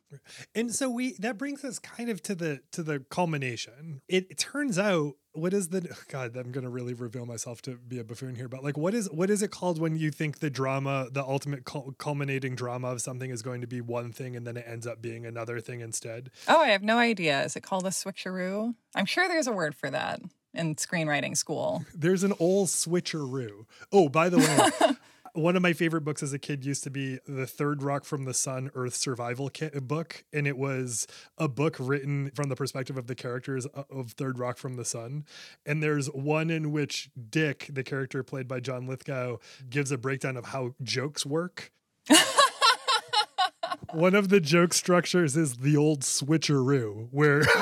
And 0.54 0.74
so 0.74 0.90
we 0.90 1.14
that 1.18 1.38
brings 1.38 1.64
us 1.64 1.78
kind 1.78 2.10
of 2.10 2.22
to 2.24 2.34
the 2.34 2.60
to 2.72 2.82
the 2.82 3.00
culmination. 3.10 4.00
It, 4.08 4.26
it 4.30 4.38
turns 4.38 4.78
out 4.78 5.14
what 5.36 5.52
is 5.52 5.68
the 5.68 5.94
god 6.08 6.36
i'm 6.36 6.50
gonna 6.50 6.70
really 6.70 6.94
reveal 6.94 7.26
myself 7.26 7.60
to 7.62 7.76
be 7.76 7.98
a 7.98 8.04
buffoon 8.04 8.34
here 8.34 8.48
but 8.48 8.64
like 8.64 8.76
what 8.76 8.94
is 8.94 9.10
what 9.10 9.30
is 9.30 9.42
it 9.42 9.50
called 9.50 9.78
when 9.78 9.96
you 9.96 10.10
think 10.10 10.38
the 10.38 10.50
drama 10.50 11.08
the 11.12 11.22
ultimate 11.22 11.64
culminating 11.98 12.54
drama 12.54 12.88
of 12.88 13.00
something 13.00 13.30
is 13.30 13.42
going 13.42 13.60
to 13.60 13.66
be 13.66 13.80
one 13.80 14.12
thing 14.12 14.34
and 14.34 14.46
then 14.46 14.56
it 14.56 14.64
ends 14.66 14.86
up 14.86 15.02
being 15.02 15.26
another 15.26 15.60
thing 15.60 15.80
instead? 15.80 16.30
Oh 16.48 16.60
i 16.60 16.68
have 16.68 16.82
no 16.82 16.98
idea. 16.98 17.44
Is 17.44 17.56
it 17.56 17.62
called 17.62 17.86
a 17.86 17.90
switcheroo? 17.90 18.74
I'm 18.94 19.06
sure 19.06 19.28
there's 19.28 19.46
a 19.46 19.52
word 19.52 19.74
for 19.74 19.90
that 19.90 20.20
in 20.54 20.74
screenwriting 20.76 21.36
school. 21.36 21.84
There's 21.94 22.22
an 22.24 22.32
old 22.40 22.68
switcheroo. 22.68 23.66
Oh 23.92 24.08
by 24.08 24.30
the 24.30 24.38
way 24.38 24.96
one 25.36 25.54
of 25.54 25.62
my 25.62 25.72
favorite 25.72 26.00
books 26.00 26.22
as 26.22 26.32
a 26.32 26.38
kid 26.38 26.64
used 26.64 26.82
to 26.84 26.90
be 26.90 27.18
the 27.26 27.46
Third 27.46 27.82
Rock 27.82 28.04
from 28.04 28.24
the 28.24 28.32
Sun 28.34 28.70
Earth 28.74 28.94
Survival 28.94 29.50
Kit 29.50 29.86
book, 29.86 30.24
and 30.32 30.46
it 30.46 30.56
was 30.56 31.06
a 31.36 31.46
book 31.48 31.76
written 31.78 32.30
from 32.34 32.48
the 32.48 32.56
perspective 32.56 32.96
of 32.96 33.06
the 33.06 33.14
characters 33.14 33.66
uh, 33.74 33.82
of 33.90 34.12
Third 34.12 34.38
Rock 34.38 34.56
from 34.56 34.74
the 34.74 34.84
Sun. 34.84 35.24
And 35.66 35.82
there's 35.82 36.06
one 36.08 36.50
in 36.50 36.72
which 36.72 37.10
Dick, 37.30 37.68
the 37.70 37.82
character 37.82 38.22
played 38.22 38.48
by 38.48 38.60
John 38.60 38.86
Lithgow, 38.86 39.36
gives 39.68 39.92
a 39.92 39.98
breakdown 39.98 40.36
of 40.36 40.46
how 40.46 40.74
jokes 40.82 41.26
work. 41.26 41.70
one 43.92 44.14
of 44.14 44.30
the 44.30 44.40
joke 44.40 44.72
structures 44.72 45.36
is 45.36 45.56
the 45.58 45.76
old 45.76 46.00
switcheroo, 46.00 47.08
where 47.10 47.40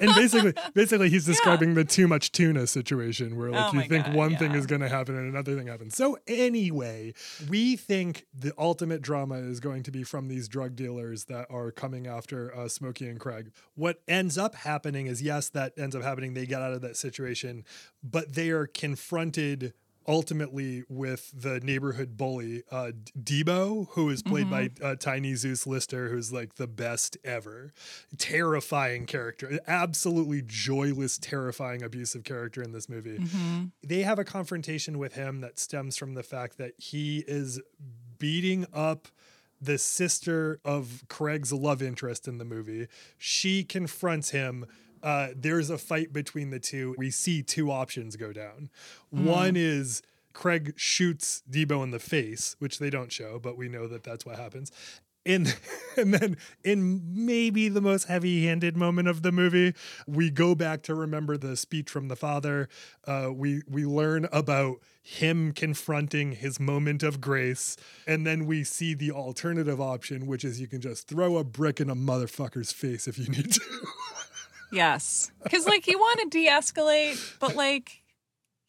and 0.08 0.14
basically, 0.14 0.54
basically, 0.74 1.10
he's 1.10 1.26
describing 1.26 1.70
yeah. 1.70 1.76
the 1.76 1.84
too 1.84 2.08
much 2.08 2.32
tuna 2.32 2.66
situation, 2.66 3.36
where 3.36 3.50
like 3.50 3.74
oh 3.74 3.76
you 3.76 3.88
think 3.88 4.06
God, 4.06 4.14
one 4.14 4.30
yeah. 4.32 4.38
thing 4.38 4.52
is 4.52 4.66
going 4.66 4.80
to 4.80 4.88
happen 4.88 5.16
and 5.16 5.28
another 5.28 5.56
thing 5.56 5.66
happens. 5.66 5.96
So 5.96 6.18
anyway, 6.26 7.14
we 7.48 7.76
think 7.76 8.26
the 8.34 8.52
ultimate 8.58 9.02
drama 9.02 9.36
is 9.36 9.60
going 9.60 9.82
to 9.84 9.90
be 9.90 10.02
from 10.02 10.28
these 10.28 10.48
drug 10.48 10.76
dealers 10.76 11.24
that 11.24 11.46
are 11.50 11.70
coming 11.70 12.06
after 12.06 12.54
uh, 12.56 12.68
Smokey 12.68 13.08
and 13.08 13.20
Craig. 13.20 13.52
What 13.74 14.00
ends 14.08 14.38
up 14.38 14.54
happening 14.54 15.06
is 15.06 15.22
yes, 15.22 15.48
that 15.50 15.72
ends 15.76 15.94
up 15.94 16.02
happening. 16.02 16.34
They 16.34 16.46
get 16.46 16.62
out 16.62 16.72
of 16.72 16.80
that 16.82 16.96
situation, 16.96 17.64
but 18.02 18.34
they 18.34 18.50
are 18.50 18.66
confronted 18.66 19.74
ultimately 20.10 20.82
with 20.88 21.30
the 21.40 21.60
neighborhood 21.60 22.16
bully 22.16 22.64
uh, 22.72 22.90
Debo, 23.16 23.86
who 23.90 24.10
is 24.10 24.24
played 24.24 24.48
mm-hmm. 24.48 24.82
by 24.82 24.88
uh, 24.88 24.96
Tiny 24.96 25.36
Zeus 25.36 25.68
Lister, 25.68 26.08
who's 26.08 26.32
like 26.32 26.56
the 26.56 26.66
best 26.66 27.16
ever, 27.24 27.72
terrifying 28.18 29.06
character, 29.06 29.60
absolutely 29.68 30.42
joyless, 30.44 31.16
terrifying, 31.16 31.84
abusive 31.84 32.24
character 32.24 32.60
in 32.60 32.72
this 32.72 32.88
movie. 32.88 33.18
Mm-hmm. 33.18 33.64
They 33.86 34.02
have 34.02 34.18
a 34.18 34.24
confrontation 34.24 34.98
with 34.98 35.14
him 35.14 35.42
that 35.42 35.60
stems 35.60 35.96
from 35.96 36.14
the 36.14 36.24
fact 36.24 36.58
that 36.58 36.72
he 36.76 37.24
is 37.28 37.60
beating 38.18 38.66
up 38.74 39.06
the 39.60 39.78
sister 39.78 40.58
of 40.64 41.04
Craig's 41.08 41.52
love 41.52 41.82
interest 41.82 42.26
in 42.26 42.38
the 42.38 42.44
movie. 42.44 42.88
She 43.16 43.62
confronts 43.62 44.30
him 44.30 44.66
uh, 45.02 45.28
there's 45.36 45.70
a 45.70 45.78
fight 45.78 46.12
between 46.12 46.50
the 46.50 46.60
two. 46.60 46.94
We 46.98 47.10
see 47.10 47.42
two 47.42 47.70
options 47.70 48.16
go 48.16 48.32
down. 48.32 48.70
Mm. 49.14 49.24
One 49.24 49.56
is 49.56 50.02
Craig 50.32 50.74
shoots 50.76 51.42
Debo 51.50 51.82
in 51.82 51.90
the 51.90 51.98
face, 51.98 52.56
which 52.58 52.78
they 52.78 52.90
don't 52.90 53.12
show, 53.12 53.38
but 53.38 53.56
we 53.56 53.68
know 53.68 53.86
that 53.88 54.04
that's 54.04 54.24
what 54.24 54.36
happens. 54.36 54.70
And, 55.26 55.54
and 55.96 56.14
then 56.14 56.36
in 56.64 57.02
maybe 57.26 57.68
the 57.68 57.80
most 57.80 58.04
heavy-handed 58.04 58.76
moment 58.76 59.08
of 59.08 59.22
the 59.22 59.32
movie, 59.32 59.74
we 60.06 60.30
go 60.30 60.54
back 60.54 60.82
to 60.82 60.94
remember 60.94 61.36
the 61.36 61.56
speech 61.56 61.90
from 61.90 62.08
the 62.08 62.16
father. 62.16 62.68
Uh, 63.06 63.30
we 63.32 63.62
we 63.68 63.84
learn 63.84 64.28
about 64.32 64.80
him 65.02 65.52
confronting 65.52 66.32
his 66.32 66.60
moment 66.60 67.02
of 67.02 67.20
grace, 67.20 67.76
and 68.06 68.26
then 68.26 68.46
we 68.46 68.64
see 68.64 68.94
the 68.94 69.10
alternative 69.10 69.80
option, 69.80 70.26
which 70.26 70.44
is 70.44 70.60
you 70.60 70.68
can 70.68 70.80
just 70.80 71.08
throw 71.08 71.36
a 71.36 71.44
brick 71.44 71.80
in 71.80 71.90
a 71.90 71.96
motherfucker's 71.96 72.72
face 72.72 73.08
if 73.08 73.18
you 73.18 73.26
need 73.26 73.52
to. 73.52 73.60
Yes. 74.72 75.32
Because, 75.42 75.66
like, 75.66 75.86
you 75.86 75.98
want 75.98 76.20
to 76.20 76.28
de 76.28 76.48
escalate, 76.48 77.38
but, 77.40 77.56
like, 77.56 78.02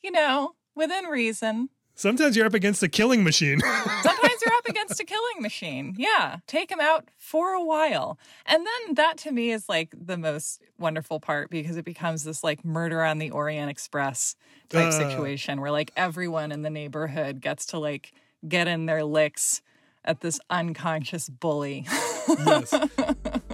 you 0.04 0.12
know, 0.12 0.56
within 0.76 1.06
reason. 1.06 1.70
Sometimes 1.96 2.36
you're 2.36 2.48
up 2.48 2.54
against 2.54 2.82
a 2.82 2.88
killing 2.88 3.24
machine. 3.24 3.60
Sometimes 4.02 4.42
you're 4.44 4.56
up 4.56 4.68
against 4.68 5.00
a 5.00 5.04
killing 5.04 5.42
machine. 5.42 5.96
Yeah. 5.98 6.38
Take 6.48 6.72
him 6.72 6.80
out 6.80 7.10
for 7.18 7.54
a 7.54 7.64
while. 7.64 8.18
And 8.46 8.66
then 8.66 8.96
that 8.96 9.18
to 9.20 9.32
me 9.32 9.52
is 9.52 9.70
like 9.70 9.94
the 9.96 10.18
most 10.18 10.62
wonderful 10.80 11.20
part 11.20 11.52
because 11.52 11.78
it 11.78 11.86
becomes 11.86 12.24
this 12.24 12.44
like 12.44 12.66
murder 12.66 13.04
on 13.04 13.20
the 13.20 13.30
Orient 13.30 13.70
Express 13.70 14.36
type 14.70 14.88
uh, 14.88 14.92
situation 14.92 15.62
where 15.62 15.70
like 15.70 15.92
everyone 15.96 16.52
in 16.52 16.64
the 16.64 16.72
neighborhood 16.72 17.40
gets 17.40 17.68
to 17.68 17.78
like 17.78 18.14
get 18.48 18.68
in 18.68 18.88
their 18.88 19.04
licks 19.04 19.62
at 20.04 20.22
this 20.22 20.40
unconscious 20.50 21.30
bully. 21.30 21.86
yes. 22.28 22.74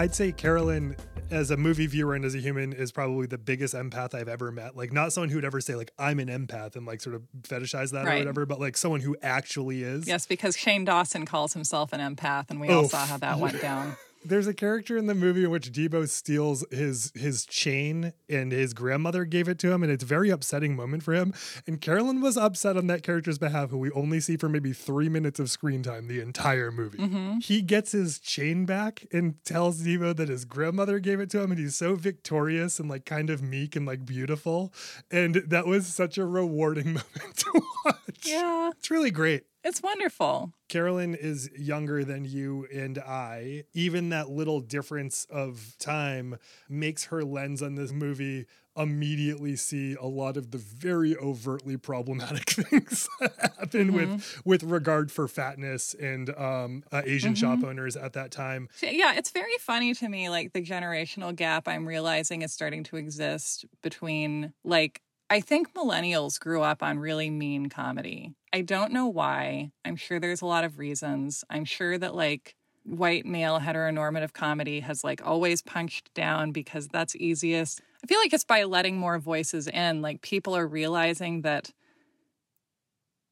I'd 0.00 0.14
say 0.14 0.32
Carolyn 0.32 0.96
as 1.30 1.50
a 1.50 1.58
movie 1.58 1.86
viewer 1.86 2.14
and 2.14 2.24
as 2.24 2.34
a 2.34 2.38
human 2.38 2.72
is 2.72 2.90
probably 2.90 3.26
the 3.26 3.36
biggest 3.36 3.74
empath 3.74 4.14
I've 4.14 4.30
ever 4.30 4.50
met. 4.50 4.74
Like 4.74 4.94
not 4.94 5.12
someone 5.12 5.28
who 5.28 5.36
would 5.36 5.44
ever 5.44 5.60
say 5.60 5.74
like 5.74 5.92
I'm 5.98 6.18
an 6.20 6.28
empath 6.28 6.74
and 6.74 6.86
like 6.86 7.02
sort 7.02 7.14
of 7.14 7.22
fetishize 7.42 7.92
that 7.92 8.06
right. 8.06 8.14
or 8.14 8.18
whatever, 8.20 8.46
but 8.46 8.58
like 8.58 8.78
someone 8.78 9.00
who 9.00 9.14
actually 9.20 9.82
is. 9.82 10.08
Yes, 10.08 10.24
because 10.24 10.56
Shane 10.56 10.86
Dawson 10.86 11.26
calls 11.26 11.52
himself 11.52 11.92
an 11.92 12.00
empath 12.00 12.46
and 12.48 12.62
we 12.62 12.70
all 12.70 12.88
saw 12.88 13.04
how 13.04 13.18
that 13.18 13.38
went 13.38 13.60
down. 13.60 13.98
there's 14.24 14.46
a 14.46 14.54
character 14.54 14.96
in 14.96 15.06
the 15.06 15.14
movie 15.14 15.44
in 15.44 15.50
which 15.50 15.72
Debo 15.72 16.08
steals 16.08 16.64
his 16.70 17.12
his 17.14 17.46
chain 17.46 18.12
and 18.28 18.52
his 18.52 18.74
grandmother 18.74 19.24
gave 19.24 19.48
it 19.48 19.58
to 19.60 19.72
him 19.72 19.82
and 19.82 19.90
it's 19.90 20.04
a 20.04 20.06
very 20.06 20.30
upsetting 20.30 20.76
moment 20.76 21.02
for 21.02 21.14
him. 21.14 21.32
And 21.66 21.80
Carolyn 21.80 22.20
was 22.20 22.36
upset 22.36 22.76
on 22.76 22.86
that 22.88 23.02
character's 23.02 23.38
behalf, 23.38 23.70
who 23.70 23.78
we 23.78 23.90
only 23.92 24.20
see 24.20 24.36
for 24.36 24.48
maybe 24.48 24.72
three 24.72 25.08
minutes 25.08 25.40
of 25.40 25.50
screen 25.50 25.82
time 25.82 26.08
the 26.08 26.20
entire 26.20 26.70
movie. 26.70 26.98
Mm-hmm. 26.98 27.38
He 27.38 27.62
gets 27.62 27.92
his 27.92 28.18
chain 28.18 28.66
back 28.66 29.06
and 29.12 29.42
tells 29.44 29.82
Debo 29.82 30.14
that 30.16 30.28
his 30.28 30.44
grandmother 30.44 30.98
gave 30.98 31.20
it 31.20 31.30
to 31.30 31.40
him 31.40 31.50
and 31.50 31.60
he's 31.60 31.76
so 31.76 31.94
victorious 31.94 32.78
and 32.78 32.88
like 32.88 33.04
kind 33.04 33.30
of 33.30 33.42
meek 33.42 33.76
and 33.76 33.86
like 33.86 34.04
beautiful. 34.04 34.72
And 35.10 35.36
that 35.46 35.66
was 35.66 35.86
such 35.86 36.18
a 36.18 36.26
rewarding 36.26 36.86
moment 36.86 37.36
to 37.36 37.62
watch. 37.84 38.24
Yeah. 38.24 38.70
It's 38.76 38.90
really 38.90 39.10
great. 39.10 39.44
It's 39.62 39.82
wonderful. 39.82 40.52
Carolyn 40.68 41.14
is 41.14 41.50
younger 41.56 42.04
than 42.04 42.24
you 42.24 42.66
and 42.72 42.98
I. 42.98 43.64
Even 43.74 44.08
that 44.10 44.30
little 44.30 44.60
difference 44.60 45.26
of 45.30 45.74
time 45.78 46.38
makes 46.68 47.04
her 47.04 47.22
lens 47.22 47.62
on 47.62 47.74
this 47.74 47.92
movie 47.92 48.46
immediately 48.76 49.56
see 49.56 49.94
a 50.00 50.06
lot 50.06 50.36
of 50.36 50.52
the 50.52 50.58
very 50.58 51.16
overtly 51.16 51.76
problematic 51.76 52.50
things 52.50 53.08
that 53.18 53.34
happen 53.58 53.92
with 53.92 54.40
with 54.44 54.62
regard 54.62 55.10
for 55.10 55.26
fatness 55.28 55.92
and 55.94 56.30
um, 56.38 56.84
uh, 56.92 57.02
Asian 57.04 57.34
shop 57.34 57.62
owners 57.64 57.96
at 57.96 58.12
that 58.12 58.30
time. 58.30 58.68
Yeah, 58.80 59.14
it's 59.14 59.32
very 59.32 59.58
funny 59.58 59.92
to 59.94 60.08
me, 60.08 60.30
like 60.30 60.52
the 60.52 60.62
generational 60.64 61.34
gap 61.34 61.68
I'm 61.68 61.86
realizing 61.86 62.42
is 62.42 62.52
starting 62.52 62.84
to 62.84 62.96
exist 62.96 63.66
between, 63.82 64.52
like, 64.64 65.02
I 65.30 65.40
think 65.40 65.74
millennials 65.74 66.40
grew 66.40 66.62
up 66.62 66.82
on 66.82 66.98
really 66.98 67.30
mean 67.30 67.68
comedy. 67.68 68.34
I 68.52 68.62
don't 68.62 68.92
know 68.92 69.06
why. 69.06 69.70
I'm 69.84 69.96
sure 69.96 70.18
there's 70.18 70.42
a 70.42 70.46
lot 70.46 70.64
of 70.64 70.78
reasons. 70.78 71.44
I'm 71.48 71.64
sure 71.64 71.96
that, 71.98 72.16
like, 72.16 72.56
white 72.84 73.24
male 73.24 73.60
heteronormative 73.60 74.32
comedy 74.32 74.80
has, 74.80 75.04
like, 75.04 75.24
always 75.24 75.62
punched 75.62 76.12
down 76.14 76.50
because 76.50 76.88
that's 76.88 77.14
easiest. 77.14 77.80
I 78.02 78.06
feel 78.08 78.18
like 78.18 78.32
it's 78.32 78.44
by 78.44 78.64
letting 78.64 78.96
more 78.98 79.18
voices 79.20 79.68
in, 79.68 80.02
like, 80.02 80.20
people 80.22 80.56
are 80.56 80.66
realizing 80.66 81.42
that 81.42 81.70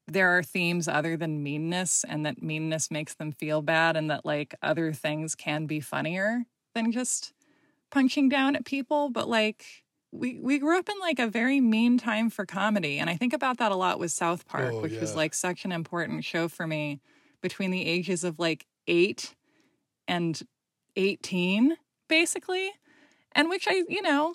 there 0.07 0.35
are 0.37 0.43
themes 0.43 0.87
other 0.87 1.15
than 1.17 1.43
meanness 1.43 2.03
and 2.07 2.25
that 2.25 2.41
meanness 2.41 2.89
makes 2.89 3.13
them 3.15 3.31
feel 3.31 3.61
bad 3.61 3.95
and 3.95 4.09
that 4.09 4.25
like 4.25 4.55
other 4.61 4.91
things 4.91 5.35
can 5.35 5.65
be 5.67 5.79
funnier 5.79 6.45
than 6.73 6.91
just 6.91 7.33
punching 7.91 8.29
down 8.29 8.55
at 8.55 8.65
people 8.65 9.09
but 9.09 9.29
like 9.29 9.83
we 10.11 10.39
we 10.39 10.57
grew 10.57 10.77
up 10.77 10.89
in 10.89 10.95
like 10.99 11.19
a 11.19 11.27
very 11.27 11.61
mean 11.61 11.97
time 11.97 12.29
for 12.29 12.45
comedy 12.45 12.97
and 12.97 13.09
i 13.09 13.15
think 13.15 13.33
about 13.33 13.57
that 13.57 13.71
a 13.71 13.75
lot 13.75 13.99
with 13.99 14.11
south 14.11 14.47
park 14.47 14.73
Oh, 14.73 14.81
which 14.81 14.99
was 14.99 15.15
like 15.15 15.33
such 15.33 15.65
an 15.65 15.71
important 15.71 16.23
show 16.23 16.47
for 16.47 16.65
me 16.65 16.99
between 17.41 17.71
the 17.71 17.85
ages 17.85 18.23
of 18.23 18.39
like 18.39 18.65
8 18.87 19.35
and 20.07 20.41
18 20.95 21.77
basically 22.07 22.71
and 23.33 23.49
which 23.49 23.67
i 23.67 23.83
you 23.87 24.01
know 24.01 24.33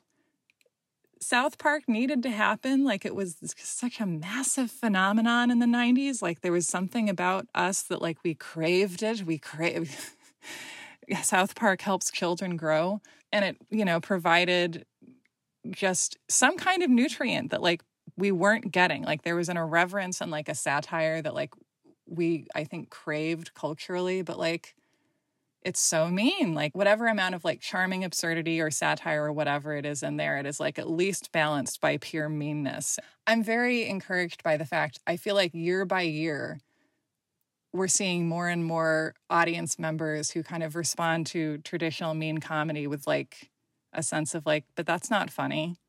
South 1.20 1.58
Park 1.58 1.84
needed 1.88 2.22
to 2.24 2.30
happen. 2.30 2.84
Like 2.84 3.04
it 3.04 3.14
was 3.14 3.36
such 3.56 4.00
a 4.00 4.06
massive 4.06 4.70
phenomenon 4.70 5.50
in 5.50 5.58
the 5.58 5.66
90s. 5.66 6.20
Like 6.20 6.42
there 6.42 6.52
was 6.52 6.66
something 6.66 7.08
about 7.08 7.46
us 7.54 7.82
that 7.84 8.02
like 8.02 8.18
we 8.22 8.34
craved 8.34 9.02
it. 9.02 9.22
We 9.24 9.38
crave 9.38 10.14
South 11.22 11.54
Park 11.54 11.80
helps 11.80 12.10
children 12.10 12.56
grow 12.56 13.00
and 13.32 13.44
it, 13.44 13.56
you 13.70 13.84
know, 13.84 14.00
provided 14.00 14.84
just 15.70 16.18
some 16.28 16.56
kind 16.56 16.82
of 16.82 16.90
nutrient 16.90 17.50
that 17.50 17.62
like 17.62 17.82
we 18.16 18.32
weren't 18.32 18.70
getting. 18.70 19.02
Like 19.02 19.22
there 19.22 19.36
was 19.36 19.48
an 19.48 19.56
irreverence 19.56 20.20
and 20.20 20.30
like 20.30 20.48
a 20.48 20.54
satire 20.54 21.22
that 21.22 21.34
like 21.34 21.52
we 22.06 22.46
I 22.54 22.64
think 22.64 22.90
craved 22.90 23.54
culturally, 23.54 24.22
but 24.22 24.38
like 24.38 24.74
it's 25.62 25.80
so 25.80 26.08
mean. 26.08 26.54
Like 26.54 26.76
whatever 26.76 27.06
amount 27.06 27.34
of 27.34 27.44
like 27.44 27.60
charming 27.60 28.04
absurdity 28.04 28.60
or 28.60 28.70
satire 28.70 29.24
or 29.24 29.32
whatever 29.32 29.74
it 29.74 29.86
is 29.86 30.02
in 30.02 30.16
there, 30.18 30.38
it 30.38 30.46
is 30.46 30.60
like 30.60 30.78
at 30.78 30.90
least 30.90 31.32
balanced 31.32 31.80
by 31.80 31.96
pure 31.96 32.28
meanness. 32.28 32.98
I'm 33.26 33.42
very 33.42 33.86
encouraged 33.88 34.42
by 34.42 34.56
the 34.56 34.66
fact 34.66 35.00
I 35.06 35.16
feel 35.16 35.34
like 35.34 35.54
year 35.54 35.84
by 35.86 36.02
year 36.02 36.60
we're 37.72 37.88
seeing 37.88 38.28
more 38.28 38.48
and 38.48 38.64
more 38.64 39.14
audience 39.28 39.80
members 39.80 40.30
who 40.30 40.44
kind 40.44 40.62
of 40.62 40.76
respond 40.76 41.26
to 41.26 41.58
traditional 41.58 42.14
mean 42.14 42.38
comedy 42.38 42.86
with 42.86 43.04
like 43.06 43.50
a 43.94 44.02
sense 44.02 44.34
of 44.34 44.46
like, 44.46 44.64
but 44.74 44.86
that's 44.86 45.10
not 45.10 45.30
funny. 45.30 45.76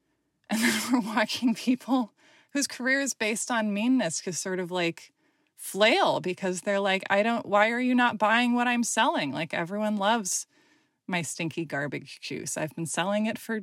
And 0.48 0.62
then 0.62 0.82
we're 0.92 1.16
watching 1.16 1.56
people 1.56 2.14
whose 2.52 2.68
career 2.68 3.02
is 3.02 3.16
based 3.16 3.50
on 3.50 3.74
meanness 3.74 4.22
just 4.22 4.44
sort 4.44 4.60
of 4.60 4.70
like 4.70 5.12
flail 5.58 6.20
because 6.20 6.62
they're 6.62 6.80
like, 6.80 7.04
I 7.10 7.24
don't, 7.24 7.48
why 7.48 7.72
are 7.72 7.80
you 7.80 7.96
not 7.96 8.20
buying 8.20 8.54
what 8.54 8.68
I'm 8.68 8.84
selling? 8.84 9.32
Like, 9.32 9.56
everyone 9.56 9.98
loves 9.98 10.46
my 11.08 11.22
stinky 11.24 11.66
garbage 11.66 12.20
juice. 12.22 12.58
I've 12.58 12.76
been 12.76 12.86
selling 12.86 13.26
it 13.26 13.40
for 13.40 13.62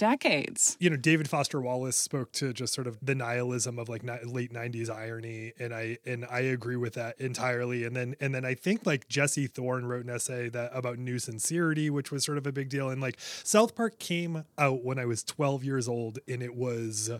decades. 0.00 0.78
you 0.80 0.88
know 0.88 0.96
david 0.96 1.28
foster 1.28 1.60
wallace 1.60 1.94
spoke 1.94 2.32
to 2.32 2.54
just 2.54 2.72
sort 2.72 2.86
of 2.86 2.96
the 3.02 3.14
nihilism 3.14 3.78
of 3.78 3.86
like 3.90 4.02
ni- 4.02 4.24
late 4.24 4.50
90s 4.50 4.88
irony 4.88 5.52
and 5.58 5.74
i 5.74 5.98
and 6.06 6.24
i 6.30 6.40
agree 6.40 6.76
with 6.76 6.94
that 6.94 7.20
entirely. 7.20 7.84
And 7.84 7.94
then 7.94 8.14
and 8.18 8.34
then 8.34 8.46
i 8.46 8.54
think 8.54 8.86
like 8.86 9.08
jesse 9.08 9.46
thorn 9.46 9.84
wrote 9.84 10.04
an 10.04 10.10
essay 10.10 10.48
that 10.48 10.70
about 10.74 10.98
new 10.98 11.18
sincerity 11.18 11.90
which 11.90 12.10
was 12.10 12.24
sort 12.24 12.38
of 12.38 12.46
a 12.46 12.52
big 12.52 12.70
deal. 12.70 12.88
And 12.88 13.02
like 13.02 13.16
south 13.20 13.74
park 13.74 13.98
came 13.98 14.44
out 14.56 14.82
when 14.84 14.98
i 14.98 15.04
was 15.04 15.22
12 15.22 15.64
years 15.64 15.86
old 15.86 16.18
and 16.26 16.42
it 16.42 16.54
was 16.54 17.10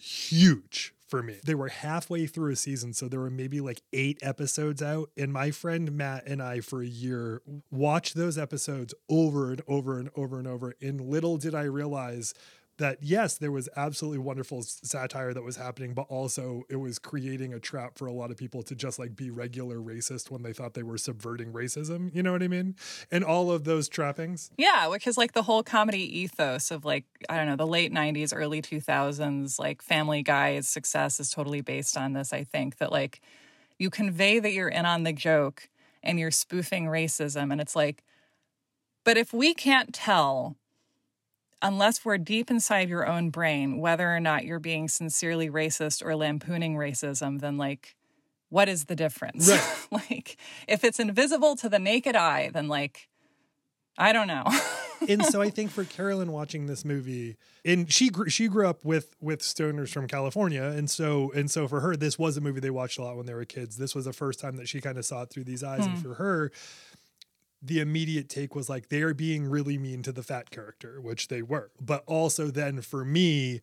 huge 0.00 0.94
for 1.08 1.22
me. 1.22 1.40
They 1.44 1.54
were 1.54 1.68
halfway 1.68 2.26
through 2.26 2.52
a 2.52 2.56
season, 2.56 2.92
so 2.92 3.08
there 3.08 3.20
were 3.20 3.30
maybe 3.30 3.60
like 3.60 3.82
eight 3.92 4.18
episodes 4.22 4.82
out. 4.82 5.10
And 5.16 5.32
my 5.32 5.50
friend 5.50 5.92
Matt 5.92 6.26
and 6.26 6.42
I, 6.42 6.60
for 6.60 6.82
a 6.82 6.86
year, 6.86 7.42
watched 7.70 8.14
those 8.14 8.38
episodes 8.38 8.94
over 9.08 9.50
and 9.50 9.62
over 9.66 9.98
and 9.98 10.10
over 10.14 10.38
and 10.38 10.46
over. 10.46 10.74
And 10.80 11.00
little 11.00 11.38
did 11.38 11.54
I 11.54 11.62
realize 11.62 12.34
that 12.78 12.98
yes, 13.02 13.36
there 13.36 13.52
was 13.52 13.68
absolutely 13.76 14.18
wonderful 14.18 14.62
satire 14.62 15.34
that 15.34 15.42
was 15.42 15.56
happening, 15.56 15.94
but 15.94 16.06
also 16.08 16.62
it 16.68 16.76
was 16.76 16.98
creating 16.98 17.52
a 17.52 17.60
trap 17.60 17.98
for 17.98 18.06
a 18.06 18.12
lot 18.12 18.30
of 18.30 18.36
people 18.36 18.62
to 18.62 18.74
just 18.74 18.98
like 18.98 19.14
be 19.14 19.30
regular 19.30 19.76
racist 19.76 20.30
when 20.30 20.42
they 20.42 20.52
thought 20.52 20.74
they 20.74 20.82
were 20.82 20.98
subverting 20.98 21.52
racism. 21.52 22.14
You 22.14 22.22
know 22.22 22.32
what 22.32 22.42
I 22.42 22.48
mean? 22.48 22.76
And 23.10 23.24
all 23.24 23.50
of 23.50 23.64
those 23.64 23.88
trappings. 23.88 24.50
Yeah, 24.56 24.86
which 24.86 25.06
is 25.06 25.18
like 25.18 25.32
the 25.32 25.42
whole 25.42 25.62
comedy 25.62 26.20
ethos 26.20 26.70
of 26.70 26.84
like, 26.84 27.04
I 27.28 27.36
don't 27.36 27.46
know, 27.46 27.56
the 27.56 27.66
late 27.66 27.92
90s, 27.92 28.32
early 28.34 28.62
2000s, 28.62 29.58
like 29.58 29.82
Family 29.82 30.22
Guy's 30.22 30.68
success 30.68 31.20
is 31.20 31.30
totally 31.30 31.60
based 31.60 31.96
on 31.96 32.12
this. 32.12 32.32
I 32.32 32.44
think 32.44 32.78
that 32.78 32.92
like 32.92 33.20
you 33.78 33.90
convey 33.90 34.38
that 34.38 34.52
you're 34.52 34.68
in 34.68 34.86
on 34.86 35.02
the 35.02 35.12
joke 35.12 35.68
and 36.02 36.18
you're 36.18 36.30
spoofing 36.30 36.86
racism. 36.86 37.50
And 37.50 37.60
it's 37.60 37.74
like, 37.74 38.04
but 39.04 39.16
if 39.16 39.32
we 39.32 39.54
can't 39.54 39.92
tell, 39.92 40.56
unless 41.62 42.04
we're 42.04 42.18
deep 42.18 42.50
inside 42.50 42.88
your 42.88 43.06
own 43.06 43.30
brain, 43.30 43.78
whether 43.78 44.14
or 44.14 44.20
not 44.20 44.44
you're 44.44 44.60
being 44.60 44.88
sincerely 44.88 45.50
racist 45.50 46.04
or 46.04 46.14
lampooning 46.16 46.76
racism, 46.76 47.40
then 47.40 47.56
like, 47.56 47.96
what 48.48 48.68
is 48.68 48.86
the 48.86 48.96
difference? 48.96 49.50
like, 49.90 50.36
if 50.66 50.84
it's 50.84 51.00
invisible 51.00 51.56
to 51.56 51.68
the 51.68 51.78
naked 51.78 52.16
eye, 52.16 52.50
then 52.52 52.68
like, 52.68 53.08
I 53.96 54.12
don't 54.12 54.28
know. 54.28 54.44
and 55.08 55.24
so 55.24 55.42
I 55.42 55.50
think 55.50 55.70
for 55.70 55.84
Carolyn 55.84 56.32
watching 56.32 56.66
this 56.66 56.84
movie, 56.84 57.36
and 57.64 57.92
she 57.92 58.10
grew, 58.10 58.28
she 58.28 58.46
grew 58.48 58.66
up 58.66 58.84
with 58.84 59.16
with 59.20 59.40
stoners 59.40 59.90
from 59.90 60.06
California, 60.06 60.62
and 60.62 60.88
so 60.88 61.32
and 61.34 61.50
so 61.50 61.66
for 61.66 61.80
her, 61.80 61.96
this 61.96 62.18
was 62.18 62.36
a 62.36 62.40
movie 62.40 62.60
they 62.60 62.70
watched 62.70 62.98
a 62.98 63.02
lot 63.02 63.16
when 63.16 63.26
they 63.26 63.34
were 63.34 63.44
kids. 63.44 63.76
This 63.76 63.94
was 63.94 64.04
the 64.04 64.12
first 64.12 64.38
time 64.38 64.56
that 64.56 64.68
she 64.68 64.80
kind 64.80 64.98
of 64.98 65.04
saw 65.04 65.22
it 65.22 65.30
through 65.30 65.44
these 65.44 65.64
eyes, 65.64 65.84
and 65.84 65.96
hmm. 65.96 66.02
for 66.02 66.14
her, 66.14 66.52
the 67.60 67.80
immediate 67.80 68.28
take 68.28 68.54
was 68.54 68.68
like 68.68 68.88
they 68.88 69.02
are 69.02 69.14
being 69.14 69.48
really 69.48 69.78
mean 69.78 70.02
to 70.02 70.12
the 70.12 70.22
fat 70.22 70.50
character, 70.50 71.00
which 71.00 71.28
they 71.28 71.42
were. 71.42 71.70
But 71.80 72.04
also 72.06 72.48
then 72.48 72.80
for 72.82 73.04
me, 73.04 73.60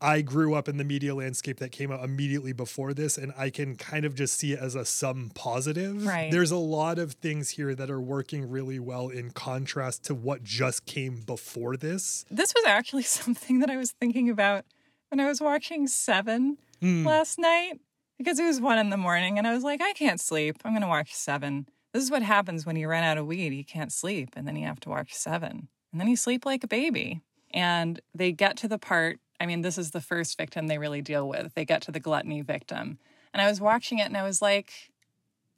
I 0.00 0.20
grew 0.20 0.54
up 0.54 0.68
in 0.68 0.76
the 0.76 0.84
media 0.84 1.14
landscape 1.14 1.58
that 1.60 1.72
came 1.72 1.90
out 1.90 2.04
immediately 2.04 2.52
before 2.52 2.92
this, 2.92 3.16
and 3.16 3.32
I 3.38 3.48
can 3.48 3.76
kind 3.76 4.04
of 4.04 4.14
just 4.14 4.38
see 4.38 4.52
it 4.52 4.58
as 4.58 4.74
a 4.74 4.84
some 4.84 5.30
positive. 5.34 6.04
Right. 6.04 6.30
There's 6.30 6.50
a 6.50 6.58
lot 6.58 6.98
of 6.98 7.12
things 7.14 7.50
here 7.50 7.74
that 7.74 7.90
are 7.90 8.00
working 8.00 8.50
really 8.50 8.78
well 8.78 9.08
in 9.08 9.30
contrast 9.30 10.04
to 10.04 10.14
what 10.14 10.42
just 10.42 10.84
came 10.84 11.22
before 11.22 11.76
this. 11.76 12.26
this 12.30 12.52
was 12.54 12.64
actually 12.66 13.02
something 13.04 13.60
that 13.60 13.70
I 13.70 13.76
was 13.76 13.92
thinking 13.92 14.28
about 14.28 14.64
when 15.08 15.20
I 15.20 15.28
was 15.28 15.40
watching 15.40 15.86
Seven 15.86 16.58
hmm. 16.80 17.06
last 17.06 17.38
night 17.38 17.80
because 18.18 18.38
it 18.38 18.44
was 18.44 18.60
one 18.60 18.78
in 18.78 18.90
the 18.90 18.96
morning 18.96 19.38
and 19.38 19.46
I 19.46 19.54
was 19.54 19.64
like, 19.64 19.80
I 19.80 19.92
can't 19.92 20.20
sleep. 20.20 20.56
I'm 20.64 20.72
going 20.72 20.82
to 20.82 20.88
watch 20.88 21.14
Seven. 21.14 21.66
This 21.94 22.02
is 22.02 22.10
what 22.10 22.22
happens 22.22 22.66
when 22.66 22.74
you 22.74 22.88
run 22.88 23.04
out 23.04 23.18
of 23.18 23.26
weed. 23.26 23.52
You 23.52 23.64
can't 23.64 23.92
sleep 23.92 24.30
and 24.34 24.48
then 24.48 24.56
you 24.56 24.66
have 24.66 24.80
to 24.80 24.88
watch 24.88 25.14
Seven. 25.14 25.68
And 25.92 26.00
then 26.00 26.08
you 26.08 26.16
sleep 26.16 26.44
like 26.44 26.64
a 26.64 26.66
baby. 26.66 27.20
And 27.52 28.00
they 28.12 28.32
get 28.32 28.56
to 28.58 28.68
the 28.68 28.80
part, 28.80 29.20
I 29.40 29.46
mean, 29.46 29.60
this 29.60 29.78
is 29.78 29.92
the 29.92 30.00
first 30.00 30.36
victim 30.36 30.66
they 30.66 30.76
really 30.76 31.02
deal 31.02 31.28
with. 31.28 31.54
They 31.54 31.64
get 31.64 31.82
to 31.82 31.92
the 31.92 32.00
gluttony 32.00 32.40
victim. 32.40 32.98
And 33.32 33.40
I 33.40 33.48
was 33.48 33.60
watching 33.60 34.00
it 34.00 34.06
and 34.06 34.16
I 34.16 34.24
was 34.24 34.42
like, 34.42 34.90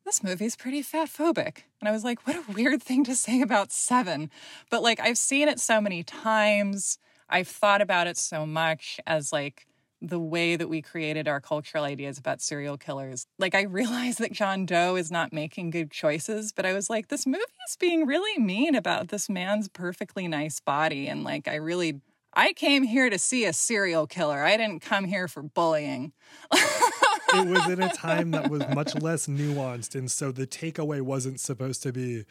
this 0.05 0.23
movie's 0.23 0.57
pretty 0.57 0.83
fat 0.83 1.09
phobic. 1.09 1.63
And 1.81 1.89
I 1.89 1.91
was 1.91 2.05
like, 2.05 2.27
what 2.27 2.37
a 2.37 2.53
weird 2.53 2.83
thing 2.83 3.03
to 3.05 3.17
say 3.17 3.41
about 3.41 3.73
Seven. 3.73 4.31
But 4.71 4.83
like, 4.83 5.01
I've 5.01 5.17
seen 5.17 5.49
it 5.49 5.59
so 5.59 5.81
many 5.81 6.03
times. 6.03 6.99
I've 7.31 7.49
thought 7.49 7.81
about 7.81 8.09
it 8.09 8.19
so 8.19 8.45
much 8.45 9.01
as 9.07 9.33
like 9.33 9.67
the 10.01 10.19
way 10.21 10.57
that 10.57 10.69
we 10.69 10.83
created 10.83 11.27
our 11.27 11.41
cultural 11.41 11.85
ideas 11.85 12.19
about 12.19 12.41
serial 12.41 12.77
killers. 12.77 13.27
Like, 13.39 13.55
I 13.55 13.63
realized 13.63 14.19
that 14.19 14.33
John 14.33 14.67
Doe 14.67 14.97
is 14.97 15.11
not 15.11 15.33
making 15.33 15.71
good 15.71 15.91
choices, 15.91 16.53
but 16.53 16.67
I 16.67 16.73
was 16.73 16.91
like, 16.91 17.09
this 17.09 17.27
movie 17.27 17.41
is 17.69 17.77
being 17.79 18.07
really 18.07 18.41
mean 18.43 18.75
about 18.75 19.09
this 19.09 19.29
man's 19.29 19.69
perfectly 19.69 20.29
nice 20.29 20.61
body. 20.61 21.07
And 21.09 21.25
like, 21.25 21.49
I 21.49 21.57
really, 21.57 22.01
I 22.35 22.53
came 22.53 22.83
here 22.83 23.11
to 23.11 23.19
see 23.19 23.45
a 23.45 23.53
serial 23.53 24.07
killer. 24.07 24.43
I 24.43 24.57
didn't 24.57 24.81
come 24.81 25.05
here 25.05 25.29
for 25.29 25.43
bullying. 25.43 26.13
it 26.53 27.49
was 27.49 27.69
in 27.69 27.83
a 27.83 27.93
time 27.93 28.31
that 28.33 28.51
was 28.51 28.63
much 28.75 28.95
less 28.97 29.27
nuanced. 29.27 29.95
And 29.95 30.11
so 30.11 30.33
the 30.33 30.47
takeaway 30.47 31.01
wasn't 31.01 31.41
supposed 31.41 31.83
to 31.85 31.93
be, 31.93 32.25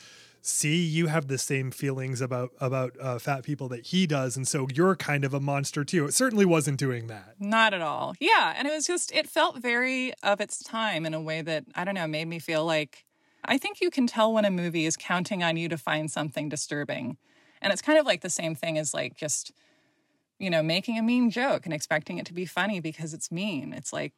see 0.46 0.84
you 0.84 1.08
have 1.08 1.28
the 1.28 1.38
same 1.38 1.72
feelings 1.72 2.22
about 2.22 2.52
about 2.60 2.96
uh, 3.02 3.18
fat 3.18 3.43
people 3.43 3.68
that 3.70 3.88
he 3.88 4.06
does 4.06 4.38
and 4.38 4.48
so 4.48 4.68
you're 4.74 4.96
kind 4.96 5.24
of 5.26 5.34
a 5.34 5.39
monster 5.39 5.84
too. 5.84 6.06
It 6.06 6.14
certainly 6.14 6.46
wasn't 6.46 6.78
doing 6.78 7.08
that. 7.08 7.36
Not 7.39 7.74
at 7.74 7.82
all. 7.82 8.16
Yeah 8.20 8.54
and 8.56 8.68
it 8.68 8.72
was 8.72 8.86
just 8.86 9.12
it 9.12 9.28
felt 9.28 9.58
very 9.62 10.14
of 10.24 10.39
its 10.39 10.64
time 10.64 11.06
in 11.06 11.14
a 11.14 11.22
way 11.22 11.41
that 11.41 11.66
i 11.76 11.84
don't 11.84 11.96
know 11.96 12.08
made 12.08 12.28
me 12.28 12.39
feel 12.39 12.66
like 12.66 13.06
i 13.43 13.58
think 13.58 13.82
you 13.82 13.89
can 13.89 14.08
tell 14.08 14.34
when 14.34 14.46
a 14.46 14.52
movie 14.52 14.86
is 14.86 14.96
counting 14.96 15.43
on 15.43 15.58
you 15.58 15.68
to 15.70 15.78
find 15.78 16.12
something 16.12 16.50
disturbing. 16.50 17.18
And 17.62 17.74
it's 17.74 17.82
kind 17.82 17.98
of 17.98 18.06
like 18.06 18.22
the 18.22 18.30
same 18.30 18.54
thing 18.54 18.78
as 18.78 18.93
like 18.93 19.16
just 19.16 19.52
you 20.38 20.50
know 20.50 20.62
making 20.62 20.98
a 20.98 21.02
mean 21.02 21.32
joke 21.32 21.66
and 21.66 21.74
expecting 21.74 22.18
it 22.18 22.26
to 22.28 22.34
be 22.34 22.46
funny 22.46 22.80
because 22.80 23.14
it's 23.14 23.32
mean. 23.32 23.74
It's 23.74 23.91
like 23.91 24.14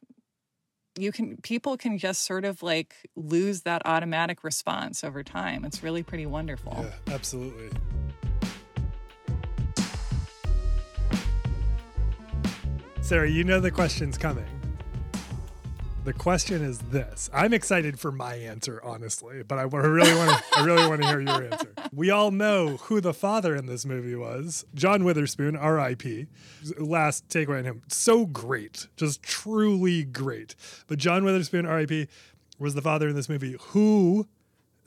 you 0.98 1.12
can 1.12 1.38
people 1.38 1.78
can 1.78 1.98
just 1.98 2.24
sort 2.26 2.46
of 2.46 2.64
like 2.64 2.96
lose 3.16 3.62
that 3.62 3.82
automatic 3.86 4.44
response 4.44 5.04
over 5.04 5.24
time. 5.24 5.66
It's 5.66 5.84
really 5.84 6.04
pretty 6.04 6.26
wonderful. 6.26 6.76
Yeah, 6.80 7.14
absolutely. 7.14 7.70
Sarah, 13.02 13.30
you 13.30 13.44
know 13.44 13.60
the 13.60 13.72
question's 13.72 14.18
coming. 14.18 14.57
The 16.08 16.14
question 16.14 16.64
is 16.64 16.80
this. 16.80 17.30
I'm 17.34 17.52
excited 17.52 18.00
for 18.00 18.14
my 18.14 18.36
answer, 18.36 18.80
honestly, 18.82 19.44
but 19.44 19.60
I 19.60 19.64
really 19.64 20.16
want 20.16 20.32
to 20.32 20.44
I 20.58 20.64
really 20.64 20.88
want 20.88 21.02
to 21.02 21.08
hear 21.10 21.20
your 21.20 21.44
answer. 21.44 21.74
We 21.94 22.10
all 22.12 22.32
know 22.32 22.78
who 22.78 23.02
the 23.02 23.14
father 23.14 23.58
in 23.58 23.66
this 23.66 23.86
movie 23.86 24.16
was. 24.16 24.66
John 24.74 25.04
Witherspoon, 25.04 25.58
R.I.P. 25.58 26.28
Last 26.78 27.28
takeaway 27.28 27.58
on 27.58 27.66
him. 27.66 27.82
So 27.90 28.26
great. 28.26 28.88
Just 28.96 29.22
truly 29.22 30.06
great. 30.06 30.56
But 30.88 30.98
John 30.98 31.26
Witherspoon, 31.26 31.66
R.I.P., 31.66 32.08
was 32.58 32.74
the 32.74 32.82
father 32.82 33.10
in 33.10 33.16
this 33.18 33.28
movie 33.28 33.58
who, 33.60 34.28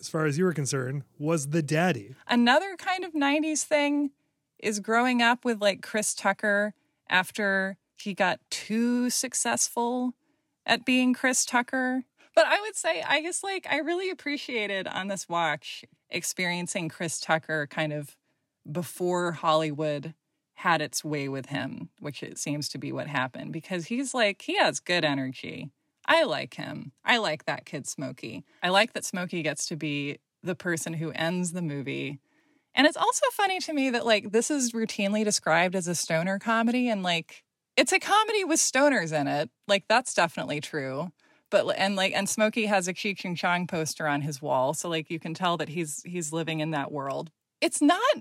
as 0.00 0.08
far 0.08 0.24
as 0.24 0.38
you 0.38 0.44
were 0.46 0.54
concerned, 0.54 1.02
was 1.18 1.48
the 1.48 1.60
daddy. 1.62 2.14
Another 2.28 2.76
kind 2.76 3.04
of 3.04 3.12
90s 3.12 3.62
thing 3.62 4.12
is 4.58 4.80
growing 4.80 5.20
up 5.20 5.44
with 5.44 5.60
like 5.60 5.82
Chris 5.82 6.14
Tucker 6.14 6.72
after 7.10 7.76
he 7.98 8.14
got 8.14 8.40
too 8.48 9.10
successful 9.10 10.14
at 10.66 10.84
being 10.84 11.14
Chris 11.14 11.44
Tucker. 11.44 12.04
But 12.34 12.46
I 12.46 12.60
would 12.60 12.76
say, 12.76 13.02
I 13.02 13.20
guess, 13.22 13.42
like, 13.42 13.66
I 13.68 13.78
really 13.78 14.10
appreciated 14.10 14.86
on 14.86 15.08
this 15.08 15.28
watch 15.28 15.84
experiencing 16.10 16.88
Chris 16.88 17.20
Tucker 17.20 17.66
kind 17.66 17.92
of 17.92 18.16
before 18.70 19.32
Hollywood 19.32 20.14
had 20.54 20.82
its 20.82 21.02
way 21.02 21.28
with 21.28 21.46
him, 21.46 21.88
which 21.98 22.22
it 22.22 22.38
seems 22.38 22.68
to 22.68 22.78
be 22.78 22.92
what 22.92 23.06
happened 23.06 23.52
because 23.52 23.86
he's 23.86 24.12
like, 24.12 24.42
he 24.42 24.58
has 24.58 24.78
good 24.78 25.04
energy. 25.04 25.70
I 26.06 26.24
like 26.24 26.54
him. 26.54 26.92
I 27.04 27.16
like 27.18 27.46
that 27.46 27.64
kid, 27.64 27.86
Smokey. 27.86 28.44
I 28.62 28.68
like 28.68 28.92
that 28.92 29.04
Smokey 29.04 29.42
gets 29.42 29.66
to 29.68 29.76
be 29.76 30.18
the 30.42 30.54
person 30.54 30.94
who 30.94 31.12
ends 31.12 31.52
the 31.52 31.62
movie. 31.62 32.20
And 32.74 32.86
it's 32.86 32.96
also 32.96 33.24
funny 33.32 33.58
to 33.60 33.72
me 33.72 33.90
that, 33.90 34.06
like, 34.06 34.32
this 34.32 34.50
is 34.50 34.72
routinely 34.72 35.24
described 35.24 35.74
as 35.74 35.88
a 35.88 35.94
stoner 35.94 36.38
comedy, 36.38 36.88
and 36.88 37.02
like, 37.02 37.42
it's 37.80 37.92
a 37.92 37.98
comedy 37.98 38.44
with 38.44 38.60
stoners 38.60 39.18
in 39.18 39.26
it. 39.26 39.48
Like 39.66 39.84
that's 39.88 40.12
definitely 40.12 40.60
true. 40.60 41.10
But 41.50 41.66
and 41.78 41.96
like 41.96 42.12
and 42.14 42.28
Smokey 42.28 42.66
has 42.66 42.86
a 42.86 42.92
Cheech 42.92 43.24
and 43.24 43.36
Chong 43.36 43.66
poster 43.66 44.06
on 44.06 44.20
his 44.20 44.42
wall, 44.42 44.74
so 44.74 44.88
like 44.90 45.10
you 45.10 45.18
can 45.18 45.32
tell 45.32 45.56
that 45.56 45.70
he's 45.70 46.02
he's 46.04 46.30
living 46.30 46.60
in 46.60 46.72
that 46.72 46.92
world. 46.92 47.30
It's 47.62 47.80
not 47.80 48.16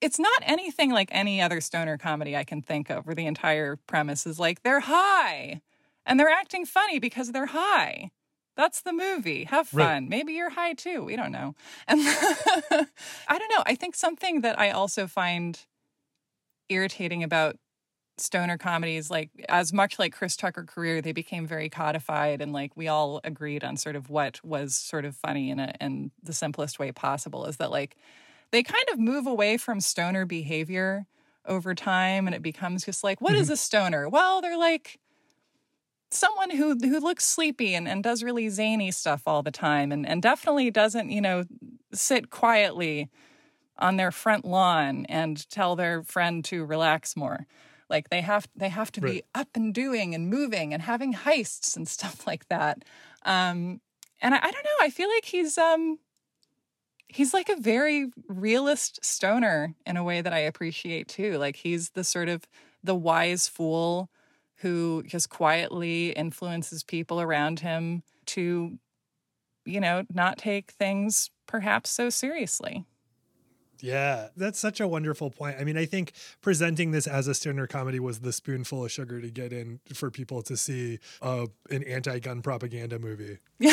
it's 0.00 0.20
not 0.20 0.42
anything 0.42 0.92
like 0.92 1.08
any 1.10 1.42
other 1.42 1.60
stoner 1.60 1.98
comedy 1.98 2.36
I 2.36 2.44
can 2.44 2.62
think 2.62 2.88
of 2.88 3.04
where 3.04 3.16
the 3.16 3.26
entire 3.26 3.76
premise 3.88 4.26
is 4.26 4.38
like 4.38 4.62
they're 4.62 4.80
high 4.80 5.60
and 6.06 6.18
they're 6.18 6.30
acting 6.30 6.64
funny 6.64 7.00
because 7.00 7.32
they're 7.32 7.46
high. 7.46 8.12
That's 8.56 8.80
the 8.82 8.92
movie. 8.92 9.44
Have 9.44 9.68
fun. 9.68 9.80
Right. 9.80 10.08
Maybe 10.08 10.34
you're 10.34 10.50
high 10.50 10.74
too. 10.74 11.02
We 11.04 11.16
don't 11.16 11.32
know. 11.32 11.54
And 11.88 12.00
I 12.00 13.38
don't 13.38 13.50
know. 13.50 13.64
I 13.66 13.74
think 13.74 13.96
something 13.96 14.42
that 14.42 14.58
I 14.58 14.70
also 14.70 15.08
find 15.08 15.58
irritating 16.68 17.24
about 17.24 17.56
stoner 18.20 18.58
comedies 18.58 19.10
like 19.10 19.30
as 19.48 19.72
much 19.72 19.98
like 19.98 20.12
chris 20.12 20.36
tucker 20.36 20.64
career 20.64 21.00
they 21.00 21.12
became 21.12 21.46
very 21.46 21.68
codified 21.68 22.40
and 22.40 22.52
like 22.52 22.76
we 22.76 22.88
all 22.88 23.20
agreed 23.24 23.64
on 23.64 23.76
sort 23.76 23.96
of 23.96 24.10
what 24.10 24.44
was 24.44 24.74
sort 24.74 25.04
of 25.04 25.16
funny 25.16 25.50
in 25.50 25.58
a 25.58 25.72
in 25.80 26.10
the 26.22 26.32
simplest 26.32 26.78
way 26.78 26.92
possible 26.92 27.46
is 27.46 27.56
that 27.56 27.70
like 27.70 27.96
they 28.50 28.62
kind 28.62 28.84
of 28.92 28.98
move 28.98 29.26
away 29.26 29.56
from 29.56 29.80
stoner 29.80 30.24
behavior 30.24 31.06
over 31.46 31.74
time 31.74 32.26
and 32.26 32.34
it 32.34 32.42
becomes 32.42 32.84
just 32.84 33.02
like 33.02 33.20
what 33.20 33.32
mm-hmm. 33.32 33.42
is 33.42 33.50
a 33.50 33.56
stoner 33.56 34.08
well 34.08 34.40
they're 34.40 34.58
like 34.58 34.98
someone 36.10 36.50
who 36.50 36.76
who 36.76 36.98
looks 37.00 37.24
sleepy 37.24 37.74
and, 37.74 37.88
and 37.88 38.02
does 38.02 38.22
really 38.22 38.48
zany 38.48 38.90
stuff 38.90 39.22
all 39.26 39.42
the 39.42 39.50
time 39.50 39.92
and, 39.92 40.06
and 40.06 40.22
definitely 40.22 40.70
doesn't 40.70 41.10
you 41.10 41.20
know 41.20 41.44
sit 41.92 42.30
quietly 42.30 43.08
on 43.78 43.96
their 43.96 44.10
front 44.10 44.44
lawn 44.44 45.06
and 45.08 45.48
tell 45.50 45.74
their 45.76 46.02
friend 46.02 46.44
to 46.44 46.64
relax 46.64 47.16
more 47.16 47.46
like 47.90 48.08
they 48.08 48.20
have 48.20 48.48
they 48.56 48.68
have 48.68 48.92
to 48.92 49.00
right. 49.00 49.12
be 49.12 49.22
up 49.34 49.48
and 49.54 49.74
doing 49.74 50.14
and 50.14 50.28
moving 50.28 50.72
and 50.72 50.82
having 50.82 51.12
heists 51.12 51.76
and 51.76 51.86
stuff 51.96 52.26
like 52.26 52.48
that. 52.48 52.84
Um, 53.24 53.80
and 54.22 54.34
I, 54.34 54.38
I 54.38 54.50
don't 54.50 54.64
know. 54.64 54.80
I 54.80 54.90
feel 54.90 55.08
like 55.08 55.24
he's 55.24 55.58
um 55.58 55.98
he's 57.08 57.34
like 57.34 57.48
a 57.48 57.56
very 57.56 58.10
realist 58.28 59.04
stoner 59.04 59.74
in 59.84 59.96
a 59.96 60.04
way 60.04 60.20
that 60.22 60.32
I 60.32 60.38
appreciate 60.38 61.08
too. 61.08 61.38
Like 61.38 61.56
he's 61.56 61.90
the 61.90 62.04
sort 62.04 62.28
of 62.28 62.46
the 62.82 62.94
wise 62.94 63.48
fool 63.48 64.08
who 64.56 65.02
just 65.06 65.28
quietly 65.28 66.10
influences 66.10 66.84
people 66.84 67.20
around 67.20 67.60
him 67.60 68.02
to, 68.26 68.78
you 69.64 69.80
know, 69.80 70.04
not 70.12 70.38
take 70.38 70.70
things 70.72 71.30
perhaps 71.46 71.90
so 71.90 72.10
seriously. 72.10 72.84
Yeah, 73.82 74.28
that's 74.36 74.58
such 74.58 74.80
a 74.80 74.88
wonderful 74.88 75.30
point. 75.30 75.56
I 75.58 75.64
mean, 75.64 75.76
I 75.76 75.86
think 75.86 76.12
presenting 76.40 76.90
this 76.90 77.06
as 77.06 77.26
a 77.26 77.34
stoner 77.34 77.66
comedy 77.66 78.00
was 78.00 78.20
the 78.20 78.32
spoonful 78.32 78.84
of 78.84 78.92
sugar 78.92 79.20
to 79.20 79.30
get 79.30 79.52
in 79.52 79.80
for 79.94 80.10
people 80.10 80.42
to 80.42 80.56
see 80.56 80.98
uh, 81.22 81.46
an 81.70 81.82
anti-gun 81.84 82.42
propaganda 82.42 82.98
movie. 82.98 83.38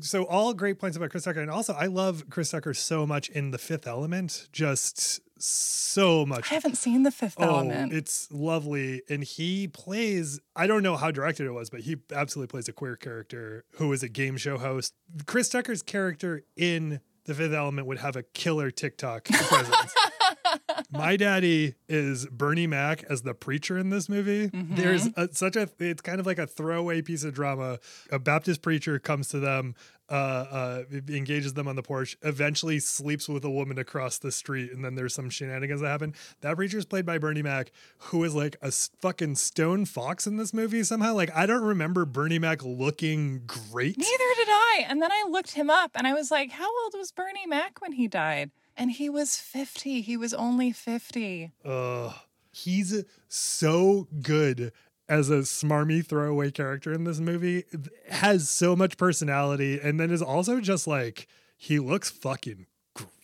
so 0.00 0.24
all 0.24 0.54
great 0.54 0.78
points 0.78 0.96
about 0.96 1.10
Chris 1.10 1.24
Tucker, 1.24 1.40
and 1.40 1.50
also 1.50 1.74
I 1.74 1.86
love 1.86 2.24
Chris 2.30 2.50
Tucker 2.50 2.74
so 2.74 3.06
much 3.06 3.28
in 3.28 3.50
The 3.50 3.58
Fifth 3.58 3.86
Element. 3.86 4.48
Just 4.52 5.20
so 5.38 6.24
much. 6.24 6.50
I 6.50 6.54
haven't 6.54 6.76
seen 6.76 7.02
The 7.02 7.10
Fifth 7.10 7.36
oh, 7.38 7.42
Element. 7.42 7.92
It's 7.92 8.30
lovely, 8.30 9.02
and 9.08 9.22
he 9.24 9.68
plays. 9.68 10.40
I 10.56 10.66
don't 10.66 10.82
know 10.82 10.96
how 10.96 11.10
directed 11.10 11.46
it 11.46 11.52
was, 11.52 11.70
but 11.70 11.80
he 11.80 11.96
absolutely 12.12 12.50
plays 12.50 12.68
a 12.68 12.72
queer 12.72 12.96
character 12.96 13.64
who 13.72 13.92
is 13.92 14.02
a 14.02 14.08
game 14.08 14.36
show 14.36 14.58
host. 14.58 14.94
Chris 15.26 15.48
Tucker's 15.48 15.82
character 15.82 16.42
in 16.56 17.00
the 17.24 17.34
fifth 17.34 17.52
element 17.52 17.86
would 17.86 17.98
have 17.98 18.16
a 18.16 18.22
killer 18.22 18.70
TikTok 18.70 19.24
presence. 19.24 19.94
My 20.90 21.16
daddy 21.16 21.74
is 21.88 22.26
Bernie 22.26 22.66
Mac 22.66 23.02
as 23.04 23.22
the 23.22 23.34
preacher 23.34 23.78
in 23.78 23.90
this 23.90 24.08
movie. 24.08 24.48
Mm-hmm. 24.48 24.74
There's 24.76 25.08
a, 25.16 25.28
such 25.32 25.56
a, 25.56 25.68
it's 25.78 26.02
kind 26.02 26.20
of 26.20 26.26
like 26.26 26.38
a 26.38 26.46
throwaway 26.46 27.02
piece 27.02 27.24
of 27.24 27.34
drama. 27.34 27.78
A 28.10 28.18
Baptist 28.18 28.62
preacher 28.62 28.98
comes 28.98 29.28
to 29.30 29.40
them, 29.40 29.74
uh, 30.08 30.12
uh, 30.12 30.82
engages 31.08 31.54
them 31.54 31.66
on 31.66 31.76
the 31.76 31.82
porch, 31.82 32.16
eventually 32.22 32.78
sleeps 32.78 33.28
with 33.28 33.44
a 33.44 33.50
woman 33.50 33.78
across 33.78 34.18
the 34.18 34.30
street, 34.30 34.72
and 34.72 34.84
then 34.84 34.94
there's 34.94 35.14
some 35.14 35.30
shenanigans 35.30 35.80
that 35.80 35.88
happen. 35.88 36.14
That 36.40 36.56
preacher 36.56 36.78
is 36.78 36.84
played 36.84 37.06
by 37.06 37.18
Bernie 37.18 37.42
Mac, 37.42 37.72
who 37.98 38.22
is 38.24 38.34
like 38.34 38.56
a 38.60 38.70
fucking 38.70 39.36
stone 39.36 39.84
fox 39.84 40.26
in 40.26 40.36
this 40.36 40.52
movie 40.52 40.82
somehow. 40.82 41.14
Like, 41.14 41.34
I 41.34 41.46
don't 41.46 41.62
remember 41.62 42.04
Bernie 42.04 42.38
Mac 42.38 42.62
looking 42.62 43.42
great. 43.46 43.96
Neither 43.96 44.34
did 44.36 44.48
I. 44.48 44.84
And 44.88 45.00
then 45.00 45.10
I 45.10 45.24
looked 45.28 45.52
him 45.52 45.70
up 45.70 45.92
and 45.94 46.06
I 46.06 46.12
was 46.12 46.30
like, 46.30 46.52
how 46.52 46.68
old 46.84 46.94
was 46.96 47.12
Bernie 47.12 47.46
Mac 47.46 47.80
when 47.80 47.92
he 47.92 48.08
died? 48.08 48.50
And 48.76 48.90
he 48.90 49.08
was 49.08 49.36
50. 49.36 50.00
He 50.02 50.16
was 50.16 50.34
only 50.34 50.72
50. 50.72 51.52
Uh, 51.64 52.12
he's 52.52 53.04
so 53.28 54.08
good 54.22 54.72
as 55.08 55.30
a 55.30 55.38
smarmy 55.38 56.04
throwaway 56.04 56.50
character 56.50 56.92
in 56.92 57.04
this 57.04 57.20
movie. 57.20 57.64
Has 58.08 58.48
so 58.48 58.74
much 58.74 58.96
personality 58.96 59.78
and 59.82 59.98
then 59.98 60.10
is 60.10 60.22
also 60.22 60.60
just 60.60 60.86
like 60.86 61.26
he 61.56 61.78
looks 61.78 62.10
fucking 62.10 62.66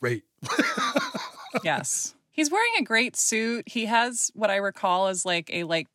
great. 0.01 0.25
yes. 1.65 2.15
He's 2.31 2.51
wearing 2.51 2.73
a 2.79 2.83
great 2.83 3.17
suit. 3.17 3.69
He 3.69 3.87
has 3.87 4.31
what 4.35 4.51
I 4.51 4.57
recall 4.57 5.09
as 5.09 5.25
like 5.25 5.51
a 5.53 5.65
like 5.65 5.89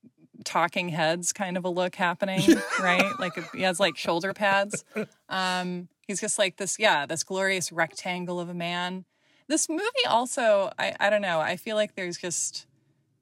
talking 0.44 0.90
heads 0.90 1.34
kind 1.34 1.58
of 1.58 1.66
a 1.66 1.70
look 1.70 1.96
happening, 1.96 2.42
right? 2.80 3.12
Like 3.20 3.34
he 3.54 3.62
has 3.62 3.80
like 3.80 3.98
shoulder 3.98 4.34
pads. 4.34 4.84
Um 5.30 5.88
he's 6.08 6.22
just 6.22 6.38
like 6.38 6.58
this 6.58 6.78
yeah, 6.80 7.06
this 7.06 7.24
glorious 7.24 7.72
rectangle 7.72 8.40
of 8.40 8.50
a 8.50 8.54
man. 8.54 9.06
This 9.48 9.70
movie 9.70 9.84
also, 10.08 10.72
I, 10.80 10.96
I 11.00 11.12
don't 11.12 11.22
know, 11.22 11.40
I 11.40 11.56
feel 11.56 11.76
like 11.76 11.94
there's 11.94 12.18
just 12.18 12.66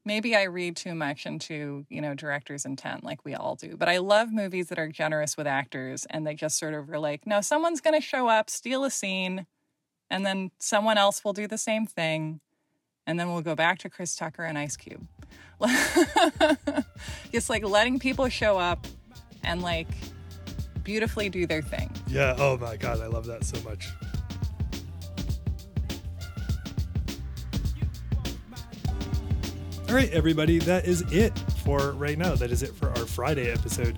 maybe 0.05 0.35
I 0.35 0.43
read 0.43 0.75
too 0.75 0.95
much 0.95 1.25
into, 1.25 1.85
you 1.89 2.01
know, 2.01 2.13
director's 2.13 2.65
intent 2.65 3.03
like 3.03 3.23
we 3.23 3.33
all 3.33 3.55
do. 3.55 3.75
But 3.77 3.89
I 3.89 3.97
love 3.97 4.31
movies 4.31 4.67
that 4.69 4.79
are 4.79 4.87
generous 4.87 5.37
with 5.37 5.47
actors 5.47 6.05
and 6.09 6.25
they 6.25 6.33
just 6.33 6.57
sort 6.57 6.73
of 6.73 6.89
are 6.89 6.99
like, 6.99 7.25
no, 7.25 7.41
someone's 7.41 7.81
going 7.81 7.99
to 7.99 8.05
show 8.05 8.27
up, 8.27 8.49
steal 8.49 8.83
a 8.83 8.91
scene, 8.91 9.45
and 10.09 10.25
then 10.25 10.51
someone 10.59 10.97
else 10.97 11.23
will 11.23 11.33
do 11.33 11.47
the 11.47 11.57
same 11.57 11.85
thing. 11.85 12.39
And 13.05 13.19
then 13.19 13.31
we'll 13.31 13.41
go 13.41 13.55
back 13.55 13.79
to 13.79 13.89
Chris 13.89 14.15
Tucker 14.15 14.43
and 14.43 14.57
Ice 14.57 14.77
Cube. 14.77 15.07
just 17.31 17.49
like 17.49 17.63
letting 17.65 17.99
people 17.99 18.27
show 18.29 18.57
up 18.57 18.87
and 19.43 19.61
like 19.61 19.87
beautifully 20.83 21.29
do 21.29 21.45
their 21.45 21.61
thing. 21.61 21.89
Yeah. 22.07 22.35
Oh 22.37 22.57
my 22.57 22.77
God. 22.77 23.01
I 23.01 23.07
love 23.07 23.25
that 23.27 23.43
so 23.43 23.61
much. 23.61 23.87
All 29.93 29.99
right, 29.99 30.09
everybody, 30.09 30.57
that 30.57 30.85
is 30.85 31.01
it 31.13 31.37
for 31.63 31.91
right 31.91 32.17
now. 32.17 32.33
That 32.33 32.49
is 32.49 32.63
it 32.63 32.73
for 32.73 32.89
our 32.89 33.05
Friday 33.05 33.51
episode. 33.51 33.95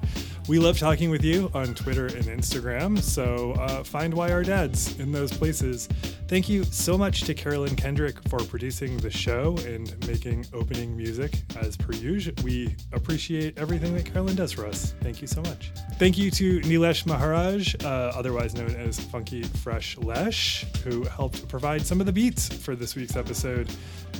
We 0.48 0.60
love 0.60 0.78
talking 0.78 1.10
with 1.10 1.24
you 1.24 1.50
on 1.56 1.74
Twitter 1.74 2.06
and 2.06 2.26
Instagram, 2.26 3.02
so 3.02 3.54
uh, 3.54 3.84
find 3.84 4.14
Why 4.14 4.30
Are 4.30 4.44
Dads 4.44 5.00
in 5.00 5.12
those 5.12 5.34
places. 5.34 5.88
Thank 6.28 6.48
you 6.48 6.64
so 6.66 7.00
much 7.00 7.22
to 7.22 7.34
Carolyn 7.34 7.76
Kendrick 7.76 8.22
for 8.30 8.38
producing 8.38 8.96
the 8.98 9.10
show 9.10 9.58
and 9.66 9.96
making 10.08 10.46
opening 10.54 10.96
music 10.96 11.42
as 11.60 11.76
per 11.76 11.94
usual. 11.94 12.36
We 12.44 12.76
appreciate 12.94 13.58
everything 13.58 13.96
that 13.96 14.06
Carolyn 14.06 14.36
does 14.36 14.52
for 14.52 14.68
us. 14.68 14.94
Thank 15.02 15.20
you 15.20 15.28
so 15.28 15.42
much. 15.42 15.72
Thank 15.98 16.16
you 16.16 16.30
to 16.30 16.62
Nilesh 16.62 17.08
Maharaj, 17.08 17.74
uh, 17.84 17.88
otherwise 17.88 18.54
known 18.54 18.76
as 18.76 19.00
Funky 19.00 19.42
Fresh 19.42 19.98
Lesh, 19.98 20.64
who 20.84 21.06
helped 21.06 21.48
provide 21.48 21.84
some 21.84 22.00
of 22.00 22.06
the 22.06 22.14
beats 22.14 22.56
for 22.56 22.76
this 22.76 22.96
week's 22.96 23.16
episode 23.16 23.68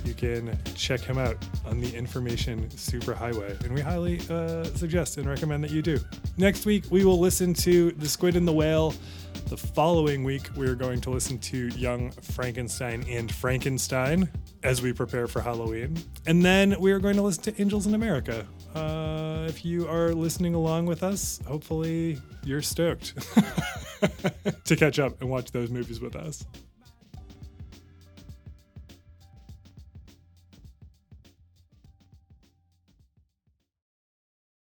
you 0.06 0.14
can 0.14 0.58
check 0.76 1.02
him 1.02 1.18
out 1.18 1.38
on 1.66 1.80
the 1.80 1.94
Information 1.96 2.68
Superhighway. 2.70 3.60
And 3.64 3.74
we 3.74 3.82
highly 3.82 4.20
uh, 4.30 4.64
suggest 4.76 5.18
and 5.18 5.28
recommend 5.28 5.64
that 5.64 5.72
you 5.72 5.82
do. 5.82 6.00
Next 6.38 6.66
week, 6.66 6.86
we 6.90 7.06
will 7.06 7.20
listen 7.20 7.54
to 7.56 7.92
The 7.92 8.08
Squid 8.08 8.36
and 8.36 8.48
the 8.48 8.54
Whale. 8.54 8.94
The 9.48 9.58
following 9.58 10.24
week, 10.24 10.50
we 10.56 10.68
are 10.68 10.76
going 10.76 11.02
to 11.02 11.10
listen 11.12 11.38
to 11.40 11.68
Young 11.70 12.12
Frankenstein 12.12 13.06
and 13.08 13.32
Frankenstein 13.32 14.30
as 14.64 14.82
we 14.82 14.92
prepare 14.92 15.28
for 15.28 15.40
Halloween. 15.40 15.98
And 16.26 16.44
then 16.44 16.80
we 16.80 16.92
are 16.92 17.00
going 17.00 17.16
to 17.16 17.22
listen 17.22 17.44
to 17.44 17.62
Angels 17.62 17.86
in 17.86 17.94
America. 17.94 18.48
Uh, 18.74 19.46
if 19.48 19.64
you 19.64 19.88
are 19.88 20.14
listening 20.14 20.56
along 20.56 20.88
with 20.88 21.04
us, 21.04 21.40
hopefully 21.48 22.20
you're 22.44 22.64
stoked 22.64 23.14
to 24.66 24.76
catch 24.76 25.00
up 25.00 25.22
and 25.22 25.30
watch 25.30 25.52
those 25.52 25.70
movies 25.70 26.00
with 26.02 26.16
us. 26.16 26.46